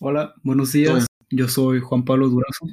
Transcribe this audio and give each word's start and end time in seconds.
Hola, 0.00 0.34
buenos 0.42 0.72
días. 0.72 1.06
Yo 1.30 1.48
soy 1.48 1.78
Juan 1.78 2.04
Pablo 2.04 2.28
Durazo. 2.28 2.66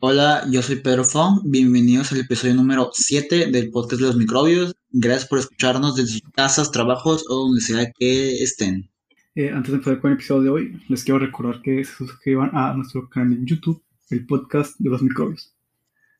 Hola, 0.00 0.44
yo 0.50 0.60
soy 0.60 0.76
Pedro 0.76 1.04
Fong. 1.04 1.40
Bienvenidos 1.44 2.12
al 2.12 2.20
episodio 2.20 2.54
número 2.54 2.90
7 2.92 3.50
del 3.50 3.70
podcast 3.70 4.02
de 4.02 4.08
los 4.08 4.16
microbios. 4.16 4.74
Gracias 4.90 5.26
por 5.26 5.38
escucharnos 5.38 5.96
desde 5.96 6.20
sus 6.20 6.30
casas, 6.32 6.70
trabajos 6.70 7.24
o 7.30 7.46
donde 7.46 7.62
sea 7.62 7.90
que 7.98 8.42
estén. 8.42 8.90
Eh, 9.34 9.50
antes 9.50 9.70
de 9.70 9.78
empezar 9.78 10.00
con 10.00 10.10
el 10.10 10.18
episodio 10.18 10.42
de 10.42 10.50
hoy, 10.50 10.82
les 10.88 11.02
quiero 11.02 11.18
recordar 11.18 11.62
que 11.62 11.82
se 11.82 11.94
suscriban 11.94 12.50
a 12.52 12.74
nuestro 12.74 13.08
canal 13.08 13.32
en 13.32 13.46
YouTube, 13.46 13.82
el 14.10 14.26
podcast 14.26 14.78
de 14.78 14.90
los 14.90 15.02
microbios. 15.02 15.54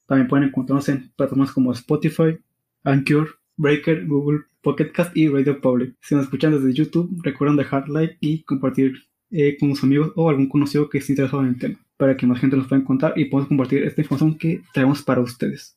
También 0.06 0.26
pueden 0.26 0.48
encontrarnos 0.48 0.88
en 0.88 1.12
plataformas 1.16 1.52
como 1.52 1.72
Spotify, 1.72 2.38
Anchor, 2.84 3.28
Breaker, 3.58 4.06
Google 4.06 4.44
Pocketcast 4.62 5.14
y 5.14 5.28
Radio 5.28 5.60
Public. 5.60 5.96
Si 6.00 6.14
nos 6.14 6.24
escuchan 6.24 6.52
desde 6.52 6.72
YouTube, 6.72 7.10
recuerden 7.22 7.58
dejar 7.58 7.90
like 7.90 8.16
y 8.20 8.42
compartir 8.44 9.09
eh, 9.30 9.56
con 9.58 9.70
sus 9.70 9.84
amigos 9.84 10.12
o 10.16 10.28
algún 10.28 10.48
conocido 10.48 10.88
que 10.88 10.98
esté 10.98 11.12
interesado 11.12 11.42
en 11.42 11.50
el 11.50 11.58
tema, 11.58 11.78
para 11.96 12.16
que 12.16 12.26
más 12.26 12.40
gente 12.40 12.56
nos 12.56 12.66
pueda 12.66 12.82
encontrar 12.82 13.12
y 13.16 13.26
podamos 13.26 13.48
compartir 13.48 13.84
esta 13.84 14.00
información 14.00 14.36
que 14.36 14.62
traemos 14.72 15.02
para 15.02 15.20
ustedes. 15.20 15.76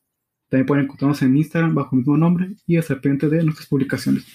También 0.50 0.66
pueden 0.66 0.86
encontrarnos 0.86 1.22
en 1.22 1.36
Instagram 1.38 1.76
bajo 1.76 1.96
el 1.96 2.00
mismo 2.00 2.18
nombre 2.18 2.56
y 2.68 2.78
estar 2.78 3.02
pendiente 3.02 3.36
de 3.36 3.44
nuestras 3.44 3.68
publicaciones, 3.68 4.26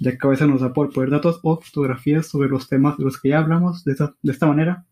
ya 0.00 0.16
que 0.16 0.26
a 0.26 0.30
veces 0.30 0.48
nos 0.48 0.60
da 0.60 0.72
por 0.72 0.92
poner 0.92 1.10
datos 1.10 1.40
o 1.42 1.60
fotografías 1.60 2.26
sobre 2.26 2.48
los 2.48 2.68
temas 2.68 2.96
de 2.98 3.04
los 3.04 3.20
que 3.20 3.30
ya 3.30 3.38
hablamos. 3.38 3.84
De 3.84 3.92
esta, 3.92 4.14
de 4.22 4.32
esta 4.32 4.46
manera, 4.46 4.86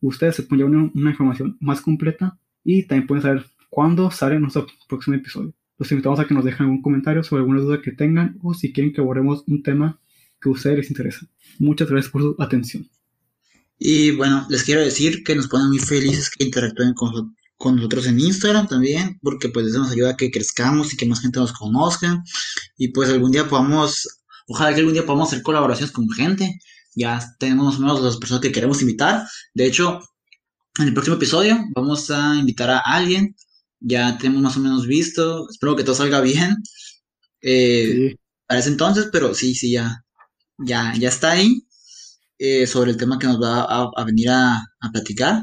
ustedes 0.00 0.36
se 0.36 0.42
pueden 0.42 0.66
llevar 0.66 0.80
una, 0.80 0.90
una 0.94 1.10
información 1.10 1.56
más 1.60 1.80
completa 1.80 2.38
y 2.64 2.86
también 2.86 3.06
pueden 3.06 3.22
saber 3.22 3.46
cuándo 3.70 4.10
sale 4.10 4.38
nuestro 4.38 4.66
próximo 4.88 5.16
episodio. 5.16 5.54
Los 5.78 5.90
invitamos 5.92 6.18
a 6.18 6.26
que 6.26 6.34
nos 6.34 6.44
dejen 6.44 6.66
algún 6.66 6.82
comentario 6.82 7.22
sobre 7.22 7.40
alguna 7.40 7.60
duda 7.60 7.80
que 7.80 7.92
tengan 7.92 8.36
o 8.42 8.52
si 8.52 8.72
quieren 8.72 8.92
que 8.92 9.00
abordemos 9.00 9.44
un 9.46 9.62
tema 9.62 10.00
que 10.40 10.48
a 10.48 10.52
ustedes 10.52 10.76
les 10.78 10.90
interesa. 10.90 11.26
Muchas 11.58 11.88
gracias 11.88 12.10
por 12.10 12.22
su 12.22 12.36
atención. 12.38 12.97
Y 13.78 14.10
bueno, 14.12 14.46
les 14.50 14.64
quiero 14.64 14.80
decir 14.80 15.22
que 15.24 15.34
nos 15.34 15.48
ponen 15.48 15.68
muy 15.68 15.78
felices 15.78 16.30
que 16.30 16.44
interactúen 16.44 16.94
con, 16.94 17.36
con 17.56 17.76
nosotros 17.76 18.06
en 18.06 18.18
Instagram 18.20 18.66
también, 18.68 19.18
porque 19.22 19.48
pues 19.48 19.66
eso 19.66 19.78
nos 19.78 19.92
ayuda 19.92 20.10
a 20.10 20.16
que 20.16 20.30
crezcamos 20.30 20.92
y 20.92 20.96
que 20.96 21.06
más 21.06 21.20
gente 21.20 21.38
nos 21.40 21.52
conozca. 21.52 22.22
Y 22.76 22.88
pues 22.88 23.10
algún 23.10 23.30
día 23.30 23.48
podamos, 23.48 24.08
ojalá 24.48 24.72
que 24.74 24.80
algún 24.80 24.94
día 24.94 25.06
podamos 25.06 25.28
hacer 25.28 25.42
colaboraciones 25.42 25.92
con 25.92 26.08
gente. 26.10 26.58
Ya 26.94 27.20
tenemos 27.38 27.66
más 27.66 27.76
o 27.76 27.80
menos 27.80 28.02
las 28.02 28.16
personas 28.16 28.42
que 28.42 28.52
queremos 28.52 28.80
invitar. 28.82 29.26
De 29.54 29.66
hecho, 29.66 30.00
en 30.78 30.88
el 30.88 30.94
próximo 30.94 31.16
episodio 31.16 31.58
vamos 31.74 32.10
a 32.10 32.36
invitar 32.36 32.70
a 32.70 32.78
alguien. 32.80 33.36
Ya 33.80 34.18
tenemos 34.18 34.42
más 34.42 34.56
o 34.56 34.60
menos 34.60 34.86
visto. 34.86 35.48
Espero 35.50 35.76
que 35.76 35.84
todo 35.84 35.94
salga 35.94 36.20
bien. 36.20 36.56
Eh, 37.42 38.10
Sí. 38.10 38.16
Para 38.46 38.60
ese 38.60 38.70
entonces, 38.70 39.08
pero 39.12 39.34
sí, 39.34 39.54
sí, 39.54 39.72
ya, 39.72 40.02
ya, 40.58 40.94
ya 40.98 41.08
está 41.10 41.32
ahí 41.32 41.67
eh, 42.38 42.66
sobre 42.66 42.90
el 42.92 42.96
tema 42.96 43.18
que 43.18 43.26
nos 43.26 43.40
va 43.40 43.62
a, 43.62 44.04
venir 44.04 44.30
a, 44.30 44.60
platicar. 44.92 45.42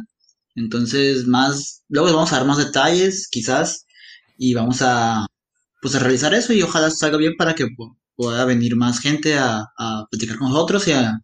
Entonces, 0.56 1.28
más, 1.28 1.84
luego 1.90 2.14
vamos 2.14 2.32
a 2.34 2.38
dar 2.38 2.48
más 2.48 2.58
detalles, 2.58 3.28
quizás, 3.30 3.86
y 4.38 4.54
vamos 4.54 4.82
a, 4.82 5.26
pues, 5.82 5.96
a 5.96 6.00
realizar 6.00 6.34
eso 6.34 6.54
y 6.54 6.62
ojalá 6.62 6.90
salga 6.92 7.18
bien 7.18 7.36
para 7.38 7.56
que 7.56 7.66
pu- 7.66 7.98
pueda 8.16 8.46
venir 8.46 8.76
más 8.76 9.00
gente 9.00 9.38
a, 9.38 9.66
platicar 10.10 10.38
con 10.38 10.50
nosotros 10.50 10.88
y 10.88 10.94
a 10.94 11.20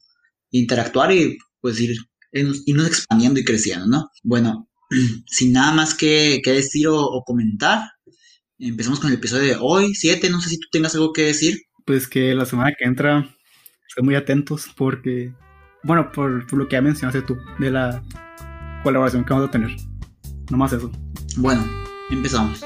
interactuar 0.52 1.12
y, 1.14 1.38
pues, 1.62 1.80
ir 1.80 1.96
irnos 2.34 2.88
expandiendo 2.88 3.40
y 3.40 3.44
creciendo, 3.44 3.88
¿no? 3.88 4.10
Bueno, 4.24 4.70
sin 5.28 5.54
nada 5.54 5.72
más 5.74 5.94
que, 5.94 6.42
que 6.44 6.52
decir 6.54 6.88
o, 6.88 7.00
o 7.00 7.24
comentar, 7.24 7.82
empezamos 8.60 9.00
con 9.00 9.10
el 9.10 9.18
episodio 9.18 9.44
de 9.44 9.58
hoy, 9.60 9.96
7, 9.96 10.30
no 10.30 10.40
sé 10.42 10.50
si 10.50 10.60
tú 10.60 10.68
tengas 10.72 10.94
algo 10.96 11.14
que 11.14 11.24
decir. 11.24 11.62
Pues 11.86 12.08
que 12.08 12.34
la 12.34 12.46
semana 12.46 12.74
que 12.78 12.86
entra 12.86 13.36
estén 13.88 14.06
muy 14.06 14.16
atentos 14.16 14.68
porque, 14.76 15.34
bueno, 15.84 16.12
por, 16.12 16.52
lo 16.54 16.68
que 16.68 16.76
ya 16.76 16.82
mencionaste 16.82 17.22
tú, 17.22 17.38
de 17.60 17.72
la 17.72 18.04
colaboración 18.84 19.24
que 19.24 19.34
vamos 19.34 19.50
a 19.50 19.52
tener. 19.52 19.76
No 20.50 20.58
más 20.58 20.74
eso. 20.74 20.92
Bueno, 21.38 21.66
empezamos. 22.10 22.62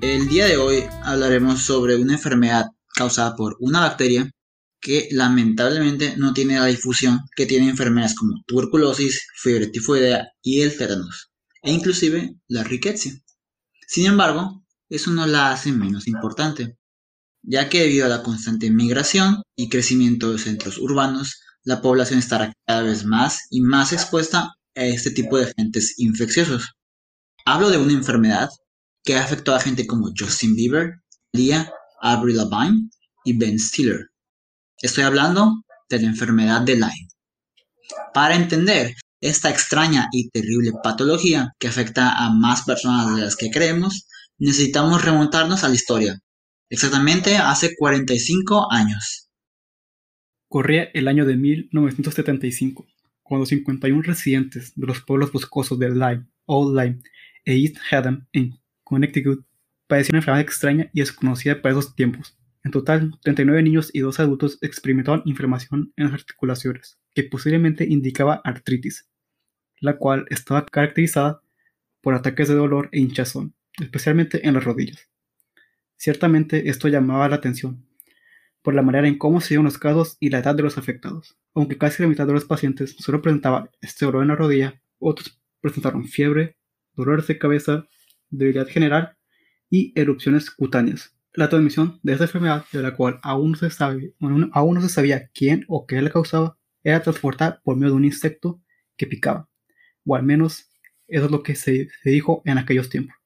El 0.00 0.28
día 0.28 0.46
de 0.46 0.56
hoy 0.56 0.84
hablaremos 1.02 1.62
sobre 1.62 1.96
una 1.96 2.14
enfermedad 2.14 2.66
causada 2.94 3.34
por 3.34 3.56
una 3.60 3.80
bacteria 3.80 4.30
que 4.80 5.08
lamentablemente 5.10 6.16
no 6.16 6.32
tiene 6.32 6.58
la 6.58 6.66
difusión 6.66 7.20
que 7.34 7.46
tienen 7.46 7.70
enfermedades 7.70 8.14
como 8.14 8.42
tuberculosis, 8.46 9.26
fiebre 9.34 9.66
tifoidea 9.66 10.28
y 10.42 10.60
el 10.60 10.76
tétanos, 10.76 11.32
e 11.62 11.72
inclusive 11.72 12.36
la 12.46 12.62
riqueza. 12.62 13.10
Sin 13.88 14.06
embargo, 14.06 14.64
eso 14.88 15.10
no 15.10 15.26
la 15.26 15.50
hace 15.50 15.72
menos 15.72 16.06
importante, 16.06 16.78
ya 17.46 17.68
que 17.68 17.80
debido 17.80 18.06
a 18.06 18.08
la 18.08 18.22
constante 18.22 18.70
migración 18.70 19.42
y 19.56 19.68
crecimiento 19.68 20.32
de 20.32 20.38
centros 20.38 20.78
urbanos, 20.78 21.40
la 21.62 21.80
población 21.80 22.18
estará 22.18 22.52
cada 22.66 22.82
vez 22.82 23.04
más 23.04 23.46
y 23.50 23.60
más 23.60 23.92
expuesta 23.92 24.56
a 24.74 24.84
este 24.84 25.10
tipo 25.12 25.38
de 25.38 25.44
agentes 25.44 25.94
infecciosos. 25.98 26.74
Hablo 27.44 27.70
de 27.70 27.78
una 27.78 27.92
enfermedad 27.92 28.50
que 29.04 29.16
ha 29.16 29.22
afectado 29.22 29.56
a 29.56 29.60
gente 29.60 29.86
como 29.86 30.10
Justin 30.16 30.56
Bieber, 30.56 30.96
Lia, 31.32 31.72
Avril 32.00 32.36
Lavigne 32.36 32.90
y 33.24 33.38
Ben 33.38 33.58
Stiller. 33.58 34.08
Estoy 34.82 35.04
hablando 35.04 35.62
de 35.88 36.00
la 36.00 36.08
enfermedad 36.08 36.62
de 36.62 36.74
Lyme. 36.74 37.08
Para 38.12 38.34
entender 38.34 38.94
esta 39.20 39.50
extraña 39.50 40.08
y 40.12 40.28
terrible 40.30 40.72
patología 40.82 41.52
que 41.60 41.68
afecta 41.68 42.12
a 42.12 42.30
más 42.30 42.62
personas 42.62 43.14
de 43.14 43.22
las 43.22 43.36
que 43.36 43.50
creemos, 43.50 44.08
necesitamos 44.38 45.04
remontarnos 45.04 45.62
a 45.62 45.68
la 45.68 45.74
historia, 45.74 46.18
exactamente 46.68 47.36
hace 47.36 47.74
45 47.76 48.72
años. 48.72 49.30
Corría 50.48 50.84
el 50.94 51.08
año 51.08 51.24
de 51.24 51.36
1975, 51.36 52.86
cuando 53.22 53.46
51 53.46 54.02
residentes 54.02 54.72
de 54.74 54.86
los 54.86 55.00
pueblos 55.00 55.32
boscosos 55.32 55.78
de 55.78 55.90
Lyme, 55.90 56.26
Old 56.46 56.78
Lyme 56.78 57.00
e 57.44 57.56
East 57.56 57.76
Haddam 57.90 58.26
en 58.32 58.54
Connecticut 58.84 59.44
padecieron 59.86 60.16
una 60.16 60.20
enfermedad 60.20 60.44
extraña 60.44 60.90
y 60.92 61.00
desconocida 61.00 61.60
para 61.60 61.72
esos 61.72 61.94
tiempos. 61.94 62.36
En 62.64 62.72
total, 62.72 63.16
39 63.22 63.62
niños 63.62 63.90
y 63.92 64.00
2 64.00 64.18
adultos 64.20 64.58
experimentaron 64.60 65.22
inflamación 65.24 65.92
en 65.96 66.06
las 66.06 66.14
articulaciones, 66.14 66.98
que 67.14 67.22
posiblemente 67.24 67.84
indicaba 67.84 68.40
artritis, 68.44 69.08
la 69.80 69.98
cual 69.98 70.26
estaba 70.30 70.66
caracterizada 70.66 71.42
por 72.00 72.14
ataques 72.14 72.48
de 72.48 72.54
dolor 72.54 72.88
e 72.92 73.00
hinchazón, 73.00 73.54
especialmente 73.80 74.46
en 74.46 74.54
las 74.54 74.64
rodillas. 74.64 75.08
Ciertamente 75.96 76.68
esto 76.68 76.88
llamaba 76.88 77.28
la 77.28 77.36
atención, 77.36 77.86
por 78.62 78.74
la 78.74 78.82
manera 78.82 79.08
en 79.08 79.18
cómo 79.18 79.40
se 79.40 79.50
dieron 79.50 79.64
los 79.64 79.78
casos 79.78 80.16
y 80.20 80.30
la 80.30 80.38
edad 80.40 80.54
de 80.54 80.62
los 80.62 80.76
afectados. 80.78 81.36
Aunque 81.54 81.78
casi 81.78 82.02
la 82.02 82.08
mitad 82.08 82.26
de 82.26 82.34
los 82.34 82.44
pacientes 82.44 82.96
solo 82.98 83.22
presentaban 83.22 83.70
este 83.80 84.04
en 84.04 84.28
la 84.28 84.36
rodilla, 84.36 84.82
otros 84.98 85.40
presentaron 85.60 86.04
fiebre, 86.04 86.56
dolores 86.94 87.26
de 87.26 87.38
cabeza, 87.38 87.86
debilidad 88.28 88.68
general 88.68 89.16
y 89.70 89.92
erupciones 89.98 90.50
cutáneas. 90.50 91.14
La 91.32 91.48
transmisión 91.48 92.00
de 92.02 92.12
esta 92.12 92.24
enfermedad, 92.24 92.64
de 92.72 92.82
la 92.82 92.94
cual 92.94 93.20
aún 93.22 93.52
no 93.52 93.58
se 93.58 93.70
sabe, 93.70 94.14
sabía 94.88 95.28
quién 95.34 95.64
o 95.68 95.86
qué 95.86 96.00
la 96.00 96.10
causaba, 96.10 96.58
era 96.82 97.02
transportada 97.02 97.60
por 97.62 97.76
medio 97.76 97.90
de 97.90 97.96
un 97.96 98.04
insecto 98.04 98.60
que 98.96 99.06
picaba, 99.06 99.48
o 100.04 100.16
al 100.16 100.22
menos 100.22 100.70
eso 101.08 101.26
es 101.26 101.30
lo 101.30 101.42
que 101.42 101.54
se 101.54 101.88
dijo 102.04 102.42
en 102.44 102.58
aquellos 102.58 102.88
tiempos. 102.88 103.16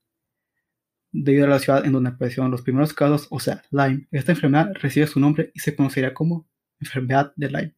Debido 1.13 1.47
a 1.47 1.51
la 1.51 1.59
ciudad 1.59 1.85
en 1.85 1.93
donde 1.93 2.11
aparecieron 2.11 2.51
los 2.51 2.63
primeros 2.63 2.95
casos, 2.95 3.27
o 3.31 3.41
sea, 3.41 3.63
Lyme, 3.71 4.07
esta 4.13 4.33
enfermedad 4.33 4.73
recibe 4.75 5.07
su 5.07 5.19
nombre 5.19 5.51
y 5.55 5.61
se 5.61 5.75
conocería 5.75 6.15
como 6.15 6.49
enfermedad 6.79 7.33
de 7.37 7.49
Lyme. 7.49 7.75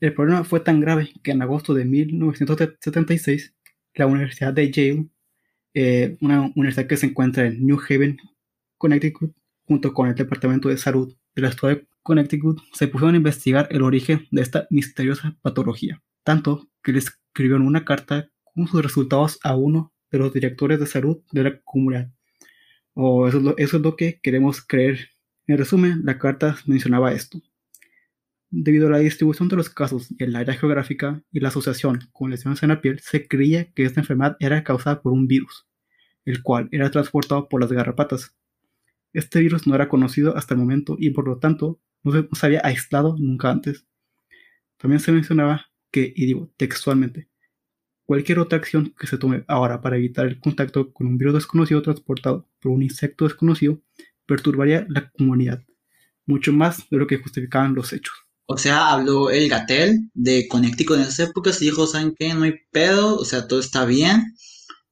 El 0.00 0.14
problema 0.14 0.44
fue 0.44 0.60
tan 0.60 0.80
grave 0.80 1.10
que 1.22 1.30
en 1.30 1.42
agosto 1.42 1.74
de 1.74 1.84
1976, 1.84 3.54
la 3.94 4.06
Universidad 4.06 4.52
de 4.52 4.70
Yale, 4.70 5.08
eh, 5.74 6.16
una 6.20 6.52
universidad 6.54 6.86
que 6.86 6.96
se 6.96 7.06
encuentra 7.06 7.46
en 7.46 7.64
New 7.64 7.78
Haven, 7.78 8.18
Connecticut, 8.78 9.34
junto 9.66 9.92
con 9.92 10.08
el 10.08 10.14
Departamento 10.14 10.68
de 10.68 10.76
Salud 10.76 11.14
de 11.34 11.42
la 11.42 11.52
Ciudad 11.52 11.76
de 11.76 11.88
Connecticut, 12.02 12.60
se 12.72 12.88
pusieron 12.88 13.14
a 13.14 13.18
investigar 13.18 13.68
el 13.70 13.82
origen 13.82 14.28
de 14.30 14.42
esta 14.42 14.66
misteriosa 14.70 15.36
patología, 15.42 16.02
tanto 16.22 16.68
que 16.82 16.92
le 16.92 16.98
escribieron 16.98 17.66
una 17.66 17.84
carta 17.84 18.30
con 18.54 18.66
sus 18.66 18.82
resultados 18.82 19.38
a 19.42 19.56
uno 19.56 19.92
de 20.10 20.18
los 20.18 20.32
directores 20.32 20.78
de 20.78 20.86
salud 20.86 21.22
de 21.32 21.42
la 21.42 21.60
comunidad. 21.62 22.12
O 22.94 23.26
eso 23.28 23.54
es 23.58 23.72
lo, 23.72 23.96
que 23.96 24.20
queremos 24.20 24.62
creer. 24.62 25.10
En 25.46 25.58
resumen, 25.58 26.02
la 26.04 26.18
carta 26.18 26.56
mencionaba 26.66 27.12
esto. 27.12 27.42
Debido 28.50 28.86
a 28.86 28.90
la 28.90 28.98
distribución 28.98 29.48
de 29.48 29.56
los 29.56 29.68
casos 29.68 30.10
en 30.12 30.28
el 30.28 30.36
área 30.36 30.54
geográfica 30.54 31.22
y 31.32 31.40
la 31.40 31.48
asociación 31.48 32.08
con 32.12 32.30
lesiones 32.30 32.62
en 32.62 32.68
la 32.68 32.80
piel, 32.80 33.00
se 33.00 33.26
creía 33.26 33.72
que 33.72 33.84
esta 33.84 34.00
enfermedad 34.00 34.36
era 34.38 34.62
causada 34.62 35.02
por 35.02 35.12
un 35.12 35.26
virus, 35.26 35.66
el 36.24 36.42
cual 36.42 36.68
era 36.70 36.90
transportado 36.90 37.48
por 37.48 37.60
las 37.60 37.72
garrapatas. 37.72 38.34
Este 39.12 39.40
virus 39.40 39.66
no 39.66 39.74
era 39.74 39.88
conocido 39.88 40.36
hasta 40.36 40.54
el 40.54 40.60
momento 40.60 40.96
y 40.98 41.10
por 41.10 41.26
lo 41.26 41.38
tanto 41.38 41.80
no 42.04 42.12
se, 42.12 42.22
no 42.22 42.34
se 42.34 42.46
había 42.46 42.60
aislado 42.64 43.16
nunca 43.18 43.50
antes. 43.50 43.84
También 44.76 45.00
se 45.00 45.12
mencionaba 45.12 45.66
que, 45.90 46.12
y 46.14 46.26
digo 46.26 46.52
textualmente, 46.56 47.28
cualquier 48.06 48.38
otra 48.38 48.58
acción 48.58 48.94
que 48.98 49.06
se 49.06 49.18
tome 49.18 49.44
ahora 49.48 49.80
para 49.80 49.96
evitar 49.96 50.26
el 50.26 50.38
contacto 50.40 50.92
con 50.92 51.06
un 51.06 51.18
virus 51.18 51.34
desconocido 51.34 51.82
transportado 51.82 52.48
por 52.60 52.72
un 52.72 52.82
insecto 52.82 53.24
desconocido 53.24 53.80
perturbaría 54.26 54.86
la 54.88 55.10
comunidad, 55.10 55.62
mucho 56.26 56.52
más 56.52 56.88
de 56.90 56.96
lo 56.96 57.06
que 57.06 57.18
justificaban 57.18 57.74
los 57.74 57.92
hechos. 57.92 58.14
O 58.46 58.58
sea, 58.58 58.88
habló 58.88 59.30
el 59.30 59.48
Gatel 59.48 60.10
de 60.12 60.46
Connecticut 60.48 60.96
en 60.96 61.02
esas 61.02 61.30
épocas 61.30 61.60
y 61.62 61.66
dijo, 61.66 61.86
¿saben 61.86 62.14
qué? 62.18 62.34
No 62.34 62.44
hay 62.44 62.54
pedo, 62.70 63.16
o 63.16 63.24
sea, 63.24 63.48
todo 63.48 63.60
está 63.60 63.86
bien, 63.86 64.34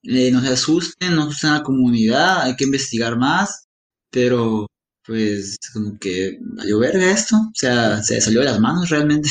eh, 0.02 0.30
no 0.30 0.40
se 0.40 0.48
asusten, 0.48 1.14
no 1.14 1.24
asusten 1.24 1.50
a 1.50 1.58
la 1.58 1.62
comunidad, 1.62 2.42
hay 2.42 2.56
que 2.56 2.64
investigar 2.64 3.16
más, 3.18 3.68
pero 4.10 4.66
pues 5.04 5.58
como 5.72 5.98
que 5.98 6.38
valió 6.40 6.78
verga 6.78 7.10
esto, 7.10 7.36
o 7.36 7.52
sea, 7.54 8.02
se 8.02 8.20
salió 8.20 8.40
de 8.40 8.46
las 8.46 8.60
manos 8.60 8.88
realmente. 8.88 9.28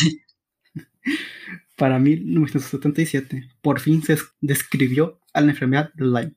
Para 1.82 1.98
1977, 1.98 3.50
por 3.60 3.80
fin 3.80 4.04
se 4.04 4.16
describió 4.40 5.20
a 5.34 5.42
la 5.42 5.50
enfermedad 5.50 5.92
de 5.96 6.06
Lyme 6.06 6.36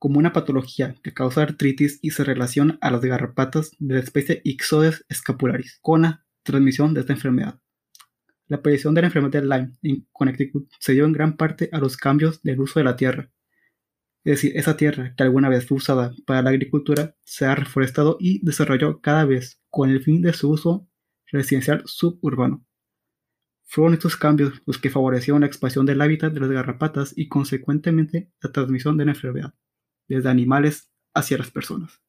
como 0.00 0.18
una 0.18 0.32
patología 0.32 0.96
que 1.04 1.14
causa 1.14 1.42
artritis 1.42 2.00
y 2.02 2.10
se 2.10 2.24
relaciona 2.24 2.76
a 2.80 2.90
las 2.90 3.00
garrapatas 3.00 3.70
de 3.78 3.94
la 3.94 4.00
especie 4.00 4.40
Ixodes 4.42 5.04
scapularis 5.12 5.78
con 5.82 6.02
la 6.02 6.26
transmisión 6.42 6.94
de 6.94 7.02
esta 7.02 7.12
enfermedad. 7.12 7.60
La 8.48 8.56
aparición 8.56 8.92
de 8.94 9.02
la 9.02 9.06
enfermedad 9.06 9.40
de 9.40 9.46
Lyme 9.46 9.72
en 9.82 10.08
Connecticut 10.10 10.68
se 10.80 10.94
dio 10.94 11.04
en 11.04 11.12
gran 11.12 11.36
parte 11.36 11.68
a 11.70 11.78
los 11.78 11.96
cambios 11.96 12.42
del 12.42 12.60
uso 12.60 12.80
de 12.80 12.84
la 12.86 12.96
tierra. 12.96 13.30
Es 14.24 14.42
decir, 14.42 14.56
esa 14.56 14.76
tierra 14.76 15.14
que 15.16 15.22
alguna 15.22 15.48
vez 15.48 15.64
fue 15.64 15.76
usada 15.76 16.12
para 16.26 16.42
la 16.42 16.50
agricultura 16.50 17.14
se 17.22 17.46
ha 17.46 17.54
reforestado 17.54 18.16
y 18.18 18.44
desarrolló 18.44 19.00
cada 19.00 19.26
vez 19.26 19.60
con 19.70 19.90
el 19.90 20.02
fin 20.02 20.22
de 20.22 20.32
su 20.32 20.50
uso 20.50 20.88
residencial 21.30 21.84
suburbano. 21.86 22.66
Fueron 23.66 23.94
estos 23.94 24.16
cambios 24.16 24.62
los 24.64 24.78
que 24.78 24.90
favorecieron 24.90 25.40
la 25.40 25.48
expansión 25.48 25.86
del 25.86 26.00
hábitat 26.00 26.32
de 26.32 26.40
las 26.40 26.50
garrapatas 26.50 27.12
y 27.16 27.28
consecuentemente 27.28 28.32
la 28.40 28.52
transmisión 28.52 28.96
de 28.96 29.04
la 29.04 29.12
enfermedad 29.12 29.54
desde 30.08 30.28
animales 30.28 30.92
hacia 31.14 31.38
las 31.38 31.50
personas. 31.50 32.00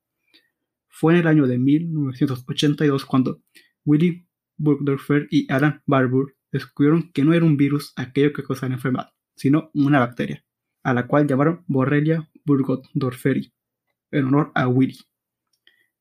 Fue 0.87 1.13
en 1.13 1.19
el 1.19 1.27
año 1.27 1.47
de 1.47 1.57
1982 1.57 3.05
cuando 3.05 3.41
Willy 3.85 4.27
Burgdorfer 4.57 5.27
y 5.31 5.51
Alan 5.51 5.81
Barbour 5.85 6.35
descubrieron 6.51 7.11
que 7.11 7.23
no 7.23 7.33
era 7.33 7.45
un 7.45 7.57
virus 7.57 7.93
aquello 7.95 8.33
que 8.33 8.43
causaba 8.43 8.69
la 8.69 8.75
enfermedad, 8.75 9.13
sino 9.35 9.69
una 9.73 9.99
bacteria, 9.99 10.43
a 10.83 10.93
la 10.93 11.07
cual 11.07 11.27
llamaron 11.27 11.63
Borrelia 11.67 12.29
burgdorferi, 12.45 13.53
en 14.11 14.25
honor 14.25 14.51
a 14.55 14.67
Willy. 14.67 14.97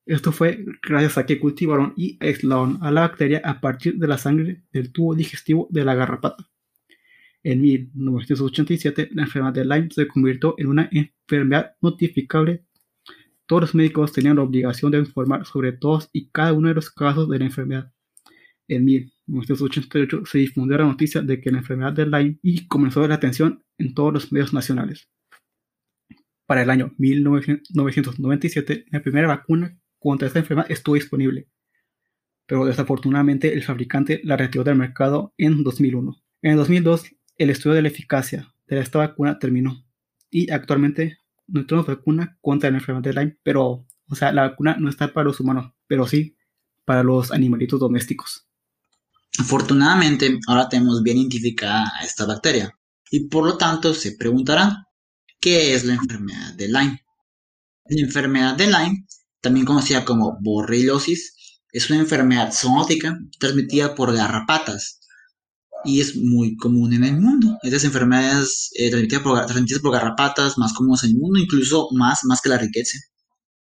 Esto 0.06 0.30
fue 0.30 0.64
gracias 0.82 1.18
a 1.18 1.26
que 1.26 1.40
cultivaron 1.40 1.92
y 1.96 2.16
aislaron 2.20 2.78
a 2.80 2.92
la 2.92 3.00
bacteria 3.00 3.42
a 3.44 3.60
partir 3.60 3.98
de 3.98 4.06
la 4.06 4.16
sangre 4.16 4.62
del 4.72 4.92
tubo 4.92 5.16
digestivo 5.16 5.66
de 5.70 5.84
la 5.84 5.96
garrapata. 5.96 6.48
En 7.42 7.60
1987, 7.60 9.10
la 9.12 9.22
enfermedad 9.22 9.52
de 9.52 9.64
Lyme 9.64 9.88
se 9.90 10.06
convirtió 10.06 10.54
en 10.58 10.68
una 10.68 10.88
enfermedad 10.92 11.74
notificable. 11.80 12.64
Todos 13.46 13.62
los 13.62 13.74
médicos 13.74 14.12
tenían 14.12 14.36
la 14.36 14.42
obligación 14.42 14.92
de 14.92 14.98
informar 14.98 15.44
sobre 15.44 15.72
todos 15.72 16.08
y 16.12 16.28
cada 16.30 16.52
uno 16.52 16.68
de 16.68 16.74
los 16.74 16.88
casos 16.90 17.28
de 17.28 17.40
la 17.40 17.46
enfermedad. 17.46 17.92
En 18.68 18.84
1988 18.84 20.22
se 20.24 20.38
difundió 20.38 20.78
la 20.78 20.86
noticia 20.86 21.20
de 21.20 21.40
que 21.40 21.50
la 21.50 21.58
enfermedad 21.58 21.92
de 21.92 22.06
Lyme 22.06 22.38
y 22.42 22.68
comenzó 22.68 23.06
la 23.08 23.16
atención 23.16 23.64
en 23.78 23.92
todos 23.92 24.12
los 24.12 24.32
medios 24.32 24.52
nacionales. 24.52 25.08
Para 26.46 26.62
el 26.62 26.70
año 26.70 26.94
1997, 26.96 28.86
la 28.90 29.02
primera 29.02 29.26
vacuna 29.26 29.76
contra 30.06 30.28
esta 30.28 30.38
enfermedad 30.38 30.70
estuvo 30.70 30.94
disponible, 30.94 31.48
pero 32.46 32.64
desafortunadamente 32.64 33.52
el 33.52 33.64
fabricante 33.64 34.20
la 34.22 34.36
retiró 34.36 34.62
del 34.62 34.76
mercado 34.76 35.34
en 35.36 35.64
2001. 35.64 36.22
En 36.42 36.56
2002, 36.56 37.06
el 37.38 37.50
estudio 37.50 37.74
de 37.74 37.82
la 37.82 37.88
eficacia 37.88 38.54
de 38.68 38.78
esta 38.78 39.00
vacuna 39.00 39.40
terminó 39.40 39.84
y 40.30 40.48
actualmente 40.52 41.18
no 41.48 41.66
tenemos 41.66 41.88
vacuna 41.88 42.38
contra 42.40 42.70
la 42.70 42.78
enfermedad 42.78 43.02
de 43.02 43.14
Lyme, 43.14 43.38
pero, 43.42 43.84
o 44.08 44.14
sea, 44.14 44.30
la 44.30 44.42
vacuna 44.42 44.76
no 44.78 44.88
está 44.88 45.12
para 45.12 45.24
los 45.24 45.40
humanos, 45.40 45.72
pero 45.88 46.06
sí 46.06 46.36
para 46.84 47.02
los 47.02 47.32
animalitos 47.32 47.80
domésticos. 47.80 48.46
Afortunadamente, 49.40 50.38
ahora 50.46 50.68
tenemos 50.68 51.02
bien 51.02 51.18
identificada 51.18 51.90
a 51.98 52.04
esta 52.04 52.26
bacteria 52.26 52.72
y 53.10 53.28
por 53.28 53.44
lo 53.44 53.58
tanto 53.58 53.92
se 53.92 54.12
preguntarán, 54.12 54.84
¿qué 55.40 55.74
es 55.74 55.84
la 55.84 55.94
enfermedad 55.94 56.54
de 56.54 56.68
Lyme? 56.68 57.04
La 57.88 58.00
enfermedad 58.00 58.54
de 58.54 58.66
Lyme, 58.66 59.04
también 59.46 59.64
conocida 59.64 60.04
como 60.04 60.36
borreliosis, 60.40 61.60
es 61.70 61.88
una 61.88 62.00
enfermedad 62.00 62.52
zoonótica 62.52 63.16
transmitida 63.38 63.94
por 63.94 64.12
garrapatas 64.12 64.98
y 65.84 66.00
es 66.00 66.16
muy 66.16 66.56
común 66.56 66.92
en 66.94 67.04
el 67.04 67.20
mundo. 67.20 67.56
Estas 67.62 67.84
enfermedades 67.84 68.70
eh, 68.74 68.90
transmitidas, 68.90 69.22
por, 69.82 69.92
garrapatas 69.92 70.58
más 70.58 70.72
comunes 70.72 71.04
en 71.04 71.10
el 71.10 71.18
mundo, 71.18 71.38
incluso 71.38 71.86
más, 71.92 72.24
más 72.24 72.40
que 72.40 72.48
la 72.48 72.58
riqueza. 72.58 72.98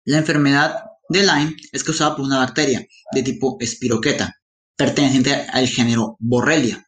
La 0.03 0.17
enfermedad 0.17 0.83
de 1.07 1.21
Lyme 1.21 1.55
es 1.71 1.81
causada 1.85 2.13
por 2.17 2.25
una 2.25 2.39
bacteria 2.39 2.85
de 3.13 3.23
tipo 3.23 3.55
espiroqueta, 3.61 4.35
perteneciente 4.75 5.33
al 5.33 5.65
género 5.67 6.17
Borrelia. 6.19 6.85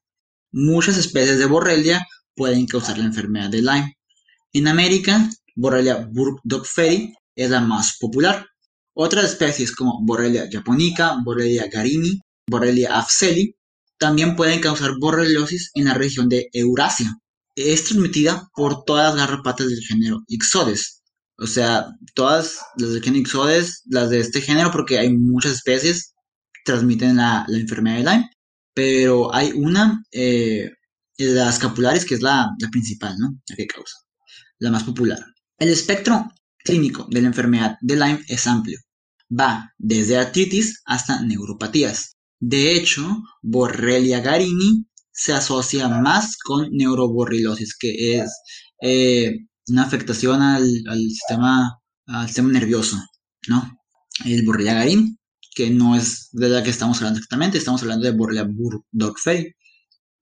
Muchas 0.51 0.97
especies 0.97 1.39
de 1.39 1.45
Borrelia 1.45 2.05
pueden 2.35 2.65
causar 2.65 2.97
la 2.97 3.05
enfermedad 3.05 3.49
de 3.49 3.61
Lyme. 3.61 3.97
En 4.51 4.67
América, 4.67 5.29
Borrelia 5.55 6.09
burgdorferi 6.11 7.13
es 7.35 7.49
la 7.49 7.61
más 7.61 7.97
popular. 7.97 8.50
Otras 8.93 9.25
especies 9.25 9.73
como 9.73 9.99
Borrelia 10.03 10.49
japonica, 10.51 11.17
Borrelia 11.23 11.67
garini, 11.67 12.19
Borrelia 12.47 12.97
afzeli 12.99 13.55
también 14.01 14.35
pueden 14.35 14.61
causar 14.61 14.97
borreliosis 14.99 15.69
en 15.75 15.85
la 15.85 15.93
región 15.93 16.27
de 16.27 16.49
Eurasia. 16.53 17.15
Es 17.55 17.83
transmitida 17.83 18.49
por 18.55 18.83
todas 18.83 19.13
las 19.13 19.27
garrapatas 19.27 19.67
del 19.67 19.79
género 19.79 20.23
Ixodes. 20.27 21.03
O 21.37 21.45
sea, 21.45 21.85
todas 22.15 22.59
las 22.77 22.93
del 22.93 23.03
género 23.03 23.21
Ixodes, 23.21 23.83
las 23.85 24.09
de 24.09 24.19
este 24.19 24.41
género, 24.41 24.71
porque 24.71 24.97
hay 24.97 25.15
muchas 25.15 25.51
especies, 25.51 26.15
transmiten 26.65 27.17
la, 27.17 27.45
enfermedad 27.47 27.97
de 27.97 28.03
Lyme. 28.03 28.29
Pero 28.73 29.33
hay 29.35 29.51
una, 29.51 30.03
eh, 30.11 30.71
las 31.19 31.59
capulares, 31.59 32.03
que 32.03 32.15
es 32.15 32.21
la, 32.23 32.49
la 32.57 32.69
principal, 32.69 33.15
¿no? 33.19 33.37
La 33.49 33.55
que 33.55 33.67
causa, 33.67 33.97
la 34.57 34.71
más 34.71 34.83
popular. 34.83 35.23
El 35.59 35.69
espectro 35.69 36.27
clínico 36.63 37.07
de 37.09 37.21
la 37.21 37.27
enfermedad 37.27 37.77
de 37.81 37.95
Lyme 37.95 38.23
es 38.27 38.47
amplio. 38.47 38.79
Va 39.29 39.73
desde 39.77 40.17
artritis 40.17 40.81
hasta 40.85 41.21
neuropatías. 41.21 42.17
De 42.39 42.75
hecho, 42.75 43.23
Borrelia 43.41 44.19
garini 44.19 44.85
se 45.11 45.33
asocia 45.33 45.87
más 45.87 46.37
con 46.37 46.69
neuroborrilosis, 46.71 47.77
que 47.77 48.17
es 48.17 48.31
eh, 48.81 49.35
una 49.67 49.83
afectación 49.83 50.41
al, 50.41 50.67
sistema, 51.09 51.79
al 52.07 52.27
sistema 52.27 52.51
nervioso, 52.51 52.97
¿no? 53.47 53.77
El 54.25 54.45
Borrelia 54.45 54.73
garini, 54.73 55.17
que 55.53 55.69
no 55.69 55.95
es 55.95 56.29
de 56.31 56.49
la 56.49 56.63
que 56.63 56.69
estamos 56.69 56.97
hablando 56.97 57.19
exactamente, 57.19 57.57
estamos 57.57 57.81
hablando 57.83 58.05
de 58.05 58.17
Borrelia 58.17 58.47
burgdorferi. 58.49 59.53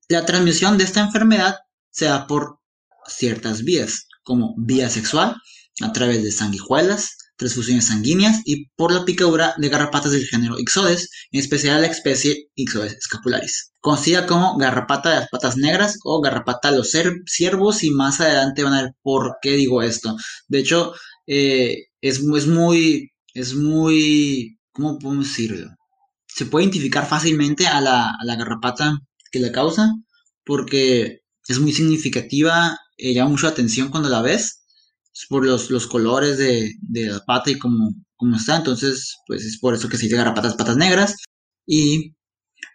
La 0.09 0.25
transmisión 0.25 0.77
de 0.77 0.83
esta 0.83 1.01
enfermedad 1.01 1.55
se 1.91 2.05
da 2.05 2.27
por 2.27 2.59
ciertas 3.07 3.63
vías, 3.63 4.07
como 4.23 4.55
vía 4.57 4.89
sexual, 4.89 5.35
a 5.81 5.91
través 5.91 6.23
de 6.23 6.31
sanguijuelas, 6.31 7.17
transfusiones 7.37 7.85
sanguíneas 7.85 8.41
y 8.45 8.67
por 8.75 8.91
la 8.91 9.05
picadura 9.05 9.53
de 9.57 9.69
garrapatas 9.69 10.11
del 10.11 10.25
género 10.25 10.59
Ixodes, 10.59 11.09
en 11.31 11.39
especial 11.39 11.81
la 11.81 11.87
especie 11.87 12.49
Ixodes 12.55 12.97
scapularis. 13.01 13.71
Conocida 13.79 14.27
como 14.27 14.57
garrapata 14.57 15.09
de 15.09 15.15
las 15.21 15.29
patas 15.29 15.55
negras 15.55 15.97
o 16.03 16.21
garrapata 16.21 16.71
de 16.71 16.77
los 16.77 16.91
ciervos 17.25 17.83
y 17.83 17.91
más 17.91 18.19
adelante 18.19 18.63
van 18.63 18.73
a 18.73 18.81
ver 18.83 18.91
por 19.01 19.37
qué 19.41 19.51
digo 19.51 19.81
esto. 19.81 20.17
De 20.49 20.59
hecho, 20.59 20.93
eh, 21.27 21.85
es, 22.01 22.19
es, 22.35 22.47
muy, 22.47 23.11
es 23.33 23.53
muy, 23.55 24.59
¿cómo 24.73 24.99
podemos 24.99 25.27
decirlo? 25.27 25.69
Se 26.27 26.45
puede 26.45 26.65
identificar 26.65 27.07
fácilmente 27.07 27.67
a 27.67 27.79
la, 27.79 28.09
a 28.09 28.25
la 28.25 28.35
garrapata 28.35 28.99
que 29.31 29.39
la 29.39 29.51
causa 29.51 29.93
porque 30.43 31.21
es 31.47 31.59
muy 31.59 31.71
significativa, 31.73 32.77
eh, 32.97 33.13
llama 33.13 33.29
mucho 33.29 33.45
la 33.45 33.51
atención 33.53 33.89
cuando 33.89 34.09
la 34.09 34.21
ves 34.21 34.58
por 35.29 35.45
los, 35.45 35.69
los 35.69 35.87
colores 35.87 36.37
de, 36.37 36.75
de, 36.81 37.07
la 37.07 37.19
pata 37.25 37.51
y 37.51 37.59
cómo, 37.59 37.93
cómo, 38.15 38.35
está. 38.35 38.57
Entonces, 38.57 39.17
pues 39.27 39.43
es 39.45 39.59
por 39.59 39.73
eso 39.73 39.89
que 39.89 39.97
se 39.97 40.03
dice 40.03 40.17
garrapatas 40.17 40.55
patas 40.55 40.77
negras. 40.77 41.15
Y 41.65 42.15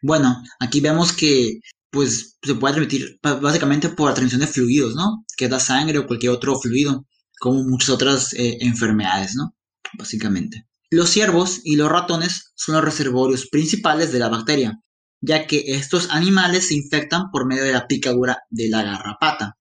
bueno, 0.03 0.43
aquí 0.61 0.81
vemos 0.81 1.13
que 1.13 1.61
pues 1.91 2.37
se 2.43 2.55
puede 2.57 2.75
transmitir 2.75 3.19
básicamente 3.23 3.89
por 3.89 4.09
la 4.09 4.15
transmisión 4.15 4.41
de 4.41 4.49
fluidos, 4.49 4.97
¿no? 4.97 5.25
Que 5.37 5.49
da 5.49 5.61
sangre 5.61 5.99
o 5.99 6.07
cualquier 6.07 6.33
otro 6.33 6.59
fluido, 6.59 7.07
como 7.39 7.63
muchas 7.63 7.91
otras 7.91 8.33
eh, 8.35 8.59
enfermedades, 8.61 9.37
¿no? 9.37 9.55
Básicamente. 9.97 10.67
Los 10.91 11.11
ciervos 11.11 11.61
y 11.65 11.77
los 11.77 11.89
ratones 11.91 12.53
son 12.57 12.75
los 12.75 12.85
reservorios 12.85 13.49
principales 13.49 14.13
de 14.13 14.19
la 14.19 14.29
bacteria, 14.29 14.81
ya 15.21 15.47
que 15.47 15.65
estos 15.69 16.11
animales 16.11 16.69
se 16.69 16.75
infectan 16.75 17.31
por 17.31 17.47
medio 17.47 17.65
de 17.65 17.73
la 17.73 17.87
picadura 17.87 18.39
de 18.51 18.69
la 18.69 18.83
garrapata. 18.83 19.57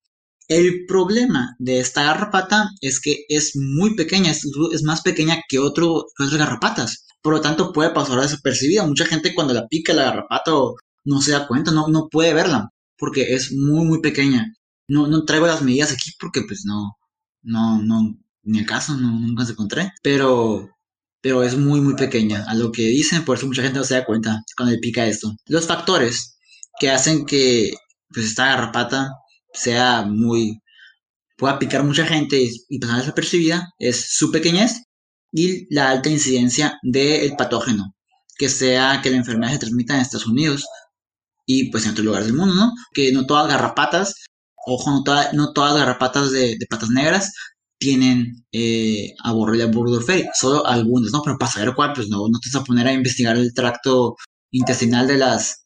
El 0.53 0.85
problema 0.85 1.55
de 1.57 1.79
esta 1.79 2.03
garrapata 2.03 2.69
es 2.79 2.99
que 2.99 3.25
es 3.27 3.55
muy 3.55 3.95
pequeña, 3.95 4.29
es, 4.29 4.83
más 4.83 5.01
pequeña 5.01 5.41
que, 5.49 5.57
otro, 5.57 6.05
otras 6.13 6.37
garrapatas. 6.37 7.07
Por 7.23 7.33
lo 7.33 7.41
tanto, 7.41 7.73
puede 7.73 7.89
pasar 7.89 8.21
desapercibida. 8.21 8.85
Mucha 8.85 9.07
gente 9.07 9.33
cuando 9.33 9.55
la 9.55 9.67
pica 9.67 9.93
la 9.93 10.03
garrapata 10.03 10.51
no 11.05 11.21
se 11.21 11.31
da 11.31 11.47
cuenta, 11.47 11.71
no, 11.71 11.87
no 11.87 12.07
puede 12.07 12.35
verla, 12.35 12.69
porque 12.97 13.33
es 13.33 13.51
muy, 13.51 13.83
muy 13.83 13.99
pequeña. 13.99 14.45
No, 14.87 15.07
no 15.07 15.25
traigo 15.25 15.47
las 15.47 15.63
medidas 15.63 15.91
aquí 15.91 16.11
porque 16.19 16.43
pues 16.47 16.65
no, 16.65 16.97
no, 17.41 17.81
no, 17.81 18.15
ni 18.43 18.59
el 18.59 18.67
caso, 18.67 18.95
nunca 18.95 19.45
se 19.45 19.53
encontré. 19.53 19.91
Pero, 20.03 20.69
pero 21.19 21.41
es 21.41 21.57
muy 21.57 21.81
muy 21.81 21.95
pequeña 21.95 22.45
a 22.47 22.53
lo 22.53 22.71
que 22.71 22.83
dicen, 22.83 23.25
por 23.25 23.37
eso 23.37 23.47
mucha 23.47 23.63
gente 23.63 23.79
no 23.79 23.85
se 23.85 23.95
da 23.95 24.05
cuenta 24.05 24.43
cuando 24.55 24.75
le 24.75 24.79
pica 24.79 25.07
esto. 25.07 25.35
Los 25.47 25.65
factores 25.65 26.37
que 26.79 26.91
hacen 26.91 27.25
que 27.25 27.73
pues 28.13 28.27
esta 28.27 28.45
garrapata 28.47 29.09
sea 29.53 30.03
muy 30.03 30.59
pueda 31.37 31.59
picar 31.59 31.83
mucha 31.83 32.05
gente 32.05 32.49
y 32.69 32.79
pasar 32.79 32.99
desapercibida 32.99 33.73
es 33.79 34.15
su 34.15 34.31
pequeñez 34.31 34.83
y 35.31 35.73
la 35.73 35.89
alta 35.89 36.09
incidencia 36.09 36.79
del 36.83 37.35
patógeno, 37.35 37.95
que 38.37 38.49
sea 38.49 39.01
que 39.01 39.09
la 39.09 39.17
enfermedad 39.17 39.51
se 39.51 39.59
transmita 39.59 39.95
en 39.95 40.01
Estados 40.01 40.27
Unidos 40.27 40.65
y 41.45 41.71
pues 41.71 41.85
en 41.85 41.91
otros 41.91 42.05
lugares 42.05 42.27
del 42.27 42.37
mundo, 42.37 42.55
¿no? 42.55 42.71
Que 42.93 43.11
no 43.11 43.25
todas 43.25 43.47
garrapatas, 43.47 44.15
ojo, 44.65 44.91
no, 44.91 45.03
no 45.33 45.53
todas 45.53 45.75
garrapatas 45.75 46.31
de, 46.31 46.57
patas 46.69 46.89
negras 46.89 47.33
tienen 47.79 48.45
eh, 48.53 49.13
a 49.23 49.33
Borrelia 49.33 49.65
burgdorferi, 49.67 50.29
solo 50.33 50.65
algunas, 50.65 51.11
¿no? 51.11 51.21
Pero 51.23 51.37
para 51.37 51.51
saber 51.51 51.73
cuál, 51.75 51.93
pues 51.93 52.07
no, 52.09 52.19
no 52.29 52.39
te 52.39 52.49
vas 52.53 52.61
a 52.61 52.65
poner 52.65 52.87
a 52.87 52.93
investigar 52.93 53.35
el 53.35 53.53
tracto 53.53 54.15
intestinal 54.51 55.07
de 55.07 55.17
las, 55.17 55.65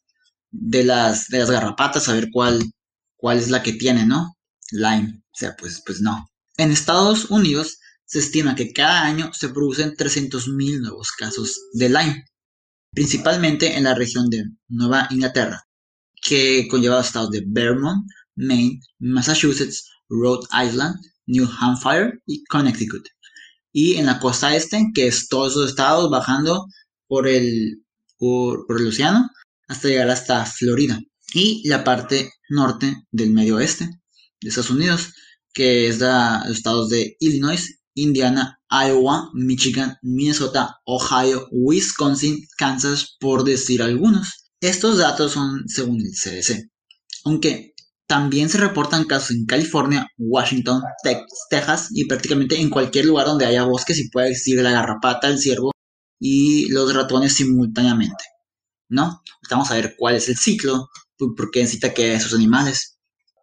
de 0.49 0.83
las, 0.83 1.27
de 1.27 1.39
las 1.39 1.51
garrapatas, 1.51 2.09
a 2.09 2.13
ver 2.13 2.29
cuál, 2.31 2.63
cuál 3.17 3.37
es 3.39 3.49
la 3.49 3.63
que 3.63 3.73
tiene, 3.73 4.05
¿no? 4.05 4.37
Lyme, 4.71 5.21
o 5.23 5.37
sea, 5.37 5.55
pues, 5.57 5.81
pues 5.85 6.01
no. 6.01 6.29
En 6.57 6.71
Estados 6.71 7.25
Unidos 7.29 7.79
se 8.05 8.19
estima 8.19 8.55
que 8.55 8.71
cada 8.73 9.03
año 9.03 9.31
se 9.33 9.49
producen 9.49 9.95
300.000 9.95 10.81
nuevos 10.81 11.11
casos 11.11 11.59
de 11.73 11.89
Lyme, 11.89 12.25
principalmente 12.93 13.77
en 13.77 13.83
la 13.83 13.95
región 13.95 14.29
de 14.29 14.45
Nueva 14.69 15.07
Inglaterra, 15.11 15.63
que 16.21 16.67
conlleva 16.69 16.97
los 16.97 17.07
estados 17.07 17.31
de 17.31 17.43
Vermont, 17.45 18.07
Maine, 18.35 18.79
Massachusetts, 18.99 19.89
Rhode 20.09 20.47
Island, 20.53 20.95
New 21.25 21.47
Hampshire 21.59 22.19
y 22.25 22.43
Connecticut. 22.45 23.05
Y 23.73 23.95
en 23.95 24.05
la 24.05 24.19
costa 24.19 24.55
este, 24.55 24.87
que 24.93 25.07
es 25.07 25.27
todos 25.27 25.51
esos 25.51 25.69
estados 25.69 26.09
bajando 26.09 26.67
por 27.07 27.27
el, 27.27 27.83
por, 28.17 28.65
el 28.69 28.87
océano 28.87 29.29
hasta 29.67 29.89
llegar 29.89 30.09
hasta 30.09 30.45
Florida. 30.45 30.99
Y 31.39 31.61
la 31.67 31.83
parte 31.83 32.31
norte 32.49 33.03
del 33.11 33.29
medio 33.29 33.57
oeste 33.57 33.87
de 34.41 34.49
Estados 34.49 34.71
Unidos, 34.71 35.13
que 35.53 35.87
es 35.87 35.99
los 35.99 36.49
estados 36.49 36.89
de 36.89 37.15
Illinois, 37.19 37.79
Indiana, 37.93 38.59
Iowa, 38.71 39.29
Michigan, 39.35 39.97
Minnesota, 40.01 40.77
Ohio, 40.83 41.47
Wisconsin, 41.51 42.43
Kansas, 42.57 43.17
por 43.19 43.43
decir 43.43 43.83
algunos. 43.83 44.49
Estos 44.61 44.97
datos 44.97 45.33
son 45.33 45.67
según 45.67 46.01
el 46.01 46.11
CDC. 46.11 46.71
Aunque 47.25 47.75
también 48.07 48.49
se 48.49 48.57
reportan 48.57 49.03
casos 49.03 49.29
en 49.29 49.45
California, 49.45 50.07
Washington, 50.17 50.81
Texas 51.51 51.89
y 51.91 52.05
prácticamente 52.05 52.59
en 52.59 52.71
cualquier 52.71 53.05
lugar 53.05 53.27
donde 53.27 53.45
haya 53.45 53.63
bosques 53.63 53.99
y 53.99 54.09
pueda 54.09 54.27
existir 54.27 54.59
la 54.59 54.71
garrapata, 54.71 55.27
el 55.27 55.37
ciervo 55.37 55.71
y 56.19 56.67
los 56.69 56.91
ratones 56.95 57.35
simultáneamente. 57.35 58.23
¿No? 58.89 59.21
Vamos 59.51 59.69
a 59.69 59.75
ver 59.75 59.93
cuál 59.99 60.15
es 60.15 60.29
el 60.29 60.37
ciclo, 60.37 60.89
por 61.17 61.51
qué 61.51 61.61
necesita 61.61 61.93
que 61.93 62.13
esos 62.13 62.33
animales. 62.33 62.97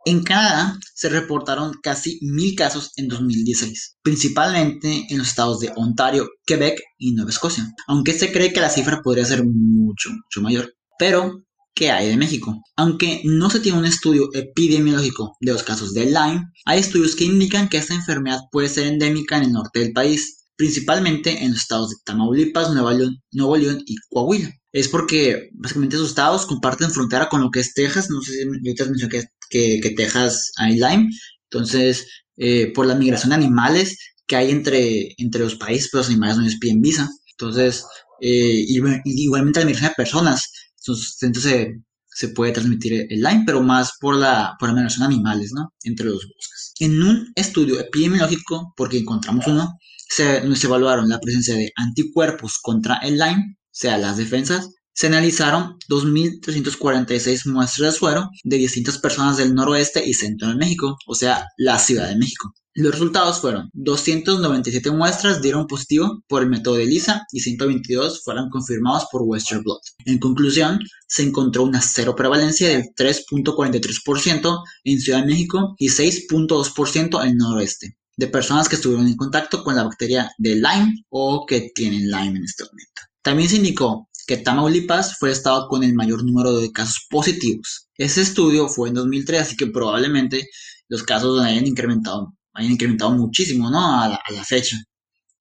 En 0.07 0.23
Canadá 0.23 0.79
se 0.95 1.09
reportaron 1.09 1.73
casi 1.83 2.19
mil 2.21 2.55
casos 2.55 2.91
en 2.97 3.09
2016, 3.09 3.97
principalmente 4.03 5.07
en 5.09 5.17
los 5.17 5.29
estados 5.29 5.61
de 5.61 5.73
Ontario, 5.77 6.29
Quebec 6.45 6.79
y 6.99 7.13
Nueva 7.13 7.31
Escocia, 7.31 7.67
aunque 7.87 8.13
se 8.13 8.31
cree 8.31 8.53
que 8.53 8.61
la 8.61 8.69
cifra 8.69 9.01
podría 9.03 9.25
ser 9.25 9.45
mucho, 9.47 10.11
mucho 10.11 10.43
mayor. 10.43 10.75
Pero, 10.99 11.47
¿qué 11.75 11.91
hay 11.91 12.09
de 12.09 12.19
México? 12.19 12.63
Aunque 12.77 13.23
no 13.25 13.49
se 13.49 13.61
tiene 13.61 13.79
un 13.79 13.87
estudio 13.87 14.29
epidemiológico 14.35 15.39
de 15.41 15.53
los 15.53 15.63
casos 15.63 15.95
de 15.95 16.05
Lyme, 16.05 16.43
hay 16.67 16.81
estudios 16.81 17.17
que 17.17 17.25
indican 17.25 17.71
que 17.71 17.79
esta 17.79 17.95
enfermedad 17.95 18.41
puede 18.53 18.69
ser 18.69 18.87
endémica 18.87 19.39
en 19.39 19.45
el 19.45 19.53
norte 19.53 19.81
del 19.81 19.93
país, 19.93 20.45
principalmente 20.57 21.45
en 21.45 21.53
los 21.53 21.61
estados 21.61 21.89
de 21.89 21.97
Tamaulipas, 22.05 22.71
Nuevo 22.73 23.57
León 23.57 23.83
y 23.87 23.97
Coahuila 24.11 24.53
es 24.75 24.89
porque 24.89 25.51
básicamente 25.53 25.95
esos 25.95 26.09
estados 26.09 26.47
comparten 26.47 26.91
frontera 26.91 27.29
con 27.29 27.41
lo 27.41 27.51
que 27.53 27.61
es 27.61 27.75
Texas. 27.75 28.11
No 28.11 28.21
sé 28.21 28.33
si 28.33 28.43
ahorita 28.43 28.87
mencioné 28.87 29.25
que, 29.49 29.81
que, 29.81 29.91
Texas 29.97 30.51
hay 30.57 30.75
Lyme. 30.75 31.11
Entonces, 31.45 32.09
eh, 32.37 32.73
por 32.75 32.85
la 32.85 32.97
migración 32.97 33.31
de 33.31 33.37
animales 33.37 33.97
que 34.27 34.35
hay 34.35 34.51
entre, 34.51 35.15
entre 35.19 35.43
los 35.43 35.55
países, 35.55 35.91
pues 35.93 36.01
los 36.01 36.09
animales 36.09 36.39
no 36.39 36.43
les 36.43 36.59
piden 36.59 36.81
visa. 36.81 37.09
Entonces, 37.31 37.85
eh, 38.21 38.65
igualmente 39.05 39.61
la 39.61 39.67
migración 39.67 39.91
de 39.91 39.95
personas. 39.95 40.43
Entonces, 40.81 41.71
se, 42.09 42.29
puede 42.31 42.51
transmitir 42.51 43.07
el 43.09 43.21
Lyme, 43.21 43.45
pero 43.47 43.63
más 43.63 43.93
por 44.01 44.17
la, 44.17 44.57
por 44.59 44.75
migración 44.75 45.09
de 45.09 45.15
animales, 45.15 45.53
¿no? 45.55 45.73
Entre 45.85 46.07
los 46.07 46.17
bosques. 46.17 46.73
En 46.81 47.01
un 47.01 47.33
estudio 47.37 47.79
epidemiológico, 47.79 48.75
porque 48.77 48.99
encontramos 48.99 49.47
uno, 49.47 49.79
se, 50.09 50.57
se 50.57 50.67
evaluaron 50.67 51.09
la 51.09 51.21
presencia 51.21 51.55
de 51.55 51.71
anticuerpos 51.77 52.59
contra 52.61 52.97
el 52.97 53.19
Lyme 53.19 53.57
sea, 53.77 53.99
las 53.99 54.17
defensas, 54.17 54.71
se 54.95 55.09
analizaron 55.09 55.77
2.346 55.89 57.51
muestras 57.51 57.93
de 57.93 57.99
suero 57.99 58.31
de 58.45 58.57
distintas 58.57 58.99
personas 58.99 59.37
del 59.37 59.55
noroeste 59.55 60.07
y 60.07 60.15
centro 60.15 60.49
de 60.49 60.55
México, 60.55 60.97
o 61.07 61.15
sea, 61.15 61.47
la 61.57 61.79
Ciudad 61.79 62.09
de 62.09 62.17
México. 62.17 62.55
Los 62.77 62.93
resultados 62.93 63.41
fueron 63.41 63.71
297 63.75 64.91
muestras 64.91 65.41
dieron 65.41 65.67
positivo 65.67 66.23
por 66.27 66.43
el 66.43 66.49
método 66.49 66.75
de 66.77 66.85
ELISA 66.85 67.23
y 67.33 67.41
122 67.41 68.23
fueron 68.25 68.51
confirmados 68.51 69.07
por 69.13 69.23
Western 69.23 69.63
Blot. 69.63 69.81
En 70.07 70.19
conclusión, 70.19 70.81
se 71.07 71.23
encontró 71.23 71.63
una 71.63 71.81
cero 71.81 72.15
prevalencia 72.17 72.69
del 72.69 72.85
3.43% 72.97 74.63
en 74.85 75.01
Ciudad 75.01 75.21
de 75.21 75.27
México 75.27 75.75
y 75.79 75.89
6.2% 75.89 77.23
en 77.23 77.29
el 77.29 77.37
noroeste 77.37 77.97
de 78.17 78.29
personas 78.29 78.69
que 78.69 78.77
estuvieron 78.77 79.07
en 79.07 79.17
contacto 79.17 79.65
con 79.65 79.75
la 79.77 79.85
bacteria 79.85 80.31
de 80.39 80.55
Lyme 80.57 81.05
o 81.11 81.47
que 81.47 81.73
tienen 81.75 82.11
Lyme 82.11 82.39
en 82.39 82.45
este 82.45 82.65
momento. 82.65 83.03
También 83.25 83.49
se 83.49 83.57
indicó 83.57 84.11
que 84.27 84.37
Tamaulipas 84.37 85.17
fue 85.19 85.31
el 85.31 85.35
estado 85.35 85.67
con 85.67 85.83
el 85.83 85.95
mayor 85.95 86.23
número 86.23 86.59
de 86.59 86.71
casos 86.71 87.07
positivos. 87.09 87.89
Ese 87.97 88.21
estudio 88.21 88.69
fue 88.69 88.91
en 88.91 88.95
2003, 88.97 89.41
así 89.41 89.57
que 89.57 89.67
probablemente 89.67 90.47
los 90.89 91.03
casos 91.03 91.43
hayan 91.43 91.67
incrementado, 91.67 92.35
hayan 92.53 92.73
incrementado 92.73 93.13
muchísimo, 93.13 93.71
¿no? 93.71 93.99
A 94.03 94.09
la, 94.09 94.45
fecha. 94.45 94.77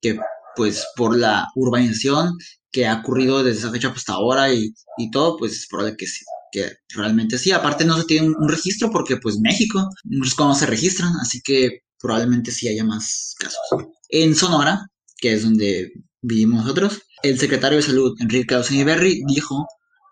Que 0.01 0.17
pues 0.55 0.85
por 0.95 1.17
la 1.17 1.47
urbanización 1.55 2.37
que 2.71 2.87
ha 2.87 2.99
ocurrido 3.01 3.43
desde 3.43 3.59
esa 3.59 3.71
fecha 3.71 3.89
hasta 3.89 4.13
ahora 4.13 4.53
y, 4.53 4.73
todo, 5.11 5.35
pues 5.37 5.51
es 5.51 5.67
probable 5.67 5.97
que 5.97 6.07
sí, 6.07 6.23
que 6.53 6.71
realmente 6.95 7.37
sí. 7.37 7.51
Aparte 7.51 7.83
no 7.83 7.97
se 7.97 8.05
tiene 8.05 8.29
un, 8.29 8.47
registro 8.47 8.91
porque 8.91 9.17
pues 9.17 9.39
México, 9.39 9.89
no 10.05 10.55
se 10.55 10.65
registran, 10.67 11.13
así 11.21 11.41
que 11.43 11.79
probablemente 11.99 12.51
sí 12.51 12.69
haya 12.69 12.85
más 12.85 13.35
casos. 13.37 13.59
En 14.07 14.35
Sonora, 14.35 14.87
que 15.17 15.33
es 15.33 15.43
donde 15.43 15.91
vivimos 16.23 16.61
nosotros, 16.61 17.03
el 17.21 17.37
secretario 17.37 17.77
de 17.77 17.83
Salud, 17.83 18.15
Enrique 18.19 18.55
Berry, 18.83 19.21
dijo 19.27 19.67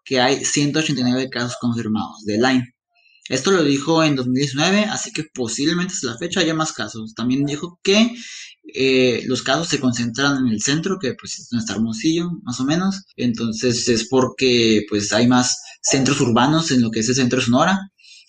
que 0.06 0.20
hay 0.20 0.44
189 0.46 1.30
casos 1.30 1.58
confirmados 1.60 2.24
de 2.26 2.38
Lyme. 2.38 2.76
Esto 3.30 3.52
lo 3.52 3.64
dijo 3.64 4.04
en 4.04 4.16
2019, 4.16 4.86
así 4.86 5.12
que 5.14 5.24
posiblemente 5.34 5.94
hasta 5.94 6.08
la 6.08 6.18
fecha 6.18 6.42
haya 6.42 6.54
más 6.54 6.74
casos. 6.74 7.14
También 7.16 7.46
dijo 7.46 7.80
que 7.82 8.12
eh, 8.74 9.24
los 9.26 9.42
casos 9.42 9.70
se 9.70 9.80
concentran 9.80 10.46
en 10.46 10.52
el 10.52 10.62
centro, 10.62 11.00
que 11.00 11.14
pues 11.14 11.40
es 11.40 11.54
está 11.54 11.74
Hermosillo, 11.74 12.30
más 12.44 12.60
o 12.60 12.66
menos. 12.66 13.04
Entonces 13.16 13.88
es 13.88 14.08
porque 14.10 14.84
pues 14.90 15.14
hay 15.14 15.28
más 15.28 15.62
centros 15.82 16.20
urbanos 16.20 16.72
en 16.72 16.82
lo 16.82 16.92
que 16.92 17.00
es 17.00 17.10
el 17.10 17.16
centro 17.16 17.40
de 17.40 17.46
Sonora, 17.46 17.80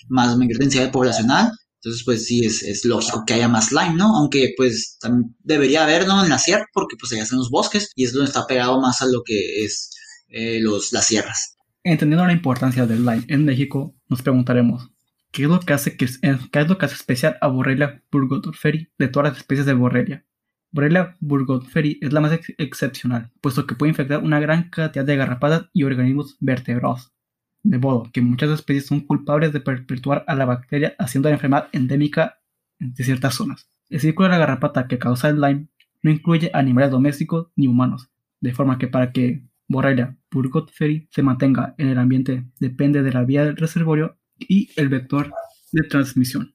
más 0.09 0.37
mayor 0.37 0.59
densidad 0.59 0.93
poblacional. 0.93 1.51
Entonces, 1.83 2.05
pues 2.05 2.27
sí, 2.27 2.45
es, 2.45 2.85
lógico 2.85 3.25
que 3.27 3.35
haya 3.35 3.49
más 3.49 3.73
Lyme, 3.73 3.97
¿no? 3.97 4.17
Aunque, 4.17 4.55
pues, 4.57 4.99
también 5.01 5.35
debería 5.41 5.83
haber, 5.83 6.07
¿no? 6.07 6.23
En 6.23 6.31
la 6.31 6.39
sierra, 6.39 6.69
porque, 6.73 6.97
pues, 6.97 7.13
allá 7.13 7.25
están 7.25 7.41
los 7.41 7.51
bosques 7.51 7.91
y 7.97 8.05
es 8.05 8.13
donde 8.13 8.29
está 8.29 8.47
pegado 8.47 8.81
más 8.81 9.03
a 9.03 9.07
lo 9.07 9.25
que 9.25 9.65
es 9.65 9.91
eh, 10.29 10.61
los, 10.61 10.93
las 10.93 11.07
sierras. 11.07 11.57
Entendiendo 11.83 12.25
la 12.25 12.33
importancia 12.33 12.87
del 12.87 13.05
Lyme 13.05 13.25
en 13.27 13.45
México, 13.45 13.97
nos 14.09 14.23
preguntaremos, 14.23 14.91
¿qué 15.33 15.43
es 15.43 15.49
lo 15.49 15.59
que 15.59 15.73
hace, 15.73 15.97
que, 15.97 16.05
eh, 16.05 16.39
¿qué 16.53 16.61
es 16.61 16.69
lo 16.69 16.79
que 16.79 16.87
hace 16.87 16.95
especial 16.95 17.37
a 17.41 17.49
Borrelia 17.49 18.01
burgdorferi 18.13 18.89
de 18.97 19.09
todas 19.09 19.31
las 19.31 19.39
especies 19.39 19.67
de 19.67 19.75
Borrelia? 19.75 20.25
Borrelia 20.71 21.17
burgdorferi 21.19 21.99
es 22.01 22.13
la 22.13 22.21
más 22.21 22.39
excepcional, 22.59 23.33
puesto 23.41 23.67
que 23.67 23.75
puede 23.75 23.91
infectar 23.91 24.23
una 24.23 24.39
gran 24.39 24.71
cantidad 24.71 25.05
de 25.05 25.17
garrapatas 25.17 25.65
y 25.73 25.83
organismos 25.83 26.37
vertebrados 26.39 27.12
de 27.63 27.79
modo 27.79 28.11
que 28.13 28.23
muchas 28.23 28.51
especies 28.51 28.87
son 28.87 29.01
culpables 29.01 29.53
de 29.53 29.61
perpetuar 29.61 30.25
a 30.27 30.35
la 30.35 30.45
bacteria 30.45 30.95
haciendo 30.99 31.29
la 31.29 31.37
enfermedad 31.37 31.69
endémica 31.73 32.41
de 32.79 33.05
ciertas 33.05 33.35
zonas. 33.35 33.69
El 33.89 34.01
círculo 34.01 34.29
de 34.29 34.33
la 34.33 34.39
garrapata 34.39 34.89
que 34.89 34.99
causa 34.99 35.29
el 35.29 35.41
Lyme 35.41 35.69
no 36.03 36.11
incluye 36.11 36.51
animales 36.55 36.91
domésticos 36.91 37.49
ni 37.57 37.69
humanos, 37.69 38.11
de 38.41 38.53
forma 38.53 38.79
que 38.79 38.89
para 38.89 39.13
que 39.13 39.45
Borrelia 39.69 40.17
burgdorferi 40.31 41.09
se 41.11 41.23
mantenga 41.23 41.75
en 41.79 41.89
el 41.89 41.99
ambiente 41.99 42.45
depende 42.59 43.03
de 43.03 43.13
la 43.13 43.25
vía 43.25 43.45
del 43.45 43.57
reservorio 43.57 44.19
y 44.39 44.69
el 44.77 44.89
vector 44.89 45.33
de 45.73 45.83
transmisión. 45.89 46.55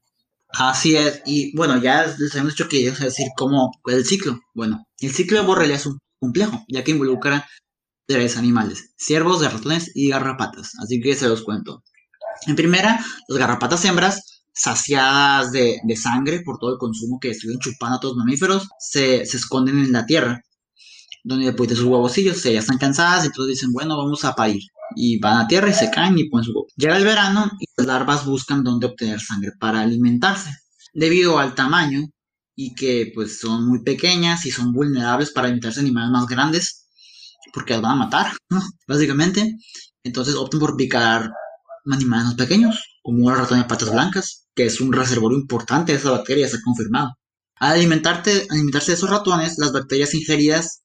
Así 0.50 0.96
es, 0.96 1.22
y 1.26 1.56
bueno, 1.56 1.82
ya 1.82 2.06
les 2.06 2.36
hemos 2.36 2.54
dicho 2.54 2.70
que 2.70 2.88
es 2.88 3.00
decir 3.00 3.28
cómo 3.36 3.72
el 3.86 4.06
ciclo. 4.06 4.40
Bueno, 4.54 4.88
el 5.00 5.12
ciclo 5.12 5.40
de 5.40 5.46
Borrelia 5.46 5.76
es 5.76 5.86
un 5.86 6.00
complejo, 6.20 6.64
ya 6.68 6.84
que 6.84 6.92
involucra 6.92 7.46
tres 8.08 8.38
animales, 8.38 8.94
ciervos, 8.98 9.44
ratones 9.44 9.92
y 9.94 10.10
garrapatas, 10.10 10.74
así 10.82 11.00
que 11.02 11.14
se 11.16 11.28
los 11.28 11.44
cuento. 11.44 11.84
En 12.46 12.56
primera, 12.56 13.04
las 13.28 13.38
garrapatas 13.38 13.84
hembras, 13.86 14.44
saciadas 14.54 15.52
de, 15.52 15.80
sangre 15.96 16.42
por 16.42 16.58
todo 16.58 16.74
el 16.74 16.78
consumo 16.80 17.20
que 17.20 17.32
estuvieron 17.32 17.62
chupando 17.62 17.98
a 17.98 18.00
todos 18.00 18.16
los 18.16 18.26
mamíferos, 18.26 18.70
se, 18.80 19.22
esconden 19.22 19.80
en 19.80 19.92
la 19.92 20.06
tierra. 20.06 20.42
donde 21.24 21.52
pues 21.54 21.70
de 21.70 21.76
sus 21.76 21.86
huevocillos, 21.86 22.42
ya 22.44 22.60
están 22.60 22.78
cansadas, 22.78 23.26
entonces 23.26 23.56
dicen, 23.56 23.74
bueno, 23.74 23.98
vamos 23.98 24.24
a 24.24 24.34
parir. 24.34 24.62
Y 24.96 25.20
van 25.20 25.42
a 25.42 25.48
tierra 25.48 25.70
y 25.70 25.74
se 25.74 25.92
caen 25.92 26.18
y 26.18 26.30
ponen 26.30 26.46
su 26.46 26.52
huevo. 26.52 26.68
Llega 26.78 26.96
el 26.98 27.04
verano 27.04 27.52
y 27.60 27.66
las 27.76 27.88
larvas 27.88 28.26
buscan 28.26 28.64
dónde 28.64 28.88
obtener 28.88 29.20
sangre 29.20 29.52
para 29.60 29.82
alimentarse. 29.82 30.52
Debido 30.94 31.38
al 31.40 31.54
tamaño 31.54 32.08
y 32.56 32.74
que 32.74 33.12
pues 33.14 33.40
son 33.40 33.68
muy 33.68 33.84
pequeñas 33.84 34.46
y 34.46 34.52
son 34.52 34.72
vulnerables 34.72 35.32
para 35.32 35.48
alimentarse 35.48 35.82
animales 35.82 36.12
más 36.12 36.28
grandes, 36.28 36.87
porque 37.54 37.74
las 37.74 37.82
van 37.82 37.94
a 37.94 38.06
matar. 38.06 38.32
Básicamente. 38.88 39.58
Entonces 40.04 40.36
optan 40.36 40.60
por 40.60 40.78
picar 40.78 41.32
animales 41.92 42.26
más 42.26 42.36
pequeños, 42.36 43.00
como 43.02 43.30
el 43.30 43.38
ratón 43.38 43.60
de 43.60 43.66
patas 43.66 43.92
blancas, 43.92 44.48
que 44.56 44.66
es 44.66 44.82
un 44.82 44.92
reservorio 44.94 45.38
importante 45.38 45.92
de 45.92 45.98
esa 45.98 46.12
bacteria, 46.12 46.48
se 46.48 46.58
ha 46.58 46.62
confirmado. 46.64 47.12
Al 47.56 47.74
alimentarse 47.74 48.48
de 48.48 48.94
esos 48.94 49.10
ratones, 49.10 49.58
las 49.58 49.72
bacterias 49.74 50.14
ingeridas 50.14 50.84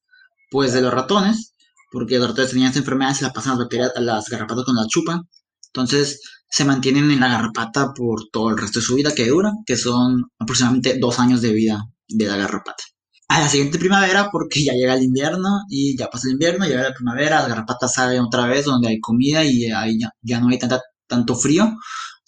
pues 0.50 0.72
de 0.72 0.82
los 0.82 0.92
ratones, 0.92 1.54
porque 1.90 2.18
los 2.18 2.28
ratones 2.28 2.50
tenían 2.50 2.68
esta 2.68 2.80
enfermedad, 2.80 3.14
se 3.14 3.24
la 3.24 3.32
pasan 3.32 3.52
las 3.52 3.60
bacterias 3.60 3.92
a 3.96 4.00
las 4.00 4.28
garrapatas 4.28 4.64
con 4.64 4.76
la 4.76 4.86
chupa, 4.86 5.22
entonces 5.68 6.20
se 6.48 6.64
mantienen 6.64 7.10
en 7.10 7.20
la 7.20 7.28
garrapata 7.28 7.92
por 7.94 8.28
todo 8.30 8.50
el 8.50 8.58
resto 8.58 8.80
de 8.80 8.84
su 8.84 8.94
vida 8.94 9.14
que 9.14 9.28
dura, 9.28 9.52
que 9.66 9.76
son 9.76 10.24
aproximadamente 10.38 10.98
dos 11.00 11.18
años 11.18 11.40
de 11.40 11.52
vida 11.52 11.84
de 12.08 12.26
la 12.26 12.36
garrapata. 12.36 12.84
A 13.32 13.40
la 13.40 13.48
siguiente 13.48 13.78
primavera, 13.78 14.28
porque 14.30 14.62
ya 14.62 14.74
llega 14.74 14.92
el 14.92 15.04
invierno 15.04 15.62
y 15.70 15.96
ya 15.96 16.08
pasa 16.10 16.26
el 16.26 16.34
invierno, 16.34 16.66
llega 16.66 16.82
la 16.82 16.92
primavera, 16.92 17.40
las 17.40 17.48
garrapatas 17.48 17.94
salen 17.94 18.20
otra 18.20 18.44
vez 18.46 18.66
donde 18.66 18.88
hay 18.88 19.00
comida 19.00 19.42
y 19.42 19.70
ahí 19.72 19.98
ya, 20.20 20.38
no 20.38 20.50
hay 20.50 20.58
tanto 21.06 21.34
frío, 21.34 21.72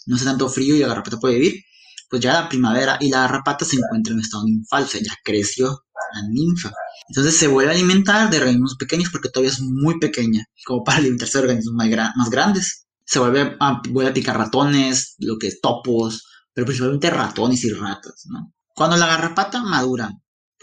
no 0.06 0.16
hace 0.16 0.24
tanto 0.24 0.48
frío 0.48 0.74
y 0.74 0.78
la 0.78 0.88
garrapata 0.88 1.18
puede 1.18 1.34
vivir. 1.34 1.62
Pues 2.08 2.22
ya 2.22 2.32
la 2.32 2.48
primavera 2.48 2.96
y 3.02 3.10
la 3.10 3.20
garrapata 3.20 3.66
se 3.66 3.76
encuentra 3.76 4.14
en 4.14 4.20
estado 4.20 4.44
ninfal, 4.46 4.84
o 4.84 4.86
sea, 4.86 5.02
ya 5.04 5.12
creció 5.22 5.84
la 6.14 6.22
ninfa. 6.26 6.72
Entonces 7.10 7.36
se 7.36 7.48
vuelve 7.48 7.72
a 7.72 7.74
alimentar 7.74 8.30
de 8.30 8.38
organismos 8.38 8.76
pequeños 8.78 9.10
porque 9.10 9.28
todavía 9.28 9.52
es 9.52 9.60
muy 9.60 9.98
pequeña, 9.98 10.42
como 10.64 10.84
para 10.84 10.98
alimentarse 11.00 11.36
de 11.36 11.44
organismos 11.44 11.74
más, 12.16 12.30
grandes. 12.30 12.86
Se 13.04 13.18
vuelve 13.18 13.58
a, 13.60 13.82
vuelve 13.90 14.12
picar 14.12 14.38
ratones, 14.38 15.16
lo 15.18 15.36
que 15.36 15.48
es 15.48 15.60
topos, 15.60 16.24
pero 16.54 16.64
principalmente 16.64 17.10
ratones 17.10 17.62
y 17.62 17.72
ratas. 17.74 18.26
Cuando 18.74 18.96
la 18.96 19.06
garrapata 19.06 19.62
madura, 19.62 20.10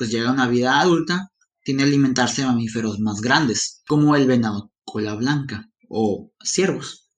pues 0.02 0.10
llega 0.10 0.30
a 0.30 0.34
una 0.34 0.48
vida 0.48 0.80
adulta, 0.80 1.30
tiene 1.64 1.84
que 1.84 1.90
alimentarse 1.90 2.42
de 2.42 2.48
mamíferos 2.48 2.98
más 2.98 3.22
grandes, 3.22 3.84
como 3.86 4.16
el 4.16 4.26
venado 4.26 4.72
cola 4.84 5.14
blanca 5.14 5.70
o 5.90 6.32
ciervos. 6.44 7.12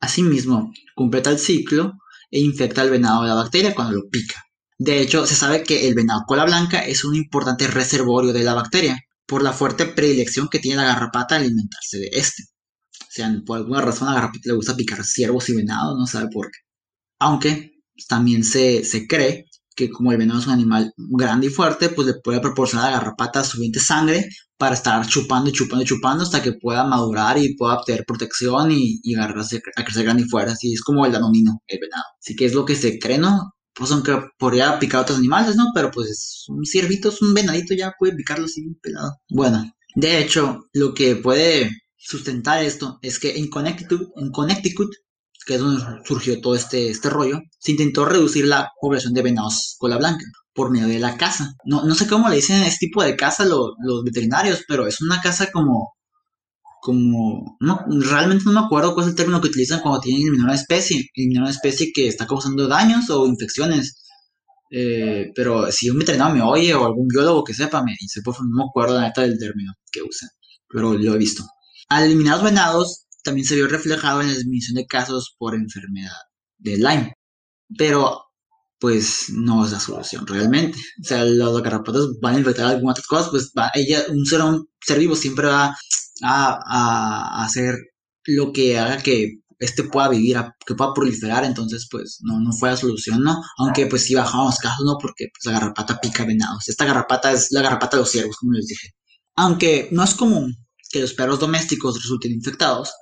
Asimismo, 0.00 0.72
completa 0.94 1.28
el 1.28 1.38
ciclo 1.38 1.98
e 2.30 2.40
infecta 2.40 2.80
al 2.80 2.88
venado 2.88 3.24
de 3.24 3.28
la 3.28 3.34
bacteria 3.34 3.74
cuando 3.74 3.94
lo 3.94 4.08
pica. 4.08 4.42
De 4.78 5.02
hecho, 5.02 5.26
se 5.26 5.34
sabe 5.34 5.64
que 5.64 5.86
el 5.86 5.94
venado 5.94 6.22
cola 6.26 6.46
blanca 6.46 6.78
es 6.80 7.04
un 7.04 7.14
importante 7.14 7.66
reservorio 7.66 8.32
de 8.32 8.42
la 8.42 8.54
bacteria, 8.54 8.98
por 9.26 9.42
la 9.42 9.52
fuerte 9.52 9.84
predilección 9.84 10.48
que 10.48 10.60
tiene 10.60 10.78
la 10.78 10.86
garrapata 10.86 11.34
a 11.34 11.40
alimentarse 11.40 11.98
de 11.98 12.08
este. 12.14 12.44
O 13.02 13.10
sea, 13.10 13.30
por 13.44 13.58
alguna 13.58 13.82
razón 13.82 14.08
a 14.08 14.12
la 14.14 14.20
garrapata 14.20 14.44
le 14.44 14.54
gusta 14.54 14.74
picar 14.74 15.04
ciervos 15.04 15.46
y 15.50 15.56
venados, 15.56 15.98
no 15.98 16.06
sabe 16.06 16.30
por 16.32 16.46
qué. 16.46 16.60
Aunque 17.18 17.72
también 18.08 18.44
se, 18.44 18.82
se 18.82 19.06
cree 19.06 19.44
que 19.78 19.90
como 19.90 20.10
el 20.10 20.18
venado 20.18 20.40
es 20.40 20.46
un 20.48 20.54
animal 20.54 20.92
grande 20.96 21.46
y 21.46 21.50
fuerte, 21.50 21.90
pues 21.90 22.08
le 22.08 22.14
puede 22.14 22.40
proporcionar 22.40 22.88
a 22.88 22.90
la 22.90 22.98
garrapata 22.98 23.44
suficiente 23.44 23.78
sangre 23.78 24.28
para 24.56 24.74
estar 24.74 25.06
chupando 25.06 25.50
y 25.50 25.52
chupando 25.52 25.84
y 25.84 25.86
chupando 25.86 26.24
hasta 26.24 26.42
que 26.42 26.54
pueda 26.54 26.82
madurar 26.84 27.38
y 27.38 27.54
pueda 27.54 27.74
obtener 27.74 28.04
protección 28.04 28.72
y, 28.72 28.98
y 29.04 29.14
agarrarse 29.14 29.62
a 29.76 29.84
crecer 29.84 30.02
grande 30.02 30.24
y 30.24 30.28
fuerte. 30.28 30.52
Así 30.52 30.72
es 30.72 30.82
como 30.82 31.06
el 31.06 31.12
danonino, 31.12 31.62
el 31.68 31.78
venado. 31.80 32.04
Así 32.20 32.34
que 32.34 32.46
es 32.46 32.54
lo 32.54 32.64
que 32.64 32.74
se 32.74 32.98
cree, 32.98 33.18
¿no? 33.18 33.52
pues 33.78 33.92
aunque 33.92 34.18
podría 34.38 34.76
picar 34.80 35.02
otros 35.02 35.18
animales, 35.18 35.54
¿no? 35.54 35.66
Pero 35.72 35.92
pues 35.92 36.44
un 36.48 36.64
ciervito, 36.64 37.12
un 37.20 37.32
venadito 37.32 37.74
ya 37.74 37.94
puede 37.96 38.16
picarlo 38.16 38.46
así 38.46 38.74
pelado. 38.82 39.12
Bueno, 39.30 39.72
de 39.94 40.18
hecho, 40.18 40.66
lo 40.72 40.94
que 40.94 41.14
puede 41.14 41.70
sustentar 41.96 42.64
esto 42.64 42.98
es 43.02 43.20
que 43.20 43.36
en 43.36 43.48
Connecticut 43.48 44.90
que 45.48 45.54
es 45.54 45.60
donde 45.60 45.82
surgió 46.04 46.38
todo 46.42 46.54
este, 46.54 46.90
este 46.90 47.08
rollo, 47.08 47.40
se 47.58 47.70
intentó 47.72 48.04
reducir 48.04 48.44
la 48.44 48.70
población 48.82 49.14
de 49.14 49.22
venados 49.22 49.76
cola 49.78 49.96
blanca 49.96 50.26
por 50.52 50.70
medio 50.70 50.88
de 50.88 50.98
la 50.98 51.16
caza. 51.16 51.54
No, 51.64 51.84
no 51.84 51.94
sé 51.94 52.06
cómo 52.06 52.28
le 52.28 52.36
dicen 52.36 52.62
este 52.64 52.86
tipo 52.86 53.02
de 53.02 53.16
caza 53.16 53.46
los 53.46 54.04
veterinarios, 54.04 54.62
pero 54.68 54.86
es 54.86 55.00
una 55.00 55.22
caza 55.22 55.50
como 55.50 55.94
como, 56.80 57.56
no, 57.60 57.84
realmente 57.88 58.44
no 58.44 58.52
me 58.52 58.60
acuerdo 58.60 58.94
cuál 58.94 59.06
es 59.06 59.10
el 59.10 59.16
término 59.16 59.40
que 59.40 59.48
utilizan 59.48 59.80
cuando 59.80 60.00
tienen 60.00 60.22
eliminar 60.22 60.46
una 60.46 60.54
especie, 60.54 61.08
eliminar 61.14 61.44
una 61.44 61.50
especie 61.50 61.90
que 61.92 62.08
está 62.08 62.26
causando 62.26 62.68
daños 62.68 63.10
o 63.10 63.26
infecciones. 63.26 64.04
Eh, 64.70 65.32
pero 65.34 65.72
si 65.72 65.90
un 65.90 65.98
veterinario 65.98 66.34
me 66.34 66.42
oye 66.42 66.74
o 66.74 66.84
algún 66.84 67.08
biólogo 67.08 67.42
que 67.42 67.54
sepa, 67.54 67.82
me 67.82 67.96
dice, 67.98 68.20
por 68.22 68.34
favor, 68.34 68.50
no 68.50 68.56
me 68.58 68.68
acuerdo 68.68 68.94
la 68.94 69.08
neta 69.08 69.22
del 69.22 69.38
término 69.38 69.72
que 69.90 70.02
usan, 70.02 70.28
pero 70.68 70.94
lo 70.94 71.14
he 71.14 71.18
visto. 71.18 71.44
Al 71.88 72.04
eliminar 72.04 72.36
los 72.36 72.44
venados, 72.44 73.06
también 73.22 73.46
se 73.46 73.56
vio 73.56 73.68
reflejado 73.68 74.20
en 74.20 74.28
la 74.28 74.34
disminución 74.34 74.76
de 74.76 74.86
casos 74.86 75.34
por 75.38 75.54
enfermedad 75.54 76.12
de 76.58 76.76
Lyme. 76.76 77.14
Pero, 77.76 78.24
pues, 78.78 79.30
no 79.30 79.64
es 79.64 79.72
la 79.72 79.80
solución 79.80 80.26
realmente. 80.26 80.78
O 81.02 81.04
sea, 81.04 81.24
los 81.24 81.62
garrapatas 81.62 82.18
van 82.20 82.36
a 82.36 82.38
infectar 82.38 82.66
algunas 82.66 82.94
otras 82.94 83.06
cosas, 83.06 83.28
pues 83.30 83.52
va, 83.58 83.70
ella, 83.74 84.04
un 84.10 84.24
ser, 84.26 84.98
vivo 84.98 85.16
siempre 85.16 85.48
va 85.48 85.76
a, 86.22 87.44
hacer 87.44 87.76
lo 88.26 88.52
que 88.52 88.78
haga 88.78 88.98
que 88.98 89.40
este 89.58 89.84
pueda 89.84 90.08
vivir, 90.08 90.36
que 90.66 90.74
pueda 90.74 90.94
proliferar, 90.94 91.44
entonces 91.44 91.88
pues 91.90 92.18
no, 92.22 92.40
no 92.40 92.52
fue 92.52 92.70
la 92.70 92.76
solución, 92.76 93.22
¿no? 93.22 93.42
Aunque 93.58 93.86
pues 93.86 94.04
sí 94.04 94.14
bajamos 94.14 94.58
casos, 94.58 94.84
¿no? 94.84 94.96
Porque 95.00 95.28
pues 95.32 95.44
la 95.46 95.58
garrapata 95.58 96.00
pica 96.00 96.24
venados. 96.24 96.68
Esta 96.68 96.84
garrapata 96.84 97.32
es 97.32 97.48
la 97.50 97.62
garrapata 97.62 97.96
de 97.96 98.02
los 98.02 98.10
ciervos, 98.10 98.36
como 98.36 98.52
les 98.52 98.66
dije. 98.66 98.94
Aunque 99.36 99.88
no 99.92 100.04
es 100.04 100.14
común 100.14 100.56
que 100.90 101.00
los 101.00 101.14
perros 101.14 101.40
domésticos 101.40 101.96
resulten 101.96 102.32
infectados, 102.32 102.92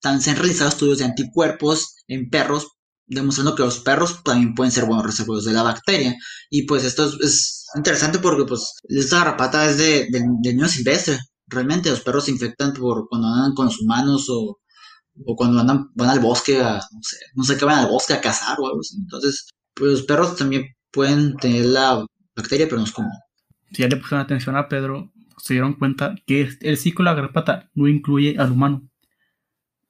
también 0.00 0.22
se 0.22 0.30
han 0.30 0.36
realizado 0.36 0.70
estudios 0.70 0.98
de 0.98 1.04
anticuerpos 1.04 1.96
en 2.08 2.28
perros 2.30 2.68
demostrando 3.06 3.54
que 3.54 3.62
los 3.62 3.80
perros 3.80 4.22
también 4.22 4.54
pueden 4.54 4.72
ser 4.72 4.86
buenos 4.86 5.04
reservorios 5.04 5.44
de 5.44 5.52
la 5.52 5.62
bacteria. 5.62 6.14
Y 6.50 6.62
pues 6.62 6.84
esto 6.84 7.10
es, 7.22 7.66
interesante 7.74 8.18
porque 8.18 8.44
pues 8.44 8.72
esta 8.84 9.18
garrapata 9.18 9.68
es 9.68 9.78
de, 9.78 10.06
de, 10.10 10.24
de 10.42 10.54
niño 10.54 10.68
silvestre, 10.68 11.18
realmente 11.46 11.90
los 11.90 12.00
perros 12.00 12.24
se 12.24 12.30
infectan 12.30 12.72
por 12.72 13.08
cuando 13.08 13.28
andan 13.28 13.54
con 13.54 13.66
los 13.66 13.80
humanos 13.80 14.26
o, 14.28 14.58
cuando 15.36 15.60
andan, 15.60 15.90
van 15.94 16.10
al 16.10 16.20
bosque 16.20 16.60
a, 16.60 16.74
no 16.74 17.02
sé, 17.02 17.16
no 17.34 17.44
sé 17.44 17.56
qué 17.56 17.64
van 17.64 17.78
al 17.78 17.88
bosque 17.88 18.14
a 18.14 18.20
cazar 18.20 18.58
o 18.58 18.66
algo 18.66 18.80
así. 18.80 18.96
Entonces, 18.96 19.48
pues 19.74 19.92
los 19.92 20.02
perros 20.02 20.36
también 20.36 20.64
pueden 20.90 21.36
tener 21.36 21.66
la 21.66 22.04
bacteria, 22.34 22.66
pero 22.66 22.78
no 22.78 22.84
es 22.84 22.92
común. 22.92 23.12
Si 23.72 23.82
ya 23.82 23.88
le 23.88 23.96
pusieron 23.96 24.20
atención 24.20 24.56
a 24.56 24.68
Pedro, 24.68 25.12
se 25.38 25.54
dieron 25.54 25.74
cuenta 25.74 26.14
que 26.26 26.48
el 26.60 26.76
ciclo 26.76 27.04
de 27.04 27.10
la 27.10 27.14
garrapata 27.14 27.70
no 27.74 27.88
incluye 27.88 28.36
al 28.38 28.52
humano. 28.52 28.88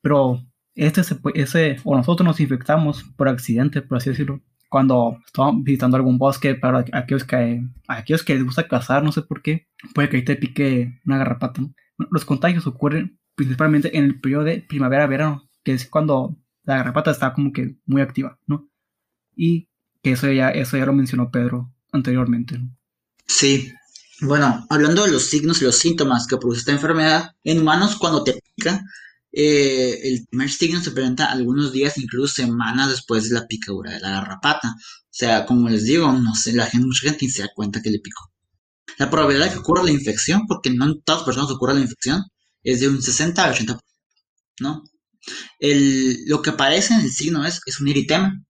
Pero 0.01 0.43
este 0.75 1.05
se, 1.05 1.19
ese, 1.35 1.77
o 1.85 1.97
nosotros 1.97 2.27
nos 2.27 2.41
infectamos 2.41 3.05
por 3.17 3.29
accidente, 3.29 3.83
por 3.83 3.99
así 3.99 4.11
decirlo, 4.11 4.43
cuando 4.69 5.19
estamos 5.25 5.63
visitando 5.63 5.97
algún 5.97 6.19
bosque, 6.19 6.55
para 6.55 6.85
aquellos 6.93 7.25
que, 7.25 7.63
aquellos 7.87 8.25
que 8.25 8.35
les 8.35 8.45
gusta 8.45 8.67
cazar, 8.67 9.05
no 9.05 9.13
sé 9.13 9.23
por 9.23 9.41
qué, 9.41 9.69
puede 9.95 10.09
que 10.09 10.17
ahí 10.17 10.25
te 10.25 10.37
pique 10.37 11.01
una 11.07 11.19
garrapata. 11.19 11.63
Los 12.11 12.25
contagios 12.25 12.67
ocurren 12.67 13.19
principalmente 13.37 13.97
en 13.97 14.05
el 14.05 14.21
periodo 14.21 14.45
de 14.45 14.65
primavera-verano, 14.69 15.49
que 15.63 15.73
es 15.73 15.89
cuando 15.89 16.37
la 16.65 16.79
garrapata 16.79 17.11
está 17.13 17.33
como 17.33 17.53
que 17.53 17.77
muy 17.87 18.03
activa, 18.03 18.39
¿no? 18.47 18.69
Y 19.37 19.69
que 20.03 20.13
eso 20.13 20.31
ya, 20.31 20.51
eso 20.51 20.77
ya 20.77 20.87
lo 20.87 20.93
mencionó 20.93 21.31
Pedro 21.31 21.73
anteriormente. 21.93 22.59
¿no? 22.59 22.77
Sí. 23.27 23.73
Bueno, 24.21 24.67
hablando 24.71 25.05
de 25.05 25.11
los 25.11 25.25
signos 25.27 25.61
y 25.61 25.65
los 25.65 25.77
síntomas 25.77 26.27
que 26.27 26.37
produce 26.37 26.61
esta 26.61 26.73
enfermedad, 26.73 27.33
en 27.43 27.61
humanos 27.61 27.97
cuando 27.97 28.23
te 28.23 28.41
pica, 28.55 28.83
eh, 29.33 30.01
el 30.05 30.27
primer 30.29 30.51
signo 30.51 30.81
se 30.81 30.93
presenta 30.93 31.33
algunos 31.33 31.73
días, 31.73 31.99
incluso 31.99 32.35
semanas 32.35 32.91
después 32.91 33.29
de 33.29 33.35
la 33.35 33.47
picadura 33.47 33.93
de 33.93 34.01
la 34.01 34.11
garrapata. 34.11 34.69
O 34.77 35.17
sea, 35.17 35.45
como 35.47 35.69
les 35.69 35.85
digo, 35.85 36.13
no 36.13 36.35
sé, 36.35 36.53
la 36.53 36.67
gente, 36.67 36.87
mucha 36.87 37.09
gente 37.11 37.29
se 37.29 37.43
da 37.43 37.49
cuenta 37.55 37.83
que 37.83 37.91
le 37.91 37.99
picó. 37.99 38.31
La 38.99 39.11
probabilidad 39.11 39.47
de 39.47 39.53
que 39.53 39.59
ocurra 39.59 39.83
la 39.83 39.91
infección, 39.91 40.47
porque 40.47 40.71
no 40.71 40.87
en 40.87 41.03
todas 41.03 41.21
las 41.23 41.27
personas 41.27 41.51
ocurre 41.51 41.75
la 41.75 41.81
infección, 41.81 42.23
es 42.63 42.81
de 42.81 42.89
un 42.89 43.03
60 43.03 43.45
a 43.45 43.53
80%, 43.55 43.81
¿no? 44.61 44.85
El, 45.59 46.25
lo 46.27 46.43
que 46.43 46.51
aparece 46.51 46.95
en 46.95 47.01
el 47.01 47.11
signo 47.13 47.45
es, 47.47 47.61
es 47.67 47.81
un 47.81 47.89
eritema, 47.89 48.44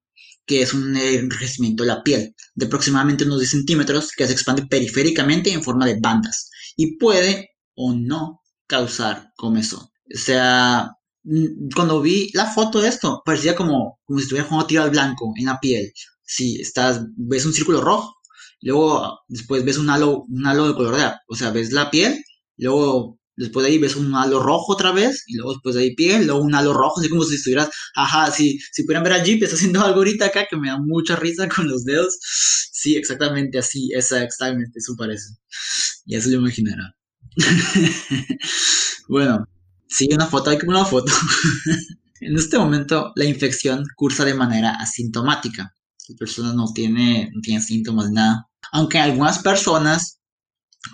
que 0.47 0.63
es 0.63 0.75
un 0.75 0.97
enrojecimiento 0.97 1.83
de 1.83 1.89
la 1.89 2.03
piel, 2.03 2.35
de 2.55 2.67
aproximadamente 2.67 3.25
unos 3.25 3.41
10 3.41 3.51
centímetros, 3.51 4.13
que 4.13 4.27
se 4.27 4.33
expande 4.33 4.67
periféricamente 4.67 5.53
en 5.53 5.63
forma 5.63 5.87
de 5.87 5.99
bandas, 6.01 6.51
y 6.77 6.97
puede 6.99 7.51
o 7.75 7.95
no 7.95 8.43
causar 8.67 9.33
comezón. 9.37 9.81
O 9.83 10.19
sea, 10.19 10.91
cuando 11.75 12.01
vi 12.03 12.31
la 12.35 12.47
foto 12.47 12.81
de 12.81 12.89
esto, 12.89 13.23
parecía 13.25 13.55
como, 13.55 13.99
como 14.05 14.19
si 14.19 14.25
estuviera 14.25 14.47
jugando 14.49 14.67
tiro 14.67 14.83
al 14.83 14.91
blanco 14.91 15.33
en 15.37 15.47
la 15.47 15.59
piel. 15.61 15.93
Si 16.23 16.61
estás, 16.61 17.01
ves 17.17 17.47
un 17.47 17.55
círculo 17.55 17.81
rojo, 17.81 18.15
luego 18.61 19.21
después 19.29 19.65
ves 19.65 19.79
un 19.79 19.91
halo, 19.91 20.25
un 20.29 20.47
halo 20.47 20.69
de 20.69 20.75
color 20.75 20.97
de, 20.97 21.13
o 21.29 21.35
sea, 21.37 21.51
ves 21.51 21.73
la 21.73 21.91
piel, 21.91 22.23
luego 22.57 23.19
después 23.37 23.65
de 23.65 23.73
ahí 23.73 23.79
ves 23.79 23.97
un 23.97 24.15
halo 24.15 24.41
rojo 24.41 24.73
otra 24.73 24.93
vez, 24.93 25.25
y 25.27 25.37
luego 25.37 25.53
después 25.55 25.75
de 25.75 25.83
ahí 25.83 25.95
piel, 25.95 26.27
luego 26.27 26.43
un 26.43 26.55
halo 26.55 26.73
rojo, 26.73 27.01
así 27.01 27.09
como 27.09 27.25
si 27.25 27.37
estuvieras, 27.37 27.71
ajá, 27.95 28.31
si, 28.31 28.59
si 28.73 28.83
pudieran 28.85 29.05
ver 29.05 29.15
a 29.15 29.23
Jeep, 29.23 29.43
está 29.43 29.57
haciendo 29.57 29.81
algo 29.85 29.99
ahorita 29.99 30.27
acá 30.27 30.47
que 30.49 30.57
me 30.57 30.69
da 30.69 30.79
mucha 30.79 31.17
risa 31.17 31.49
con 31.49 31.69
los 31.69 31.85
dedos. 31.85 32.19
Sí, 32.73 32.97
exactamente 32.97 33.59
así, 33.59 33.91
exactamente, 33.95 34.79
eso 34.79 34.95
parece. 34.97 35.29
Ya 36.07 36.21
se 36.21 36.31
lo 36.31 36.37
imaginará. 36.37 36.95
bueno, 39.09 39.47
sí, 39.89 40.09
una 40.13 40.27
foto, 40.27 40.51
hay 40.51 40.59
como 40.59 40.73
una 40.73 40.85
foto. 40.85 41.13
en 42.21 42.37
este 42.37 42.59
momento, 42.59 43.13
la 43.17 43.25
infección 43.25 43.85
cursa 43.97 44.25
de 44.25 44.35
manera 44.35 44.73
asintomática. 44.73 45.73
La 46.09 46.17
persona 46.17 46.53
no 46.53 46.67
tiene, 46.75 47.31
no 47.35 47.41
tiene 47.41 47.63
síntomas, 47.63 48.11
nada. 48.11 48.47
Aunque 48.73 48.99
algunas 48.99 49.39
personas 49.39 50.21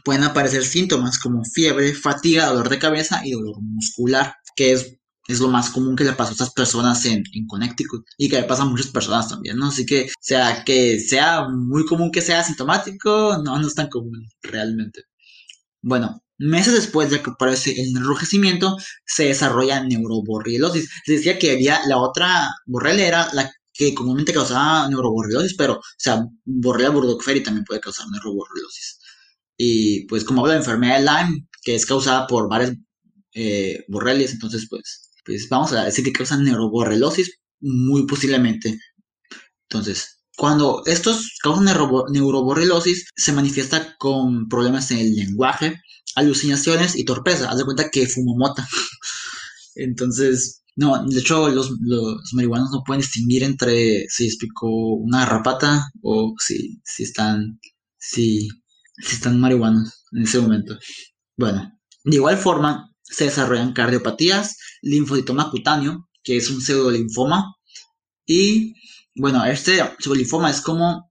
pueden 0.04 0.24
aparecer 0.24 0.64
síntomas 0.64 1.18
como 1.18 1.44
fiebre, 1.44 1.94
fatiga, 1.94 2.46
dolor 2.46 2.68
de 2.68 2.78
cabeza 2.78 3.22
y 3.24 3.32
dolor 3.32 3.56
muscular, 3.60 4.34
que 4.56 4.72
es, 4.72 4.96
es 5.28 5.40
lo 5.40 5.48
más 5.48 5.70
común 5.70 5.96
que 5.96 6.04
le 6.04 6.12
pasa 6.12 6.30
a 6.30 6.32
estas 6.32 6.52
personas 6.52 7.04
en, 7.04 7.22
en, 7.34 7.46
Connecticut 7.46 8.04
y 8.18 8.28
que 8.28 8.40
le 8.40 8.44
pasa 8.44 8.62
a 8.62 8.66
muchas 8.66 8.88
personas 8.88 9.28
también, 9.28 9.56
¿no? 9.56 9.68
Así 9.68 9.86
que, 9.86 10.10
sea, 10.20 10.64
que 10.64 11.00
sea 11.00 11.48
muy 11.48 11.84
común 11.86 12.10
que 12.10 12.22
sea 12.22 12.40
asintomático, 12.40 13.38
no, 13.44 13.58
no 13.58 13.66
es 13.66 13.74
tan 13.74 13.88
común 13.88 14.28
realmente. 14.42 15.04
Bueno, 15.82 16.22
meses 16.38 16.74
después 16.74 17.10
de 17.10 17.22
que 17.22 17.30
aparece 17.30 17.72
el 17.72 17.96
enrojecimiento, 17.96 18.76
se 19.06 19.26
desarrolla 19.26 19.82
neuroborreliosis. 19.84 20.90
Se 21.04 21.12
decía 21.12 21.38
que 21.38 21.52
había 21.52 21.80
la 21.86 21.98
otra 21.98 22.48
borrelia 22.66 23.28
la 23.32 23.50
que 23.72 23.94
comúnmente 23.94 24.32
causaba 24.32 24.88
neuroborreliosis, 24.88 25.54
pero, 25.56 25.74
o 25.74 25.82
sea, 25.96 26.24
borrelia 26.44 26.90
burgdorferi 26.90 27.42
también 27.42 27.64
puede 27.64 27.80
causar 27.80 28.06
neuroborreliosis. 28.10 28.99
Y 29.62 30.06
pues 30.06 30.24
como 30.24 30.40
habla 30.40 30.54
de 30.54 30.60
enfermedad 30.60 30.96
de 30.96 31.04
Lyme, 31.04 31.46
que 31.62 31.74
es 31.74 31.84
causada 31.84 32.26
por 32.26 32.48
varias 32.48 32.72
eh, 33.34 33.84
borrelias, 33.88 34.32
entonces 34.32 34.66
pues, 34.70 35.10
pues 35.22 35.50
vamos 35.50 35.74
a 35.74 35.84
decir 35.84 36.02
que 36.02 36.12
causan 36.12 36.44
neuroborrelosis 36.44 37.38
muy 37.60 38.06
posiblemente. 38.06 38.78
Entonces, 39.68 40.22
cuando 40.34 40.82
estos 40.86 41.36
causan 41.42 41.66
neuroborrelosis, 41.66 43.10
se 43.14 43.32
manifiesta 43.34 43.96
con 43.98 44.48
problemas 44.48 44.90
en 44.92 45.00
el 45.00 45.14
lenguaje, 45.14 45.78
alucinaciones 46.14 46.96
y 46.96 47.04
torpeza. 47.04 47.50
Haz 47.50 47.58
de 47.58 47.64
cuenta 47.66 47.90
que 47.90 48.06
fumo 48.06 48.38
mota. 48.38 48.66
Entonces, 49.74 50.62
no, 50.74 51.04
de 51.06 51.20
hecho, 51.20 51.50
los, 51.50 51.70
los, 51.82 52.32
marihuanos 52.32 52.70
no 52.70 52.82
pueden 52.86 53.02
distinguir 53.02 53.42
entre 53.42 54.06
si 54.08 54.26
es 54.26 54.38
una 54.62 55.26
garrapata 55.26 55.90
o 56.00 56.34
si, 56.38 56.80
si 56.82 57.02
están, 57.02 57.60
si 57.98 58.48
están 59.00 59.40
marihuanos 59.40 60.04
en 60.12 60.22
ese 60.22 60.40
momento. 60.40 60.78
Bueno, 61.36 61.72
de 62.04 62.16
igual 62.16 62.36
forma 62.36 62.94
se 63.02 63.24
desarrollan 63.24 63.72
cardiopatías, 63.72 64.56
linfocitoma 64.82 65.50
cutáneo, 65.50 66.08
que 66.22 66.36
es 66.36 66.50
un 66.50 66.60
pseudolinfoma, 66.60 67.54
y 68.26 68.74
bueno, 69.16 69.44
este 69.44 69.82
pseudolinfoma 69.98 70.50
es 70.50 70.60
como, 70.60 71.10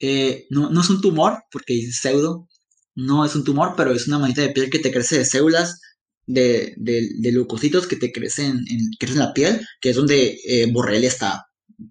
eh, 0.00 0.46
no, 0.50 0.70
no, 0.70 0.80
es 0.80 0.90
un 0.90 1.00
tumor, 1.00 1.42
porque 1.50 1.78
es 1.78 1.98
pseudo, 2.00 2.48
no 2.94 3.24
es 3.24 3.34
un 3.34 3.44
tumor, 3.44 3.74
pero 3.76 3.92
es 3.92 4.08
una 4.08 4.18
manita 4.18 4.42
de 4.42 4.50
piel 4.50 4.70
que 4.70 4.78
te 4.78 4.90
crece 4.90 5.18
de 5.18 5.24
células 5.24 5.80
de, 6.26 6.74
de, 6.76 7.32
leucocitos 7.32 7.86
que 7.86 7.96
te 7.96 8.12
crecen 8.12 8.64
en, 8.68 8.90
crecen 8.98 9.20
en 9.20 9.26
la 9.26 9.34
piel, 9.34 9.66
que 9.80 9.90
es 9.90 9.96
donde 9.96 10.38
eh, 10.46 10.70
Borrelia 10.72 11.08
está 11.08 11.46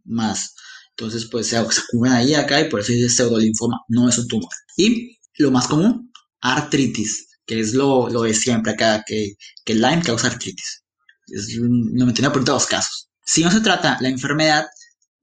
más. 0.05 0.55
Entonces, 1.01 1.27
pues 1.31 1.47
se, 1.47 1.57
cubren 1.89 2.13
ahí 2.13 2.35
acá 2.35 2.61
y 2.61 2.69
por 2.69 2.79
eso 2.79 2.91
dice 2.91 3.09
pseudolinfoma, 3.09 3.79
no 3.87 4.07
es 4.07 4.19
un 4.19 4.27
tumor. 4.27 4.51
Y 4.77 5.17
lo 5.39 5.49
más 5.49 5.67
común, 5.67 6.11
artritis, 6.41 7.39
que 7.43 7.59
es 7.59 7.73
lo, 7.73 8.07
lo 8.07 8.21
de 8.21 8.35
siempre 8.35 8.73
acá, 8.73 9.03
que, 9.03 9.33
que 9.65 9.73
Lyme 9.73 10.03
causa 10.03 10.27
artritis. 10.27 10.83
Es 11.25 11.57
un 11.57 11.95
99% 11.95 12.43
de 12.43 12.51
los 12.51 12.67
casos. 12.67 13.09
Si 13.25 13.43
no 13.43 13.49
se 13.49 13.61
trata 13.61 13.97
la 13.99 14.09
enfermedad, 14.09 14.67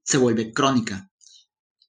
se 0.03 0.17
vuelve 0.17 0.51
crónica. 0.51 1.09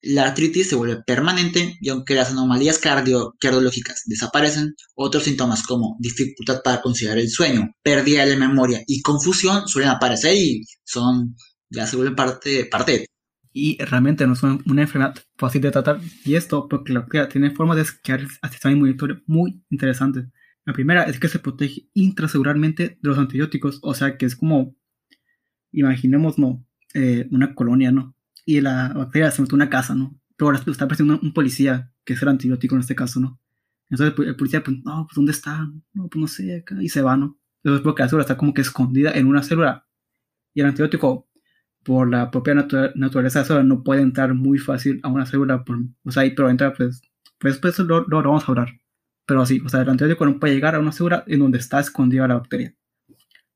La 0.03 0.23
artritis 0.27 0.69
se 0.69 0.77
vuelve 0.77 1.03
permanente 1.05 1.77
y 1.81 1.89
aunque 1.89 2.15
las 2.15 2.31
anomalías 2.31 2.79
cardio 2.79 3.35
cardiológicas 3.41 4.03
desaparecen, 4.07 4.77
otros 4.95 5.25
síntomas 5.25 5.65
como 5.65 5.97
dificultad 5.99 6.63
para 6.63 6.81
conciliar 6.81 7.19
el 7.19 7.29
sueño, 7.29 7.75
pérdida 7.83 8.25
de 8.25 8.37
memoria 8.37 8.85
y 8.87 9.03
confusión 9.03 9.67
suelen 9.67 9.91
aparecer 9.91 10.37
y 10.37 10.65
son 10.85 11.35
ya 11.69 11.89
se 11.89 11.97
vuelven 11.97 12.17
parte, 12.17 12.67
parte 12.67 12.93
de 12.93 13.07
y 13.53 13.83
realmente 13.83 14.27
no 14.27 14.35
es 14.35 14.43
una, 14.43 14.83
enfermedad 14.83 15.15
fácil 15.37 15.63
de 15.63 15.71
tratar. 15.71 16.01
Y 16.25 16.35
esto 16.35 16.69
porque 16.69 16.93
la 16.93 17.01
bacteria 17.01 17.29
tiene 17.29 17.51
formas 17.51 17.77
de 17.77 17.83
esquiar 17.83 18.21
al 18.43 18.51
sistema 18.51 18.73
inmunitario 18.73 19.23
muy 19.27 19.63
interesantes. 19.71 20.27
La 20.65 20.73
primera 20.73 21.05
es 21.05 21.19
que 21.19 21.29
se 21.29 21.39
protege 21.39 21.89
intracelularmente 21.95 22.89
de 22.89 22.99
los 23.03 23.19
antibióticos, 23.19 23.81
o 23.83 23.95
sea 23.95 24.17
que 24.17 24.27
es 24.27 24.37
como, 24.37 24.77
imaginemos, 25.73 26.39
¿no? 26.39 26.65
Eh, 26.95 27.27
una 27.31 27.55
colonia, 27.55 27.91
¿no? 27.91 28.15
Y 28.45 28.61
la 28.61 28.93
bacteria 28.93 29.31
se 29.31 29.43
mete 29.43 29.55
una 29.55 29.71
casa, 29.71 29.95
¿no? 29.95 30.21
Pero 30.37 30.49
ahora 30.49 30.59
está 30.59 30.85
apareciendo 30.85 31.19
un, 31.21 31.33
policía, 31.33 31.93
que 32.05 32.13
es 32.13 32.23
el 32.23 32.29
antibiótico 32.29 32.75
en 32.75 32.83
este 32.83 32.95
caso, 32.95 33.21
¿no? 33.21 33.41
Entonces 33.89 34.15
el 34.27 34.37
policía, 34.37 34.63
pues, 34.63 34.77
no, 34.85 35.07
pues 35.07 35.17
¿dónde 35.17 35.33
está? 35.33 35.69
No, 35.93 36.09
pues 36.09 36.21
no 36.21 36.27
sé, 36.29 36.59
acá, 36.59 36.77
y 36.81 36.89
se 36.89 37.03
va, 37.03 37.17
¿no? 37.17 37.39
Entonces 37.63 37.83
porque 37.83 38.03
la 38.03 38.09
célula 38.09 38.23
está 38.23 38.37
como 38.37 38.55
que 38.55 38.61
escondida 38.63 39.13
en 39.13 39.27
una 39.27 39.43
célula. 39.43 39.87
Y 40.55 40.61
el 40.61 40.67
antibiótico 40.67 41.30
por 41.85 42.11
la 42.11 42.31
propia 42.31 42.55
naturaleza 42.55 43.39
de 43.39 43.43
la 43.43 43.47
célula 43.47 43.65
no 43.65 43.83
puede 43.83 44.03
entrar 44.03 44.35
muy 44.35 44.59
fácil 44.59 45.01
a 45.03 45.09
una 45.09 45.27
célula, 45.27 45.65
o 46.05 46.11
sea, 46.11 46.23
pero 46.37 46.51
entra, 46.51 46.73
pues, 46.75 47.03
pues, 47.39 47.59
pues 47.59 47.79
lo, 47.81 48.07
lo, 48.07 48.23
vamos 48.23 48.45
a 48.45 48.53
hablar. 48.53 48.69
Pero 49.27 49.43
así, 49.43 49.61
o 49.65 49.69
sea, 49.69 49.83
el 49.83 49.89
antibiótico 49.89 50.27
no 50.27 50.39
puede 50.39 50.55
llegar 50.55 50.75
a 50.75 50.81
una 50.81 50.93
célula 50.93 51.25
en 51.27 51.41
donde 51.41 51.59
está 51.59 51.81
escondida 51.81 52.29
la 52.29 52.35
bacteria. 52.35 52.75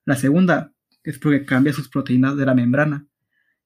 La 0.04 0.16
segunda 0.16 0.72
es 1.02 1.18
porque 1.18 1.44
cambia 1.44 1.72
sus 1.72 1.88
proteínas 1.88 2.36
de 2.36 2.46
la 2.46 2.54
membrana. 2.54 3.06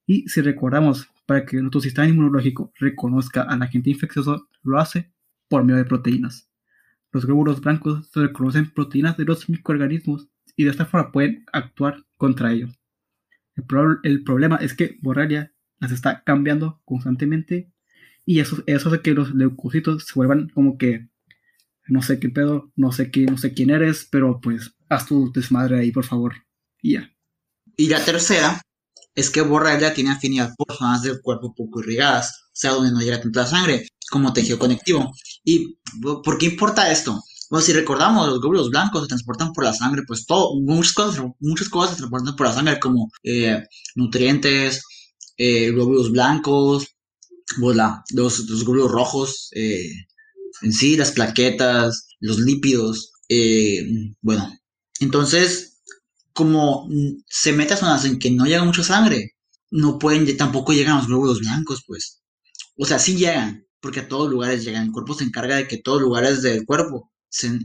Y 0.06 0.28
si 0.28 0.40
recordamos, 0.40 1.08
para 1.26 1.44
que 1.44 1.58
nuestro 1.58 1.80
sistema 1.80 2.08
inmunológico 2.08 2.72
reconozca 2.76 3.42
al 3.42 3.62
agente 3.62 3.90
infeccioso, 3.90 4.48
lo 4.62 4.78
hace 4.78 5.12
por 5.48 5.64
medio 5.64 5.76
de 5.76 5.84
proteínas. 5.84 6.50
Los 7.12 7.26
glóbulos 7.26 7.60
blancos 7.60 8.10
reconocen 8.14 8.70
proteínas 8.70 9.16
de 9.16 9.24
los 9.24 9.48
microorganismos 9.48 10.28
y 10.56 10.64
de 10.64 10.70
esta 10.70 10.86
forma 10.86 11.12
pueden 11.12 11.44
actuar 11.52 12.04
contra 12.16 12.52
ellos. 12.52 12.77
El, 14.02 14.24
problema 14.24 14.56
es 14.56 14.74
que 14.74 14.98
Borrelia 15.00 15.52
las 15.78 15.92
está 15.92 16.22
cambiando 16.24 16.80
constantemente 16.84 17.70
y 18.24 18.40
eso, 18.40 18.62
eso 18.66 18.88
hace 18.88 19.00
que 19.00 19.14
los 19.14 19.34
leucocitos 19.34 20.04
se 20.04 20.12
vuelvan 20.14 20.48
como 20.50 20.78
que 20.78 21.08
no 21.86 22.02
sé 22.02 22.20
qué 22.20 22.28
pedo, 22.28 22.70
no 22.76 22.92
sé 22.92 23.10
qué, 23.10 23.26
no 23.26 23.38
sé 23.38 23.54
quién 23.54 23.70
eres, 23.70 24.06
pero 24.10 24.40
pues 24.40 24.74
haz 24.88 25.06
tu 25.06 25.32
desmadre 25.32 25.80
ahí, 25.80 25.90
por 25.90 26.04
favor. 26.04 26.34
Y 26.82 26.94
ya. 26.94 27.10
Y 27.76 27.88
la 27.88 28.04
tercera 28.04 28.60
es 29.14 29.30
que 29.30 29.40
Borrelia 29.40 29.94
tiene 29.94 30.10
afinidad 30.10 30.54
por 30.56 30.76
zonas 30.76 31.02
del 31.02 31.20
cuerpo 31.20 31.54
poco 31.54 31.80
irrigadas, 31.80 32.44
o 32.46 32.50
sea, 32.52 32.72
donde 32.72 32.92
no 32.92 33.00
llega 33.00 33.20
tanta 33.20 33.46
sangre, 33.46 33.88
como 34.10 34.32
tejido 34.32 34.58
conectivo. 34.58 35.12
¿Y 35.44 35.78
por 36.02 36.38
qué 36.38 36.46
importa 36.46 36.90
esto? 36.90 37.20
Bueno, 37.50 37.64
si 37.64 37.72
recordamos, 37.72 38.28
los 38.28 38.40
glóbulos 38.40 38.70
blancos 38.70 39.02
se 39.02 39.08
transportan 39.08 39.52
por 39.52 39.64
la 39.64 39.72
sangre, 39.72 40.02
pues 40.06 40.26
todo, 40.26 40.60
muchas 40.60 40.92
cosas, 40.92 41.24
muchas 41.40 41.68
cosas 41.68 41.92
se 41.92 41.96
transportan 41.98 42.36
por 42.36 42.46
la 42.46 42.52
sangre, 42.52 42.78
como 42.78 43.10
eh, 43.22 43.62
nutrientes, 43.94 44.82
eh, 45.38 45.70
glóbulos 45.70 46.12
blancos, 46.12 46.86
pues 47.58 47.76
los, 48.12 48.40
los, 48.40 48.64
glóbulos 48.64 48.92
rojos, 48.92 49.50
eh, 49.54 49.90
en 50.62 50.72
sí, 50.72 50.96
las 50.96 51.12
plaquetas, 51.12 52.08
los 52.20 52.38
lípidos, 52.38 53.12
bueno, 54.20 54.52
entonces, 55.00 55.80
como 56.32 56.88
se 57.26 57.52
mete 57.52 57.74
a 57.74 57.76
zonas 57.76 58.04
en 58.04 58.18
que 58.18 58.30
no 58.30 58.44
llega 58.46 58.64
mucha 58.64 58.82
sangre, 58.82 59.36
no 59.70 59.98
pueden, 59.98 60.36
tampoco 60.36 60.72
llegan 60.72 60.98
los 60.98 61.06
glóbulos 61.06 61.40
blancos, 61.40 61.82
pues. 61.86 62.22
O 62.76 62.86
sea, 62.86 62.98
sí 62.98 63.16
llegan, 63.16 63.66
porque 63.80 64.00
a 64.00 64.08
todos 64.08 64.30
lugares 64.30 64.64
llegan. 64.64 64.86
El 64.86 64.92
cuerpo 64.92 65.14
se 65.14 65.24
encarga 65.24 65.56
de 65.56 65.68
que 65.68 65.78
todos 65.78 66.00
lugares 66.00 66.42
del 66.42 66.64
cuerpo 66.64 67.10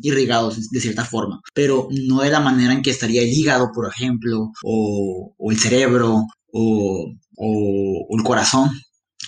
irrigados 0.02 0.70
de 0.70 0.80
cierta 0.80 1.06
forma, 1.06 1.42
pero 1.54 1.88
no 1.92 2.22
de 2.22 2.30
la 2.30 2.40
manera 2.40 2.74
en 2.74 2.82
que 2.82 2.92
estaría 2.92 3.22
el 3.22 3.30
hígado, 3.30 3.72
por 3.74 3.90
ejemplo, 3.90 4.52
o, 4.64 5.36
el 5.50 5.60
cerebro, 5.60 6.26
o, 6.52 7.14
el 8.10 8.24
corazón, 8.24 8.70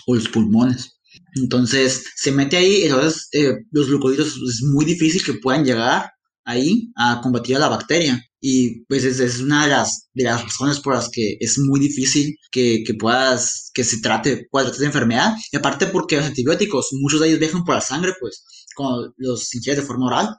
o 0.08 0.16
los 0.16 0.30
pulmones. 0.30 0.92
Entonces 1.36 2.06
se 2.16 2.32
mete 2.32 2.58
ahí, 2.58 2.84
entonces 2.84 3.28
eh, 3.32 3.54
los 3.72 3.88
glucósidos 3.88 4.38
es 4.48 4.62
muy 4.64 4.86
difícil 4.86 5.24
que 5.24 5.34
puedan 5.36 5.66
llegar 5.66 6.10
ahí 6.46 6.92
a 6.96 7.22
combatir 7.22 7.56
a 7.56 7.60
la 7.60 7.70
bacteria. 7.70 8.22
Y 8.40 8.86
pues 8.86 9.04
es, 9.04 9.40
una 9.40 9.64
de 9.64 9.72
las, 9.72 10.08
razones 10.16 10.80
por 10.80 10.94
las 10.94 11.10
que 11.10 11.36
es 11.40 11.58
muy 11.58 11.80
difícil 11.80 12.36
que, 12.52 12.84
que 12.86 12.94
puedas, 12.94 13.72
que 13.74 13.84
se 13.84 14.00
trate, 14.02 14.48
puedas 14.52 14.68
tratar 14.68 14.82
de 14.82 14.86
enfermedad. 14.86 15.34
Y 15.52 15.58
aparte 15.58 15.88
porque 15.88 16.18
los 16.18 16.26
antibióticos, 16.26 16.90
muchos 16.94 17.22
de 17.22 17.30
ellos 17.30 17.40
viajan 17.40 17.64
por 17.64 17.76
la 17.76 17.82
sangre, 17.82 18.14
pues 18.20 18.46
como 18.76 19.14
los 19.18 19.54
ingieres 19.56 19.82
de 19.82 19.88
forma 19.88 20.08
oral, 20.08 20.38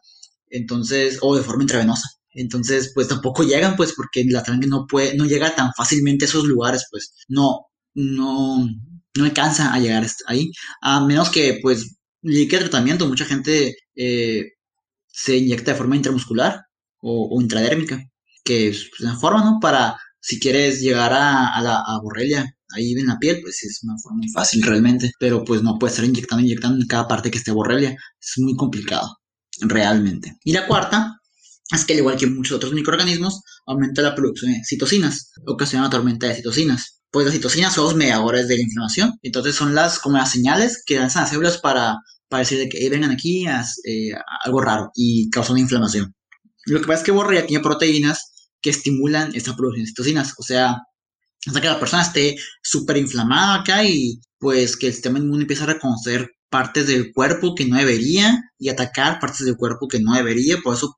entonces, 0.50 1.18
o 1.22 1.36
de 1.36 1.42
forma 1.42 1.62
intravenosa. 1.64 2.08
Entonces, 2.30 2.92
pues 2.94 3.08
tampoco 3.08 3.42
llegan, 3.44 3.76
pues, 3.76 3.94
porque 3.96 4.24
la 4.28 4.44
sangre 4.44 4.68
no 4.68 4.86
puede, 4.86 5.16
no 5.16 5.24
llega 5.26 5.54
tan 5.54 5.72
fácilmente 5.76 6.24
a 6.26 6.28
esos 6.28 6.44
lugares, 6.44 6.86
pues, 6.90 7.14
no, 7.28 7.66
no, 7.94 8.68
no 9.16 9.24
alcanza 9.24 9.72
a 9.72 9.80
llegar 9.80 10.06
ahí, 10.26 10.50
a 10.82 11.00
menos 11.04 11.30
que, 11.30 11.58
pues, 11.62 11.96
llegue 12.22 12.58
tratamiento. 12.58 13.08
Mucha 13.08 13.24
gente 13.24 13.76
eh, 13.96 14.52
se 15.08 15.36
inyecta 15.38 15.72
de 15.72 15.78
forma 15.78 15.96
intramuscular 15.96 16.62
o, 17.00 17.40
intradérmica, 17.40 18.00
que 18.44 18.68
es 18.68 18.90
una 19.00 19.16
forma, 19.18 19.44
¿no? 19.44 19.58
Para, 19.60 19.98
si 20.20 20.40
quieres 20.40 20.80
llegar 20.80 21.12
a, 21.12 21.48
a 21.54 21.62
la 21.62 21.76
a 21.76 22.00
borrelia 22.02 22.55
ahí 22.74 22.92
en 22.92 23.06
la 23.06 23.18
piel, 23.18 23.40
pues 23.42 23.62
es 23.64 23.80
una 23.82 23.96
forma 24.02 24.18
muy 24.18 24.28
fácil 24.28 24.62
realmente, 24.62 25.12
pero 25.18 25.44
pues 25.44 25.62
no 25.62 25.78
puede 25.78 25.92
estar 25.92 26.04
inyectando, 26.04 26.44
inyectando 26.44 26.80
en 26.80 26.86
cada 26.86 27.08
parte 27.08 27.30
que 27.30 27.38
esté 27.38 27.52
borrelia, 27.52 27.90
es 27.90 28.32
muy 28.38 28.56
complicado. 28.56 29.18
realmente. 29.60 30.36
Y 30.44 30.52
la 30.52 30.66
cuarta 30.66 31.20
es 31.72 31.84
que 31.84 31.94
al 31.94 32.00
igual 32.00 32.16
que 32.16 32.26
muchos 32.26 32.56
otros 32.56 32.72
microorganismos, 32.72 33.42
aumenta 33.66 34.02
la 34.02 34.14
producción 34.14 34.52
de 34.52 34.62
citocinas, 34.64 35.32
ocasiona 35.46 35.84
una 35.84 35.90
tormenta 35.90 36.26
de 36.26 36.34
citocinas. 36.36 37.00
Pues 37.10 37.26
las 37.26 37.34
citocinas 37.34 37.74
son 37.74 37.84
los 37.84 37.96
mediadores 37.96 38.48
de 38.48 38.56
la 38.56 38.62
inflamación, 38.62 39.12
entonces 39.22 39.54
son 39.54 39.74
las 39.74 39.98
como 39.98 40.18
las 40.18 40.30
señales 40.30 40.82
que 40.84 40.98
lanzan 40.98 41.22
las 41.22 41.30
células 41.30 41.58
para, 41.58 41.96
para 42.28 42.40
decir 42.40 42.58
de 42.58 42.68
que 42.68 42.88
vengan 42.90 43.10
aquí 43.10 43.46
a, 43.46 43.64
eh, 43.84 44.12
algo 44.44 44.60
raro 44.60 44.90
y 44.94 45.30
causan 45.30 45.58
inflamación. 45.58 46.14
Lo 46.66 46.80
que 46.80 46.86
pasa 46.86 47.00
es 47.00 47.04
que 47.06 47.12
Borrelia 47.12 47.46
tiene 47.46 47.62
proteínas 47.62 48.50
que 48.60 48.70
estimulan 48.70 49.34
esta 49.34 49.54
producción 49.56 49.84
de 49.84 49.88
citocinas, 49.88 50.34
o 50.38 50.42
sea, 50.42 50.78
hasta 51.46 51.60
que 51.60 51.68
la 51.68 51.78
persona 51.78 52.02
esté 52.02 52.36
súper 52.62 52.96
inflamada 52.96 53.60
acá 53.60 53.84
y 53.84 54.20
pues 54.38 54.76
que 54.76 54.88
el 54.88 54.92
sistema 54.92 55.18
inmune 55.18 55.42
empieza 55.42 55.64
a 55.64 55.68
reconocer 55.74 56.30
partes 56.50 56.86
del 56.86 57.12
cuerpo 57.12 57.54
que 57.54 57.66
no 57.66 57.76
debería 57.76 58.40
y 58.58 58.68
atacar 58.68 59.18
partes 59.20 59.44
del 59.46 59.56
cuerpo 59.56 59.88
que 59.88 60.00
no 60.00 60.14
debería, 60.14 60.58
por 60.62 60.74
eso 60.74 60.96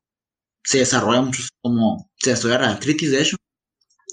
se 0.64 0.79
desarrolla 0.79 1.22
mucho 1.22 1.42
como 1.62 2.11
se 2.18 2.31
desarrolla 2.31 2.61
la 2.61 2.70
artritis 2.72 3.11
de 3.11 3.22
hecho. 3.22 3.37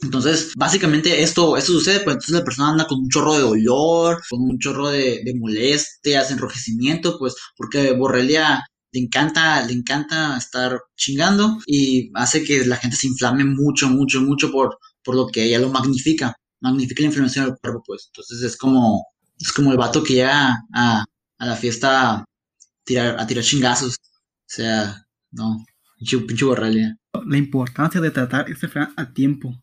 Entonces, 0.02 0.54
básicamente 0.58 1.22
esto, 1.24 1.58
esto 1.58 1.72
sucede, 1.74 2.02
pues 2.02 2.16
entonces 2.16 2.36
la 2.36 2.44
persona 2.44 2.70
anda 2.70 2.86
con 2.88 3.00
un 3.00 3.10
chorro 3.10 3.34
de 3.34 3.42
dolor, 3.42 4.22
con 4.30 4.42
un 4.42 4.60
chorro 4.60 4.90
de, 4.90 5.22
de 5.24 5.36
molestias, 5.36 6.32
enrojecimiento, 6.32 7.18
pues 7.18 7.36
porque 7.58 7.94
Borrelia 7.94 8.64
le 8.92 9.02
encanta, 9.02 9.66
le 9.66 9.74
encanta 9.74 10.38
estar 10.38 10.80
chingando 10.96 11.60
y 11.66 12.12
hace 12.14 12.44
que 12.44 12.66
la 12.66 12.78
gente 12.78 12.96
se 12.98 13.08
inflame 13.08 13.46
mucho, 13.46 13.90
mucho, 13.90 14.22
mucho 14.22 14.52
por, 14.52 14.78
por 15.06 15.16
lo 15.16 15.28
que 15.28 15.46
ella 15.46 15.60
lo 15.60 15.70
magnifica, 15.70 16.36
magnifica 16.60 17.02
la 17.02 17.08
inflamación 17.08 17.46
del 17.46 17.58
cuerpo, 17.60 17.84
pues. 17.86 18.08
Entonces 18.08 18.42
es 18.42 18.58
como, 18.58 19.06
es 19.40 19.54
como 19.54 19.72
el 19.72 19.78
vato 19.78 20.04
que 20.04 20.16
llega 20.16 20.66
a, 20.74 21.06
a 21.38 21.46
la 21.46 21.56
fiesta 21.56 22.12
a 22.12 22.26
tirar, 22.84 23.20
a 23.20 23.28
tirar 23.28 23.44
chingazos. 23.44 23.96
O 23.96 24.48
sea, 24.48 25.06
no, 25.32 25.66
pinche, 25.98 26.46
borrelia. 26.46 26.98
La 27.26 27.38
importancia 27.38 28.02
de 28.02 28.12
tratar 28.12 28.50
esta 28.50 28.66
enfermedad 28.68 28.94
a 28.98 29.14
tiempo. 29.14 29.62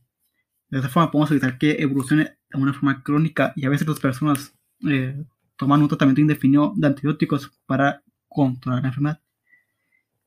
De 0.70 0.78
esta 0.78 0.88
forma 0.88 1.11
podemos 1.11 1.31
evitar 1.31 1.59
que 1.59 1.72
evolucione 1.72 2.38
de 2.50 2.59
una 2.59 2.72
forma 2.72 3.02
crónica 3.02 3.52
y 3.57 3.66
a 3.66 3.68
veces 3.68 3.87
las 3.87 4.00
personas 4.00 4.55
eh, 4.88 5.22
toman 5.57 5.83
un 5.83 5.88
tratamiento 5.88 6.20
indefinido 6.20 6.72
de 6.76 6.87
antibióticos 6.87 7.50
para 7.66 8.02
controlar 8.28 8.83
la 8.83 8.88
enfermedad. 8.88 9.20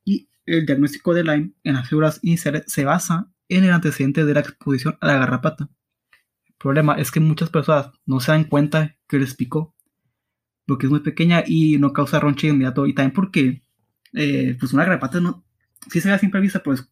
Y 0.04 0.30
el 0.46 0.66
diagnóstico 0.66 1.14
de 1.14 1.24
Lyme 1.24 1.54
en 1.64 1.74
las 1.76 1.88
células 1.90 2.20
iniciales 2.22 2.64
se 2.68 2.86
basa 2.86 3.28
en 3.50 3.64
el 3.64 3.72
antecedente 3.72 4.26
de 4.26 4.34
la 4.34 4.40
exposición 4.42 4.98
a 5.02 5.08
la 5.08 5.18
garrapata. 5.18 5.70
El 6.48 6.56
problema 6.58 6.96
es 6.96 7.12
que 7.12 7.20
muchas 7.20 7.50
personas 7.50 7.92
no 8.06 8.20
se 8.20 8.32
dan 8.32 8.46
cuenta 8.46 8.96
que 9.08 9.20
les 9.20 9.36
picó, 9.36 9.76
porque 10.66 10.88
es 10.88 10.92
muy 10.92 11.02
pequeña 11.02 11.44
y 11.46 11.78
no 11.78 11.94
causa 11.94 12.20
ronche 12.20 12.48
inmediato, 12.48 12.88
y 12.88 12.94
también 12.94 13.14
porque 13.14 13.64
eh, 14.14 14.56
pues 14.60 14.74
una 14.74 14.84
garrapata 14.86 15.20
no, 15.20 15.46
si 15.92 16.02
se 16.02 16.08
ve 16.08 16.16
a 16.16 16.20
simple 16.20 16.42
vista, 16.42 16.64
pues 16.64 16.90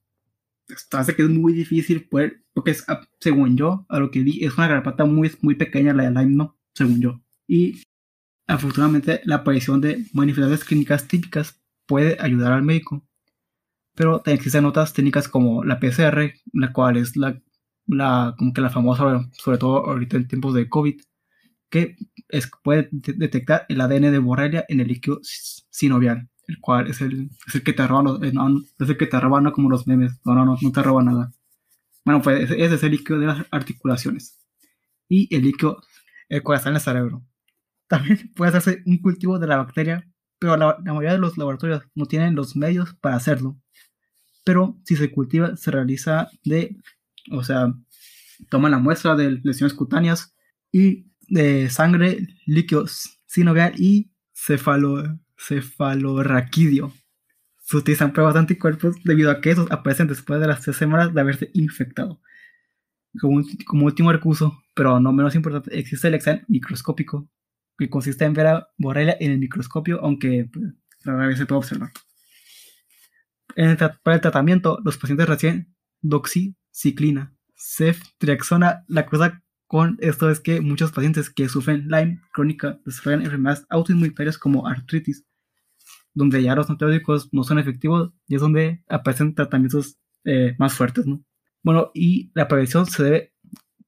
hace 0.92 1.16
que 1.16 1.24
es 1.24 1.30
muy 1.30 1.54
difícil 1.54 2.08
poder, 2.08 2.44
porque 2.54 2.72
es, 2.72 2.84
ah, 2.88 3.02
según 3.20 3.58
yo, 3.58 3.86
a 3.90 4.00
lo 4.00 4.12
que 4.12 4.22
vi, 4.22 4.44
es 4.44 4.58
una 4.58 4.68
garrapata 4.68 5.06
muy, 5.06 5.32
muy 5.42 5.56
pequeña 5.56 5.94
la 5.94 6.04
de 6.04 6.12
Lyme, 6.12 6.36
¿no? 6.36 6.58
Según 6.74 7.02
yo. 7.02 7.22
Y 7.48 7.84
afortunadamente 8.48 9.22
la 9.26 9.38
aparición 9.38 9.82
de 9.82 10.06
manifestaciones 10.14 10.64
clínicas 10.64 11.08
típicas 11.08 11.62
puede 11.86 12.18
ayudar 12.20 12.54
al 12.54 12.64
médico 12.64 13.06
pero 13.96 14.24
existen 14.26 14.66
otras 14.66 14.94
técnicas 14.94 15.28
como 15.28 15.64
la 15.64 15.80
PCR, 15.80 16.34
la 16.54 16.74
cual 16.74 16.98
es 16.98 17.16
la, 17.16 17.40
la, 17.88 18.36
como 18.38 18.54
que 18.54 18.62
la 18.62 18.70
famosa, 18.70 19.30
sobre 19.34 19.58
todo 19.58 19.86
ahorita 19.86 20.18
en 20.18 20.28
tiempos 20.28 20.54
de 20.54 20.70
COVID, 20.70 21.00
que 21.70 21.96
es, 22.30 22.50
puede 22.64 22.90
detectar 22.92 23.66
el 23.70 23.82
ADN 23.82 24.12
de 24.12 24.20
Borrelia 24.20 24.66
en 24.68 24.80
el 24.80 24.88
líquido 24.88 25.20
sinovial, 25.24 26.30
el 26.48 26.60
cual 26.60 26.88
es 26.88 27.02
el, 27.02 27.30
es 27.48 27.56
el 27.56 27.64
que 27.64 27.74
te 27.74 27.86
roban, 27.86 28.24
eh, 28.24 28.32
no, 28.34 28.62
es 28.80 28.90
el 28.90 28.98
que 28.98 29.08
te 29.08 29.20
roban 29.20 29.50
como 29.52 29.70
los 29.70 29.88
memes, 29.88 30.20
no, 30.26 30.34
no, 30.34 30.46
no, 30.46 30.58
no 30.60 30.72
te 30.72 30.84
roba 30.84 31.04
nada. 31.04 31.32
Bueno, 32.06 32.22
pues 32.22 32.52
ese 32.52 32.76
es 32.76 32.84
el 32.84 32.92
líquido 32.92 33.20
de 33.20 33.28
las 33.28 33.46
articulaciones 33.52 34.40
y 35.08 35.34
el 35.36 35.44
líquido, 35.44 35.82
el 36.30 36.44
cual 36.44 36.58
está 36.58 36.70
en 36.70 36.76
el 36.76 36.82
cerebro. 36.82 37.24
También 37.88 38.32
puede 38.36 38.50
hacerse 38.50 38.84
un 38.86 38.98
cultivo 38.98 39.40
de 39.40 39.48
la 39.48 39.58
bacteria, 39.58 40.08
pero 40.40 40.58
la 40.58 40.78
mayoría 40.80 41.14
de 41.14 41.20
los 41.20 41.38
laboratorios 41.38 41.84
no 41.96 42.06
tienen 42.06 42.36
los 42.36 42.56
medios 42.56 42.94
para 42.96 43.16
hacerlo 43.16 43.58
pero 44.44 44.78
si 44.84 44.96
se 44.96 45.12
cultiva, 45.12 45.56
se 45.56 45.72
realiza 45.72 46.30
de, 46.44 46.78
o 47.32 47.44
sea, 47.44 47.74
toma 48.50 48.70
la 48.70 48.80
muestra 48.80 49.16
de 49.16 49.40
lesiones 49.44 49.74
cutáneas 49.74 50.36
y 50.72 51.08
de 51.30 51.70
sangre, 51.70 52.28
líquidos 52.46 53.20
sinovial 53.26 53.74
y 53.78 54.12
cefalo, 54.34 55.20
cefalorraquidio. 55.38 56.94
Se 57.62 57.78
utilizan 57.78 58.12
pruebas 58.12 58.34
de 58.34 58.42
anticuerpos 58.42 58.98
debido 59.04 59.32
a 59.32 59.40
que 59.40 59.52
esos 59.52 59.72
aparecen 59.72 60.08
después 60.08 60.40
de 60.42 60.48
las 60.48 60.62
tres 60.62 60.76
semanas 60.76 61.14
de 61.14 61.22
haberse 61.22 61.50
infectado. 61.54 62.20
Como, 63.20 63.42
como 63.66 63.86
último 63.86 64.12
recurso, 64.12 64.64
pero 64.74 65.00
no 65.00 65.14
menos 65.14 65.36
importante, 65.36 65.78
existe 65.78 66.08
el 66.08 66.16
examen 66.16 66.44
microscópico, 66.48 67.30
que 67.78 67.90
consiste 67.90 68.26
en 68.26 68.34
ver 68.34 68.48
a 68.48 68.68
Borrelia 68.78 69.16
en 69.20 69.32
el 69.32 69.40
microscopio, 69.40 70.00
aunque 70.02 70.50
pues, 70.52 70.74
rara 71.04 71.28
vez 71.28 71.38
se 71.38 71.46
puede 71.46 71.60
observar 71.60 71.92
para 73.56 74.16
el 74.16 74.22
tratamiento, 74.22 74.80
los 74.84 74.98
pacientes 74.98 75.28
reciben 75.28 75.74
doxiciclina, 76.02 77.34
ceftriaxona. 77.56 78.84
La 78.88 79.06
cosa 79.06 79.42
con 79.68 79.98
esto 80.02 80.30
es 80.30 80.40
que 80.40 80.62
muchos 80.62 80.92
pacientes 80.92 81.30
que 81.30 81.50
sufren 81.50 81.88
Lyme 81.88 82.22
crónica 82.32 82.80
desarrollan 82.86 83.26
enfermedades 83.26 83.66
autoinmunitarias 83.70 84.38
como 84.38 84.68
artritis, 84.68 85.26
donde 86.14 86.44
ya 86.44 86.56
los 86.56 86.70
antibióticos 86.70 87.30
no 87.34 87.44
son 87.44 87.60
efectivos 87.60 88.12
y 88.28 88.36
es 88.36 88.42
donde 88.42 88.84
aparecen 88.88 89.34
tratamientos 89.34 89.98
eh, 90.26 90.56
más 90.60 90.74
fuertes, 90.74 91.06
¿no? 91.06 91.24
Bueno, 91.64 91.92
y 91.94 92.32
la 92.36 92.48
prevención 92.48 92.86
se 92.86 93.04
debe, 93.04 93.34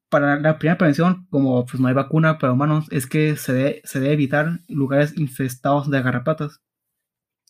para 0.09 0.39
la 0.39 0.57
primera 0.57 0.77
prevención, 0.77 1.27
como 1.29 1.65
pues 1.65 1.79
no 1.79 1.87
hay 1.87 1.93
vacuna 1.93 2.37
para 2.39 2.53
humanos, 2.53 2.87
es 2.89 3.05
que 3.05 3.35
se 3.35 3.81
se 3.83 3.99
debe 3.99 4.13
evitar 4.13 4.61
lugares 4.67 5.17
infestados 5.17 5.89
de 5.91 6.01
garrapatas 6.01 6.61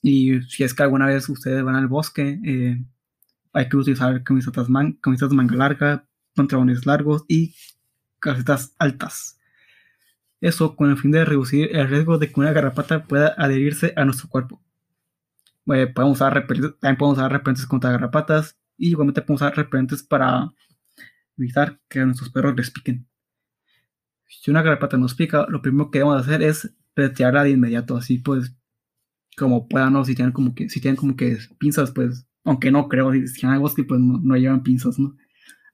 y 0.08 0.40
si 0.44 0.64
es 0.64 0.76
que 0.76 0.84
alguna 0.84 1.08
vez 1.08 1.28
ustedes 1.30 1.64
van 1.64 1.74
al 1.74 1.88
bosque, 1.88 2.40
eh, 2.46 2.80
hay 3.54 3.70
que 3.70 3.76
utilizar 3.76 4.22
camisetas, 4.24 4.70
man 4.70 4.94
camisetas 5.02 5.34
manga 5.34 5.56
larga, 5.56 6.08
pantalones 6.36 6.86
largos 6.86 7.26
y 7.28 7.56
calcetas 8.20 8.76
altas. 8.78 9.40
Eso 10.42 10.76
con 10.76 10.92
el 10.92 10.98
fin 10.98 11.10
de 11.10 11.26
reducir 11.26 11.76
el 11.76 11.88
riesgo 11.88 12.20
de 12.20 12.32
que 12.32 12.40
una 12.40 12.54
garrapata 12.54 13.06
pueda 13.06 13.34
adherirse 13.36 13.94
a 13.96 14.06
nuestro 14.06 14.30
cuerpo. 14.30 14.62
Eh, 15.74 15.88
podemos 15.88 16.18
usar 16.18 16.34
también 16.46 16.98
podemos 16.98 17.18
usar 17.18 17.32
repelentes 17.32 17.66
contra 17.66 17.90
garrapatas 17.90 18.60
y 18.78 18.90
igualmente 18.90 19.24
podemos 19.24 19.42
usar 19.42 19.58
repelentes 19.58 20.04
para 20.04 20.52
evitar 21.36 21.80
que 21.90 22.02
a 22.02 22.06
nuestros 22.06 22.30
perros 22.30 22.56
les 22.56 22.70
piquen. 22.70 23.08
Si 24.28 24.52
una 24.52 24.62
garrapata 24.62 24.98
nos 24.98 25.16
pica, 25.16 25.48
lo 25.50 25.64
primero 25.64 25.90
que 25.90 25.98
debemos 25.98 26.22
hacer 26.22 26.44
es 26.44 26.72
retirarla 26.96 27.44
de 27.44 27.50
inmediato. 27.50 27.98
Así 27.98 28.20
pues 28.20 28.56
como 29.38 29.68
puedan, 29.68 29.94
¿no? 29.94 30.06
Si 30.06 30.16
tienen 30.16 30.34
como 30.34 30.56
que, 30.56 30.70
si 30.70 30.80
tienen 30.82 30.96
como 30.96 31.16
que 31.16 31.38
pinzas, 31.58 31.92
pues, 31.92 32.26
aunque 32.44 32.72
no 32.72 32.88
creo, 32.88 33.12
si 33.12 33.34
tienen 33.34 33.64
así, 33.66 33.84
pues 33.84 34.00
no, 34.00 34.36
llevan 34.36 34.64
pinzas, 34.64 35.00
¿no? 35.00 35.16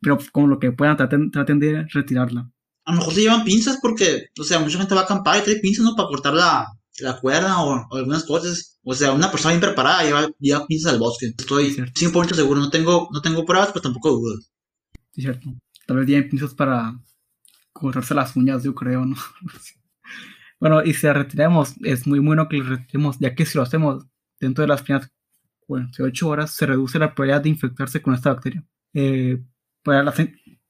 Pero 0.01 0.17
como 0.31 0.47
lo 0.47 0.59
que 0.59 0.71
puedan, 0.71 0.97
traten, 0.97 1.31
traten 1.31 1.59
de 1.59 1.85
retirarla. 1.93 2.49
A 2.85 2.91
lo 2.91 2.97
mejor 2.97 3.13
se 3.13 3.21
llevan 3.21 3.43
pinzas 3.43 3.77
porque, 3.81 4.29
o 4.39 4.43
sea, 4.43 4.59
mucha 4.59 4.77
gente 4.77 4.95
va 4.95 5.01
a 5.01 5.03
acampar 5.03 5.39
y 5.39 5.43
trae 5.43 5.59
pinzas, 5.59 5.85
¿no? 5.85 5.95
Para 5.95 6.07
cortar 6.07 6.33
la, 6.33 6.67
la 6.99 7.19
cuerda 7.19 7.61
o, 7.61 7.87
algunas 7.95 8.23
cosas. 8.23 8.79
O 8.83 8.95
sea, 8.95 9.11
una 9.11 9.29
persona 9.29 9.53
bien 9.53 9.61
preparada 9.61 10.03
lleva, 10.03 10.27
lleva 10.39 10.65
pinzas 10.65 10.93
al 10.93 10.99
bosque. 10.99 11.33
Estoy 11.37 11.71
100% 11.71 12.33
seguro, 12.33 12.59
no 12.59 12.69
tengo, 12.69 13.09
no 13.11 13.21
tengo 13.21 13.45
pruebas, 13.45 13.69
pero 13.69 13.83
tampoco 13.83 14.11
dudo. 14.11 14.39
Sí, 15.13 15.21
cierto. 15.21 15.49
Tal 15.85 15.97
vez 15.97 16.07
lleven 16.07 16.29
pinzas 16.29 16.55
para 16.55 16.99
cortarse 17.71 18.15
las 18.15 18.35
uñas, 18.35 18.63
yo 18.63 18.73
creo, 18.73 19.05
¿no? 19.05 19.15
Bueno, 20.61 20.83
y 20.83 20.93
si 20.93 21.07
la 21.07 21.13
retiramos, 21.13 21.73
es 21.83 22.05
muy 22.05 22.19
bueno 22.19 22.47
que 22.47 22.59
la 22.59 22.69
retiremos, 22.77 23.17
ya 23.19 23.33
que 23.33 23.47
si 23.47 23.57
lo 23.57 23.63
hacemos 23.63 24.05
dentro 24.39 24.61
de 24.61 24.67
las 24.67 24.83
primeras 24.83 25.11
48 25.61 26.29
horas, 26.29 26.51
se 26.53 26.67
reduce 26.67 26.99
la 26.99 27.15
probabilidad 27.15 27.41
de 27.41 27.49
infectarse 27.49 27.99
con 28.01 28.13
esta 28.13 28.31
bacteria. 28.31 28.63
Eh, 28.93 29.43
para 29.83 30.03
la, 30.03 30.11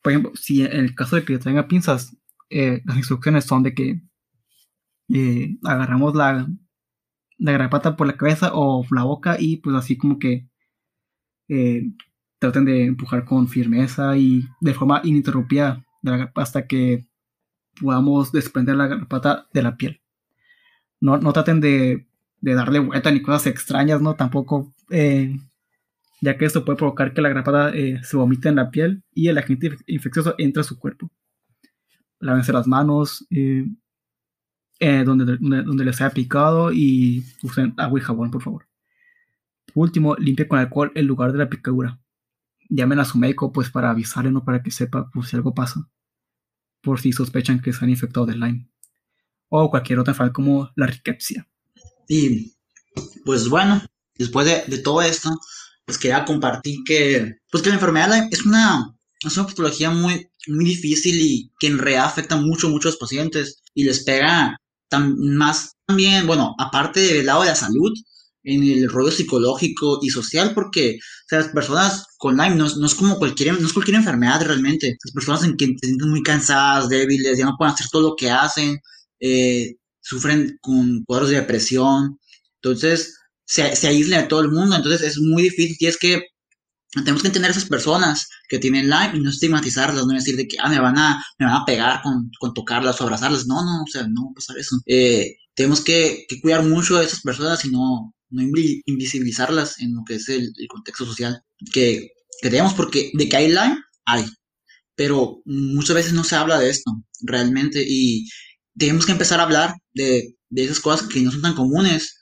por 0.01 0.11
ejemplo, 0.11 0.31
si 0.35 0.63
en 0.63 0.71
el 0.85 0.95
caso 0.95 1.17
de 1.17 1.25
que 1.25 1.37
tenga 1.39 1.67
pinzas, 1.67 2.15
eh, 2.49 2.81
las 2.85 2.95
instrucciones 2.97 3.43
son 3.43 3.63
de 3.63 3.73
que 3.73 4.01
eh, 5.13 5.57
agarramos 5.61 6.15
la, 6.15 6.47
la 7.37 7.51
garrapata 7.51 7.97
por 7.97 8.07
la 8.07 8.15
cabeza 8.15 8.51
o 8.53 8.85
la 8.91 9.03
boca 9.03 9.35
y 9.37 9.57
pues 9.57 9.75
así 9.75 9.97
como 9.97 10.19
que 10.19 10.47
traten 12.39 12.63
de 12.63 12.85
empujar 12.85 13.25
con 13.25 13.49
firmeza 13.49 14.15
y 14.15 14.47
de 14.61 14.73
forma 14.73 15.01
ininterrumpida 15.03 15.85
hasta 16.35 16.65
que 16.65 17.10
podamos 17.81 18.31
desprender 18.31 18.75
la 18.75 18.87
garrapata 18.87 19.47
de 19.53 19.63
la 19.63 19.75
piel. 19.75 20.01
No, 20.99 21.17
no 21.17 21.33
traten 21.33 21.59
de, 21.59 22.07
de, 22.41 22.53
darle 22.53 22.79
vuelta 22.79 23.11
ni 23.11 23.21
cosas 23.21 23.47
extrañas, 23.47 24.01
¿no? 24.01 24.15
Tampoco, 24.15 24.73
eh, 24.89 25.35
ya 26.21 26.37
que 26.37 26.45
esto 26.45 26.63
puede 26.63 26.77
provocar 26.77 27.13
que 27.13 27.21
la 27.21 27.29
garrapata 27.29 27.71
eh, 27.75 27.99
se 28.03 28.17
vomite 28.17 28.49
en 28.49 28.55
la 28.55 28.69
piel 28.69 29.03
y 29.13 29.27
el 29.27 29.37
agente 29.37 29.77
infeccioso 29.87 30.35
entre 30.37 30.61
a 30.61 30.63
su 30.63 30.77
cuerpo. 30.77 31.09
Lávense 32.19 32.53
las 32.53 32.67
manos 32.67 33.25
eh, 33.31 33.65
donde, 34.79 35.37
donde, 35.37 35.85
les 35.85 36.01
haya 36.01 36.13
picado 36.13 36.71
y 36.71 37.23
usen 37.41 37.73
agua 37.77 37.99
y 37.99 38.03
jabón, 38.03 38.31
por 38.31 38.43
favor. 38.43 38.67
Por 39.73 39.83
último, 39.83 40.15
limpie 40.15 40.47
con 40.47 40.59
alcohol 40.59 40.91
el 40.95 41.05
lugar 41.05 41.31
de 41.31 41.39
la 41.39 41.49
picadura. 41.49 41.99
Llamen 42.69 42.99
a 42.99 43.05
su 43.05 43.17
médico 43.17 43.51
pues 43.51 43.69
para 43.69 43.89
avisarle, 43.89 44.31
¿no? 44.31 44.43
Para 44.43 44.61
que 44.61 44.71
sepa 44.71 45.09
por 45.09 45.25
si 45.25 45.35
algo 45.35 45.53
pasa. 45.53 45.87
Por 46.81 46.99
si 46.99 47.11
sospechan 47.11 47.61
que 47.61 47.73
se 47.73 47.83
han 47.83 47.89
infectado 47.89 48.25
de 48.25 48.33
Lyme. 48.33 48.67
O 49.49 49.69
cualquier 49.69 49.99
otra 49.99 50.11
enfermedad 50.11 50.33
como 50.33 50.69
la 50.75 50.87
riquepsia. 50.87 51.47
Y 52.07 52.53
pues 53.25 53.47
bueno, 53.47 53.81
después 54.15 54.45
de, 54.67 54.77
todo 54.79 55.01
esto, 55.01 55.29
pues 55.85 55.97
quería 55.97 56.25
compartir 56.25 56.79
que, 56.85 57.37
pues 57.51 57.63
que 57.63 57.69
la 57.69 57.75
enfermedad 57.75 58.13
Lyme 58.13 58.29
es 58.31 58.45
una, 58.45 58.95
es 59.23 59.37
una 59.37 59.47
patología 59.47 59.91
muy, 59.91 60.29
muy 60.47 60.65
difícil 60.65 61.15
y 61.21 61.51
que 61.59 61.67
en 61.67 61.77
realidad 61.77 62.05
afecta 62.05 62.35
mucho, 62.35 62.69
mucho 62.69 62.87
a 62.87 62.91
los 62.91 62.99
pacientes 62.99 63.61
y 63.73 63.83
les 63.83 64.03
pega 64.03 64.57
más 64.99 65.75
también, 65.85 66.27
bueno, 66.27 66.55
aparte 66.57 66.99
del 66.99 67.25
lado 67.25 67.41
de 67.41 67.49
la 67.49 67.55
salud, 67.55 67.93
en 68.43 68.63
el 68.63 68.89
rollo 68.89 69.11
psicológico 69.11 69.99
y 70.01 70.09
social, 70.09 70.53
porque 70.53 70.97
las 71.29 71.49
personas 71.49 72.05
con 72.17 72.37
Lyme 72.37 72.55
no, 72.55 72.65
es 72.65 72.95
como 72.95 73.17
cualquier, 73.17 73.59
no 73.59 73.67
es 73.67 73.73
cualquier 73.73 73.97
enfermedad 73.97 74.41
realmente. 74.45 74.97
Las 75.03 75.13
personas 75.13 75.43
en 75.43 75.57
que 75.57 75.67
se 75.79 75.87
sienten 75.87 76.09
muy 76.09 76.23
cansadas, 76.23 76.89
débiles, 76.89 77.37
ya 77.37 77.45
no 77.45 77.55
pueden 77.57 77.73
hacer 77.73 77.87
todo 77.91 78.09
lo 78.09 78.15
que 78.15 78.29
hacen, 78.31 78.79
eh, 79.19 79.75
sufren 80.01 80.57
con 80.61 81.03
cuadros 81.05 81.29
de 81.29 81.35
depresión, 81.37 82.19
entonces 82.61 83.17
se, 83.45 83.75
se 83.75 83.87
aíslan 83.87 84.21
de 84.21 84.27
todo 84.27 84.41
el 84.41 84.49
mundo, 84.49 84.75
entonces 84.75 85.01
es 85.01 85.19
muy 85.19 85.43
difícil 85.43 85.77
y 85.79 85.85
es 85.87 85.97
que 85.97 86.23
tenemos 86.93 87.21
que 87.21 87.27
entender 87.29 87.49
a 87.49 87.53
esas 87.53 87.69
personas 87.69 88.27
que 88.49 88.59
tienen 88.59 88.89
Lyme 88.89 89.11
y 89.15 89.19
no 89.21 89.29
estigmatizarlas, 89.29 90.05
no 90.05 90.13
decir 90.13 90.35
de 90.35 90.47
que 90.47 90.57
ah, 90.59 90.67
me, 90.69 90.79
van 90.79 90.97
a, 90.97 91.23
me 91.39 91.45
van 91.45 91.55
a 91.55 91.65
pegar 91.65 92.01
con, 92.01 92.29
con 92.39 92.53
tocarlas 92.53 92.99
o 92.99 93.05
abrazarlas. 93.05 93.47
No, 93.47 93.63
no, 93.63 93.83
o 93.83 93.87
sea, 93.87 94.03
no 94.03 94.25
va 94.25 94.31
a 94.31 94.35
pasar 94.35 94.57
eso. 94.57 94.75
Eh, 94.85 95.35
tenemos 95.53 95.81
que, 95.81 96.25
que, 96.27 96.41
cuidar 96.41 96.63
mucho 96.63 96.97
a 96.97 97.03
esas 97.03 97.21
personas 97.21 97.63
y 97.63 97.69
no, 97.69 98.13
no 98.31 98.41
invisibilizarlas 98.85 99.79
en 99.79 99.93
lo 99.95 100.03
que 100.05 100.15
es 100.15 100.29
el, 100.29 100.53
contexto 100.69 101.05
social 101.05 101.41
que, 101.71 102.09
que, 102.41 102.49
tenemos, 102.49 102.73
porque 102.73 103.11
de 103.13 103.29
que 103.29 103.37
hay 103.37 103.47
Lyme, 103.49 103.77
hay. 104.05 104.25
Pero 104.95 105.41
muchas 105.45 105.95
veces 105.95 106.13
no 106.13 106.23
se 106.23 106.35
habla 106.35 106.59
de 106.59 106.69
esto 106.69 106.91
realmente 107.21 107.83
y 107.87 108.27
tenemos 108.77 109.05
que 109.05 109.11
empezar 109.13 109.39
a 109.39 109.43
hablar 109.43 109.75
de, 109.93 110.35
de 110.49 110.63
esas 110.63 110.79
cosas 110.79 111.07
que 111.07 111.21
no 111.21 111.31
son 111.31 111.41
tan 111.41 111.55
comunes 111.55 112.21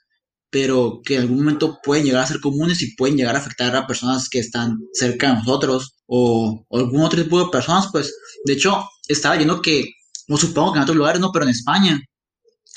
pero 0.50 1.02
que 1.06 1.16
en 1.16 1.22
algún 1.22 1.38
momento 1.40 1.80
pueden 1.84 2.06
llegar 2.06 2.24
a 2.24 2.28
ser 2.28 2.40
comunes 2.40 2.82
y 2.82 2.96
pueden 2.96 3.18
llegar 3.18 3.36
a 3.36 3.40
afectar 3.40 3.76
a 3.76 3.86
personas 3.86 4.30
que 4.30 4.40
están 4.40 4.78
cerca 4.94 5.30
de 5.30 5.36
nosotros 5.36 5.96
o, 6.08 6.66
algún 6.72 7.02
otro 7.02 7.24
tipo 7.24 7.44
de 7.44 7.52
personas, 7.52 7.88
pues 7.92 8.14
de 8.46 8.54
hecho 8.54 8.84
estaba 9.08 9.36
viendo 9.36 9.62
que, 9.62 9.86
no 10.28 10.38
supongo 10.38 10.74
que 10.74 10.78
en 10.78 10.84
otros 10.84 10.98
lugares 10.98 11.22
no, 11.22 11.32
pero 11.32 11.46
en 11.46 11.52
España 11.52 12.02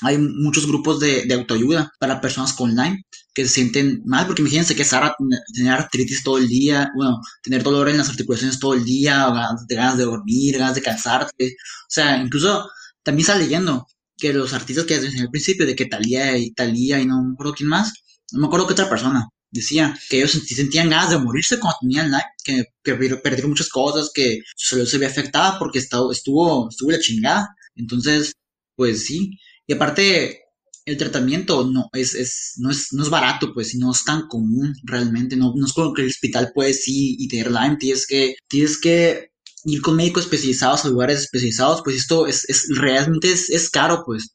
hay 0.03 0.17
muchos 0.17 0.67
grupos 0.67 0.99
de, 0.99 1.25
de 1.25 1.33
autoayuda 1.33 1.91
para 1.99 2.21
personas 2.21 2.53
con 2.53 2.75
Lyme 2.75 3.03
que 3.33 3.43
se 3.45 3.49
sienten 3.49 4.03
mal, 4.05 4.27
porque 4.27 4.41
imagínense 4.41 4.75
que 4.75 4.85
Sara 4.85 5.15
tener 5.53 5.73
artritis 5.73 6.23
todo 6.23 6.37
el 6.37 6.47
día, 6.47 6.91
bueno, 6.95 7.19
tener 7.41 7.63
dolor 7.63 7.89
en 7.89 7.97
las 7.97 8.09
articulaciones 8.09 8.59
todo 8.59 8.75
el 8.75 8.85
día, 8.85 9.27
ganas 9.67 9.97
de 9.97 10.05
dormir, 10.05 10.57
ganas 10.57 10.75
de 10.75 10.83
cansarte, 10.83 11.55
o 11.55 11.89
sea, 11.89 12.17
incluso 12.17 12.69
también 13.01 13.21
está 13.21 13.37
leyendo 13.37 13.87
que 14.17 14.33
los 14.33 14.53
artistas 14.53 14.85
que 14.85 14.99
desde 14.99 15.19
el 15.19 15.29
principio, 15.31 15.65
de 15.65 15.75
que 15.75 15.85
Talía 15.87 16.37
y 16.37 16.51
Talía 16.51 16.99
y 16.99 17.05
no 17.07 17.23
me 17.23 17.33
acuerdo 17.33 17.55
quién 17.55 17.69
más, 17.69 17.93
no 18.31 18.41
me 18.41 18.47
acuerdo 18.47 18.67
qué 18.67 18.73
otra 18.73 18.89
persona, 18.89 19.27
decía 19.53 19.97
que 20.09 20.17
ellos 20.17 20.31
sentían 20.31 20.89
ganas 20.89 21.11
de 21.11 21.19
morirse 21.19 21.59
cuando 21.59 21.77
tenían 21.81 22.11
like, 22.11 22.27
que, 22.43 22.65
que 22.83 22.95
perdieron 23.17 23.51
muchas 23.51 23.69
cosas, 23.69 24.11
que 24.13 24.39
su 24.55 24.75
salud 24.75 24.87
se 24.87 24.97
ve 24.97 25.05
afectada 25.05 25.59
porque 25.59 25.79
estuvo, 25.79 26.11
estuvo 26.11 26.91
la 26.91 26.99
chingada. 26.99 27.49
Entonces, 27.75 28.33
pues 28.75 29.05
sí. 29.05 29.31
Y 29.67 29.73
aparte, 29.73 30.41
el 30.85 30.97
tratamiento 30.97 31.65
no 31.65 31.89
es, 31.93 32.13
es, 32.15 32.53
no 32.57 32.69
es, 32.71 32.91
no 32.93 33.03
es 33.03 33.09
barato, 33.09 33.53
pues, 33.53 33.75
no 33.75 33.91
es 33.91 34.03
tan 34.03 34.27
común 34.27 34.73
realmente. 34.83 35.35
No, 35.35 35.53
no 35.55 35.65
es 35.65 35.73
como 35.73 35.93
que 35.93 36.01
el 36.03 36.09
hospital 36.09 36.51
puede 36.53 36.73
sí 36.73 37.15
y 37.19 37.27
tener 37.27 37.51
Lyme, 37.51 37.77
tienes 37.77 38.05
que, 38.07 38.35
tienes 38.47 38.77
que 38.79 39.31
ir 39.65 39.81
con 39.81 39.95
médicos 39.95 40.25
especializados 40.25 40.85
a 40.85 40.89
lugares 40.89 41.21
especializados, 41.21 41.81
pues 41.83 41.95
esto 41.97 42.27
es, 42.27 42.47
es 42.49 42.67
realmente 42.75 43.31
es, 43.31 43.69
caro, 43.69 44.03
pues. 44.05 44.33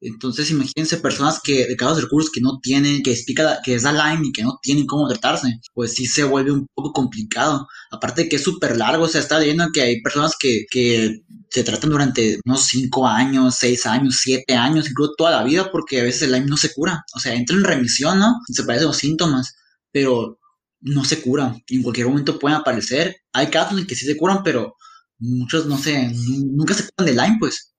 Entonces, 0.00 0.50
imagínense 0.50 0.98
personas 0.98 1.40
que 1.42 1.66
de 1.66 1.76
cada 1.76 2.00
recursos 2.00 2.30
que 2.30 2.40
no 2.40 2.60
tienen, 2.62 3.02
que 3.02 3.12
explica 3.12 3.60
que 3.64 3.74
es 3.74 3.82
la 3.82 3.92
Lyme 3.92 4.28
y 4.28 4.32
que 4.32 4.42
no 4.44 4.58
tienen 4.62 4.86
cómo 4.86 5.08
tratarse, 5.08 5.48
pues 5.74 5.94
sí 5.94 6.06
se 6.06 6.24
vuelve 6.24 6.52
un 6.52 6.66
poco 6.74 6.92
complicado. 6.92 7.66
Aparte 7.90 8.22
de 8.22 8.28
que 8.28 8.36
es 8.36 8.42
súper 8.44 8.76
largo, 8.76 9.04
o 9.04 9.08
sea, 9.08 9.20
está 9.20 9.38
viendo 9.40 9.66
que 9.72 9.82
hay 9.82 10.00
personas 10.02 10.34
que, 10.38 10.66
que 10.70 11.22
se 11.50 11.64
tratan 11.64 11.90
durante 11.90 12.38
unos 12.44 12.62
5 12.62 13.06
años, 13.08 13.56
6 13.56 13.86
años, 13.86 14.18
7 14.22 14.54
años, 14.54 14.88
incluso 14.90 15.14
toda 15.16 15.32
la 15.32 15.44
vida, 15.44 15.70
porque 15.72 16.00
a 16.00 16.04
veces 16.04 16.22
el 16.22 16.32
Lyme 16.32 16.46
no 16.46 16.56
se 16.56 16.72
cura. 16.72 17.04
O 17.14 17.18
sea, 17.20 17.34
entra 17.34 17.56
en 17.56 17.64
remisión, 17.64 18.18
¿no? 18.20 18.34
Se 18.48 18.64
parecen 18.64 18.88
los 18.88 18.96
síntomas, 18.98 19.54
pero 19.92 20.38
no 20.80 21.04
se 21.04 21.20
curan. 21.20 21.62
En 21.68 21.82
cualquier 21.82 22.06
momento 22.08 22.38
pueden 22.38 22.58
aparecer. 22.58 23.16
Hay 23.32 23.48
casos 23.48 23.78
en 23.78 23.86
que 23.86 23.94
sí 23.96 24.06
se 24.06 24.16
curan, 24.16 24.42
pero 24.44 24.74
muchos 25.18 25.66
no 25.66 25.78
se, 25.78 26.12
nunca 26.12 26.74
se 26.74 26.88
curan 26.88 27.06
de 27.06 27.20
Lyme, 27.22 27.36
pues. 27.40 27.74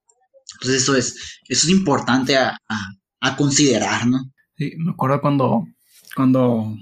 Entonces 0.54 0.84
eso 0.84 0.96
es, 0.96 1.40
eso 1.48 1.68
es 1.68 1.70
importante 1.70 2.38
a, 2.38 2.58
considerar, 3.38 4.08
¿no? 4.08 4.32
Sí, 4.58 4.74
me 4.78 4.92
acuerdo 4.92 5.22
cuando, 5.22 5.68
cuando 6.16 6.76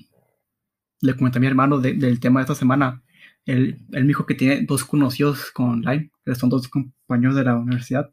le 1.01 1.15
comenté 1.15 1.37
a 1.39 1.41
mi 1.41 1.47
hermano 1.47 1.79
del 1.79 2.19
tema 2.19 2.39
de 2.39 2.43
esta 2.43 2.55
semana. 2.55 3.03
Él, 3.45 3.79
él, 3.91 4.03
me 4.03 4.09
dijo 4.09 4.25
que 4.25 4.35
tiene 4.35 4.63
dos 4.63 4.83
conocidos 4.83 5.51
con 5.51 5.83
que 6.25 6.35
son 6.35 6.49
dos 6.49 6.67
compañeros 6.67 7.35
de 7.35 7.43
la 7.43 7.55
universidad. 7.55 8.11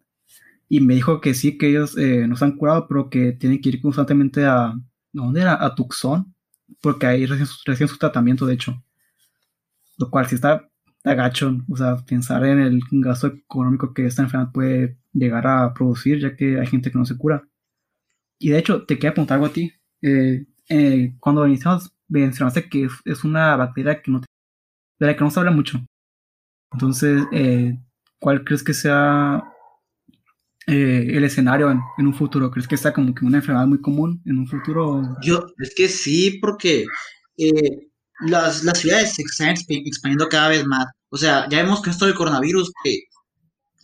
Y 0.68 0.80
me 0.80 0.94
dijo 0.94 1.20
que 1.20 1.34
sí, 1.34 1.58
que 1.58 1.68
ellos 1.68 1.96
eh, 1.98 2.26
no 2.26 2.36
se 2.36 2.44
han 2.44 2.56
curado, 2.56 2.86
pero 2.88 3.10
que 3.10 3.32
tienen 3.32 3.60
que 3.60 3.68
ir 3.70 3.80
constantemente 3.80 4.44
a, 4.46 4.74
¿dónde 5.12 5.40
era? 5.42 5.62
A 5.64 5.74
Tucson, 5.74 6.34
porque 6.80 7.06
ahí 7.06 7.26
recién, 7.26 7.48
recién 7.66 7.88
su 7.88 7.98
tratamiento, 7.98 8.46
de 8.46 8.54
hecho. 8.54 8.82
Lo 9.98 10.10
cual 10.10 10.26
sí 10.26 10.34
está 10.36 10.68
agacho, 11.04 11.56
o 11.68 11.76
sea, 11.76 11.96
pensar 11.96 12.44
en 12.44 12.58
el 12.60 12.80
gasto 12.90 13.28
económico 13.28 13.92
que 13.92 14.06
esta 14.06 14.22
enfermedad 14.22 14.52
puede 14.52 14.98
llegar 15.14 15.46
a 15.46 15.72
producir, 15.72 16.20
ya 16.20 16.36
que 16.36 16.60
hay 16.60 16.66
gente 16.66 16.90
que 16.90 16.98
no 16.98 17.06
se 17.06 17.16
cura. 17.16 17.48
Y 18.38 18.50
de 18.50 18.58
hecho, 18.58 18.84
te 18.84 18.98
quiero 18.98 19.12
apuntar 19.12 19.36
algo 19.36 19.46
a 19.46 19.52
ti. 19.52 19.72
Eh, 20.02 20.44
eh, 20.68 21.14
cuando 21.20 21.46
iniciamos, 21.46 21.92
mencionaste 22.08 22.68
que 22.68 22.88
es, 23.04 23.24
una 23.24 23.56
bacteria 23.56 24.02
que 24.02 24.10
no, 24.10 24.20
de 24.20 25.06
la 25.06 25.16
que 25.16 25.24
no 25.24 25.30
se 25.30 25.40
habla 25.40 25.52
mucho. 25.52 25.80
Entonces, 26.72 27.22
eh, 27.32 27.78
¿cuál 28.18 28.44
crees 28.44 28.62
que 28.62 28.74
sea 28.74 29.44
el 30.66 31.22
escenario 31.22 31.70
en, 31.70 32.06
un 32.06 32.14
futuro? 32.14 32.50
¿Crees 32.50 32.66
que 32.66 32.76
sea 32.76 32.92
como 32.92 33.14
que 33.14 33.24
una 33.24 33.38
enfermedad 33.38 33.66
muy 33.66 33.80
común 33.80 34.22
en 34.26 34.38
un 34.38 34.46
futuro? 34.46 35.16
Yo, 35.22 35.46
es 35.58 35.74
que 35.74 35.88
sí, 35.88 36.38
porque 36.40 36.86
las, 38.20 38.64
las 38.64 38.78
ciudades 38.78 39.14
se 39.14 39.22
están 39.22 39.54
expandiendo 39.68 40.28
cada 40.28 40.48
vez 40.48 40.66
más. 40.66 40.86
O 41.10 41.16
sea, 41.16 41.48
ya 41.48 41.62
vemos 41.62 41.80
que 41.80 41.90
esto 41.90 42.06
del 42.06 42.14
coronavirus 42.14 42.72
que, 42.82 43.04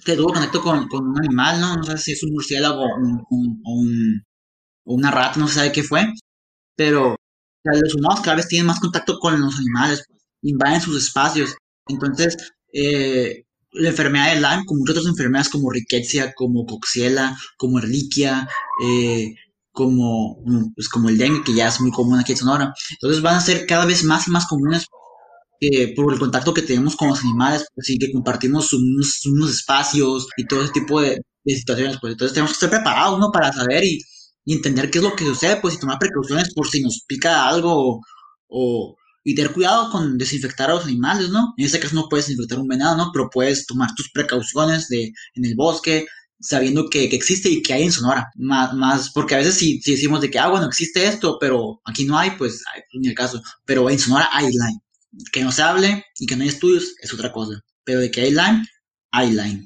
que 0.05 0.17
tuvo 0.17 0.33
contacto 0.33 0.61
con, 0.63 0.89
con, 0.89 1.09
un 1.09 1.19
animal, 1.19 1.61
¿no? 1.61 1.77
No 1.77 1.85
sé 1.85 1.99
si 1.99 2.13
es 2.13 2.23
un 2.23 2.33
murciélago 2.33 2.83
o, 2.83 2.97
un, 3.31 3.63
o, 4.85 4.95
una 4.95 5.11
rata, 5.11 5.39
no 5.39 5.49
se 5.49 5.55
sabe 5.55 5.73
qué 5.73 5.83
fue. 5.83 6.07
Pero 6.77 7.17
los 7.65 7.95
humanos 7.95 8.21
cada 8.23 8.37
vez 8.37 8.49
tienen 8.49 8.67
más 8.67 8.81
contacto 8.81 9.19
con 9.19 9.41
los 9.41 9.59
animales, 9.59 10.05
invaden 10.43 10.81
sus 10.81 10.97
espacios. 10.97 11.55
Entonces, 11.87 12.37
eh, 12.73 13.45
la 13.73 13.91
enfermedad 13.91 14.35
de 14.35 14.41
Lyme, 14.41 14.65
como 14.67 14.81
muchas 14.81 14.97
otras 14.97 15.11
enfermedades 15.13 15.49
como 15.51 15.71
riquezia, 15.71 16.33
como 16.35 16.67
coxiela, 16.67 17.37
como 17.57 17.79
erliquia, 17.79 18.49
eh, 18.85 19.35
como, 19.73 20.43
pues 20.75 20.89
como 20.89 21.09
el 21.09 21.19
dengue, 21.19 21.45
que 21.45 21.55
ya 21.55 21.69
es 21.69 21.81
muy 21.81 21.91
común 21.91 22.19
aquí 22.19 22.33
en 22.33 22.39
Sonora. 22.39 22.75
Entonces 22.91 23.23
van 23.23 23.37
a 23.37 23.41
ser 23.41 23.67
cada 23.67 23.87
vez 23.87 24.05
más 24.05 24.27
y 24.27 24.31
más 24.31 24.47
comunes 24.47 24.87
eh, 25.61 25.94
por 25.94 26.12
el 26.12 26.18
contacto 26.18 26.55
que 26.55 26.62
tenemos 26.62 26.96
con 26.96 27.09
los 27.09 27.20
animales, 27.20 27.66
así 27.79 27.99
que 27.99 28.11
compartimos 28.12 28.73
unos, 28.73 29.25
unos, 29.27 29.51
espacios 29.51 30.29
y 30.37 30.46
todo 30.46 30.62
ese 30.62 30.73
tipo 30.73 31.01
de, 31.01 31.20
situaciones. 31.44 31.99
Pues 32.01 32.12
entonces 32.12 32.35
tenemos 32.35 32.53
que 32.53 32.64
estar 32.64 32.70
preparados 32.70 33.18
¿no? 33.18 33.31
para 33.33 33.53
saber 33.53 33.85
y, 33.85 33.99
y, 34.44 34.55
entender 34.55 34.90
qué 34.90 34.99
es 34.99 35.05
lo 35.05 35.14
que 35.16 35.25
sucede, 35.25 35.57
pues 35.61 35.75
y 35.75 35.79
tomar 35.81 35.99
precauciones 35.99 36.55
por 36.55 36.68
si 36.68 36.81
nos 36.83 37.03
pica 37.07 37.46
algo 37.49 38.01
o, 38.49 38.96
y 39.25 39.35
tener 39.35 39.53
cuidado 39.53 39.91
con 39.91 40.18
desinfectar 40.18 40.70
a 40.70 40.74
los 40.74 40.85
animales, 40.85 41.30
¿no? 41.30 41.55
En 41.57 41.66
este 41.66 41.80
caso 41.80 41.95
no 41.95 42.09
puedes 42.09 42.26
desinfectar 42.26 42.59
un 42.59 42.68
venado, 42.68 42.97
¿no? 42.97 43.11
Pero 43.12 43.28
puedes 43.30 43.66
tomar 43.66 43.95
tus 43.95 44.11
precauciones 44.11 44.89
de, 44.89 45.12
en 45.35 45.45
el 45.45 45.55
bosque, 45.57 46.07
sabiendo 46.41 46.89
que, 46.89 47.05
existe 47.05 47.51
y 47.51 47.62
que 47.62 47.74
hay 47.74 47.85
en 47.85 47.93
Sonora. 47.93 48.30
Más, 48.37 48.72
más 48.74 49.11
porque 49.12 49.35
a 49.35 49.39
veces 49.39 49.57
si, 49.57 49.80
si, 49.82 49.93
decimos 49.93 50.20
de 50.20 50.30
que, 50.30 50.39
ah, 50.39 50.49
bueno, 50.49 50.66
existe 50.66 51.07
esto, 51.07 51.39
pero 51.41 51.80
aquí 51.85 52.05
no 52.05 52.18
hay, 52.18 52.30
pues, 52.32 52.62
ay, 52.74 52.82
pues, 52.91 53.01
ni 53.01 53.09
el 53.09 53.14
caso. 53.14 53.43
Pero 53.64 53.91
en 53.91 53.99
Sonora 53.99 54.28
hay 54.32 54.47
Lyme. 54.47 54.80
Que 55.33 55.43
no 55.43 55.53
se 55.53 55.63
hable 55.63 56.05
y 56.19 56.27
que 56.27 56.37
no 56.37 56.43
hay 56.43 56.49
estudios 56.49 56.95
es 57.01 57.13
otra 57.13 57.33
cosa. 57.33 57.61
Pero 57.85 58.01
de 58.01 58.11
que 58.11 58.23
hay 58.23 58.31
Lyme, 58.31 58.67
hay 59.13 59.31
Lyme. 59.31 59.65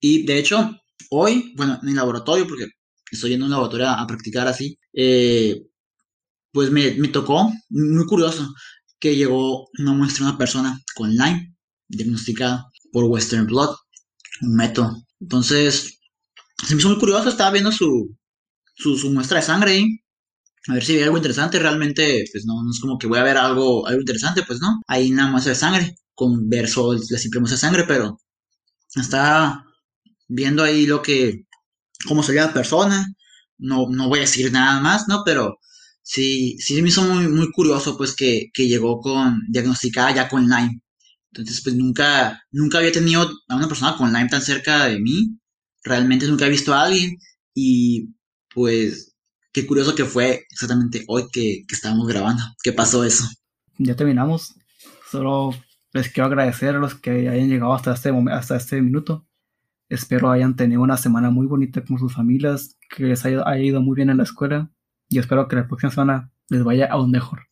Y 0.00 0.24
de 0.26 0.38
hecho, 0.38 0.70
hoy, 1.10 1.52
bueno, 1.56 1.78
en 1.82 1.88
el 1.88 1.96
laboratorio, 1.96 2.46
porque 2.46 2.66
estoy 3.10 3.30
yendo 3.30 3.46
a 3.46 3.48
un 3.48 3.52
laboratorio 3.52 3.88
a, 3.88 4.06
practicar 4.06 4.46
así, 4.46 4.78
eh, 4.92 5.62
pues 6.52 6.70
me, 6.70 6.92
me 6.92 7.08
tocó, 7.08 7.52
muy 7.70 8.04
curioso, 8.06 8.54
que 9.00 9.16
llegó 9.16 9.68
una 9.78 9.92
muestra 9.92 10.24
de 10.24 10.30
una 10.30 10.38
persona 10.38 10.80
con 10.94 11.10
Lyme, 11.10 11.54
diagnosticada 11.88 12.70
por 12.92 13.04
Western 13.04 13.46
Blood, 13.46 13.74
un 14.42 14.56
método 14.56 15.04
entonces, 15.24 15.98
se 16.62 16.74
me 16.74 16.80
hizo 16.80 16.90
muy 16.90 16.98
curioso, 16.98 17.30
estaba 17.30 17.50
viendo 17.50 17.72
su, 17.72 18.14
su, 18.74 19.10
muestra 19.10 19.40
de 19.40 19.46
sangre 19.46 19.72
ahí. 19.72 20.00
A 20.68 20.74
ver 20.74 20.84
si 20.84 20.96
hay 20.96 21.02
algo 21.02 21.16
interesante. 21.16 21.58
Realmente, 21.58 22.24
pues 22.32 22.44
no, 22.46 22.62
no 22.62 22.70
es 22.70 22.80
como 22.80 22.98
que 22.98 23.06
voy 23.06 23.18
a 23.18 23.24
ver 23.24 23.36
algo, 23.36 23.86
algo 23.86 24.00
interesante, 24.00 24.42
pues 24.46 24.60
no. 24.60 24.80
Ahí 24.86 25.10
nada 25.10 25.30
más 25.30 25.44
de 25.44 25.54
sangre, 25.54 25.96
con 26.14 26.48
verso 26.48 26.94
la 26.94 27.18
simple 27.18 27.40
de 27.40 27.56
sangre, 27.56 27.84
pero 27.86 28.18
está 28.94 29.64
viendo 30.28 30.62
ahí 30.62 30.86
lo 30.86 31.02
que, 31.02 31.46
cómo 32.06 32.22
salía 32.22 32.46
la 32.46 32.54
persona. 32.54 33.06
No, 33.58 33.88
no 33.90 34.08
voy 34.08 34.20
a 34.20 34.22
decir 34.22 34.52
nada 34.52 34.80
más, 34.80 35.08
¿no? 35.08 35.22
Pero 35.24 35.58
sí, 36.02 36.56
sí 36.60 36.80
me 36.82 36.88
hizo 36.88 37.02
muy, 37.02 37.28
muy 37.28 37.50
curioso, 37.52 37.96
pues, 37.96 38.14
que, 38.16 38.50
que 38.54 38.68
llegó 38.68 39.00
con, 39.00 39.40
diagnosticada 39.50 40.14
ya 40.14 40.28
con 40.28 40.44
Lyme. 40.48 40.80
Entonces, 41.32 41.62
pues 41.62 41.74
nunca, 41.76 42.42
nunca 42.52 42.78
había 42.78 42.92
tenido 42.92 43.22
a 43.48 43.56
una 43.56 43.68
persona 43.68 43.96
con 43.96 44.12
Lyme 44.12 44.28
tan 44.28 44.42
cerca 44.42 44.86
de 44.86 45.00
mí. 45.00 45.38
Realmente 45.84 46.26
nunca 46.26 46.46
he 46.46 46.50
visto 46.50 46.74
a 46.74 46.84
alguien. 46.84 47.16
Y 47.54 48.08
pues, 48.54 49.13
qué 49.54 49.66
curioso 49.66 49.94
que 49.94 50.04
fue 50.04 50.46
exactamente 50.50 51.04
hoy 51.08 51.24
que, 51.32 51.64
que 51.66 51.74
estábamos 51.74 52.06
grabando. 52.08 52.42
¿Qué 52.62 52.72
pasó 52.72 53.04
eso? 53.04 53.24
Ya 53.78 53.96
terminamos. 53.96 54.54
Solo 55.10 55.54
les 55.92 56.10
quiero 56.10 56.26
agradecer 56.26 56.74
a 56.74 56.78
los 56.78 56.96
que 56.96 57.28
hayan 57.28 57.48
llegado 57.48 57.72
hasta 57.72 57.94
este, 57.94 58.12
momento, 58.12 58.38
hasta 58.38 58.56
este 58.56 58.82
minuto. 58.82 59.24
Espero 59.88 60.30
hayan 60.30 60.56
tenido 60.56 60.82
una 60.82 60.96
semana 60.96 61.30
muy 61.30 61.46
bonita 61.46 61.82
con 61.84 61.98
sus 61.98 62.12
familias, 62.12 62.76
que 62.94 63.04
les 63.04 63.24
haya, 63.24 63.42
haya 63.46 63.62
ido 63.62 63.80
muy 63.80 63.94
bien 63.94 64.10
en 64.10 64.16
la 64.16 64.24
escuela 64.24 64.70
y 65.08 65.18
espero 65.18 65.46
que 65.46 65.56
la 65.56 65.68
próxima 65.68 65.92
semana 65.92 66.32
les 66.48 66.64
vaya 66.64 66.86
aún 66.90 67.12
mejor. 67.12 67.42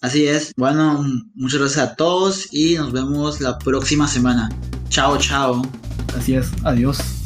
Así 0.00 0.26
es. 0.26 0.52
Bueno, 0.56 1.04
muchas 1.34 1.60
gracias 1.60 1.90
a 1.90 1.96
todos 1.96 2.48
y 2.52 2.74
nos 2.74 2.92
vemos 2.92 3.40
la 3.40 3.58
próxima 3.58 4.08
semana. 4.08 4.48
Chao, 4.88 5.18
chao. 5.18 5.62
Así 6.16 6.34
es. 6.34 6.50
Adiós. 6.64 7.21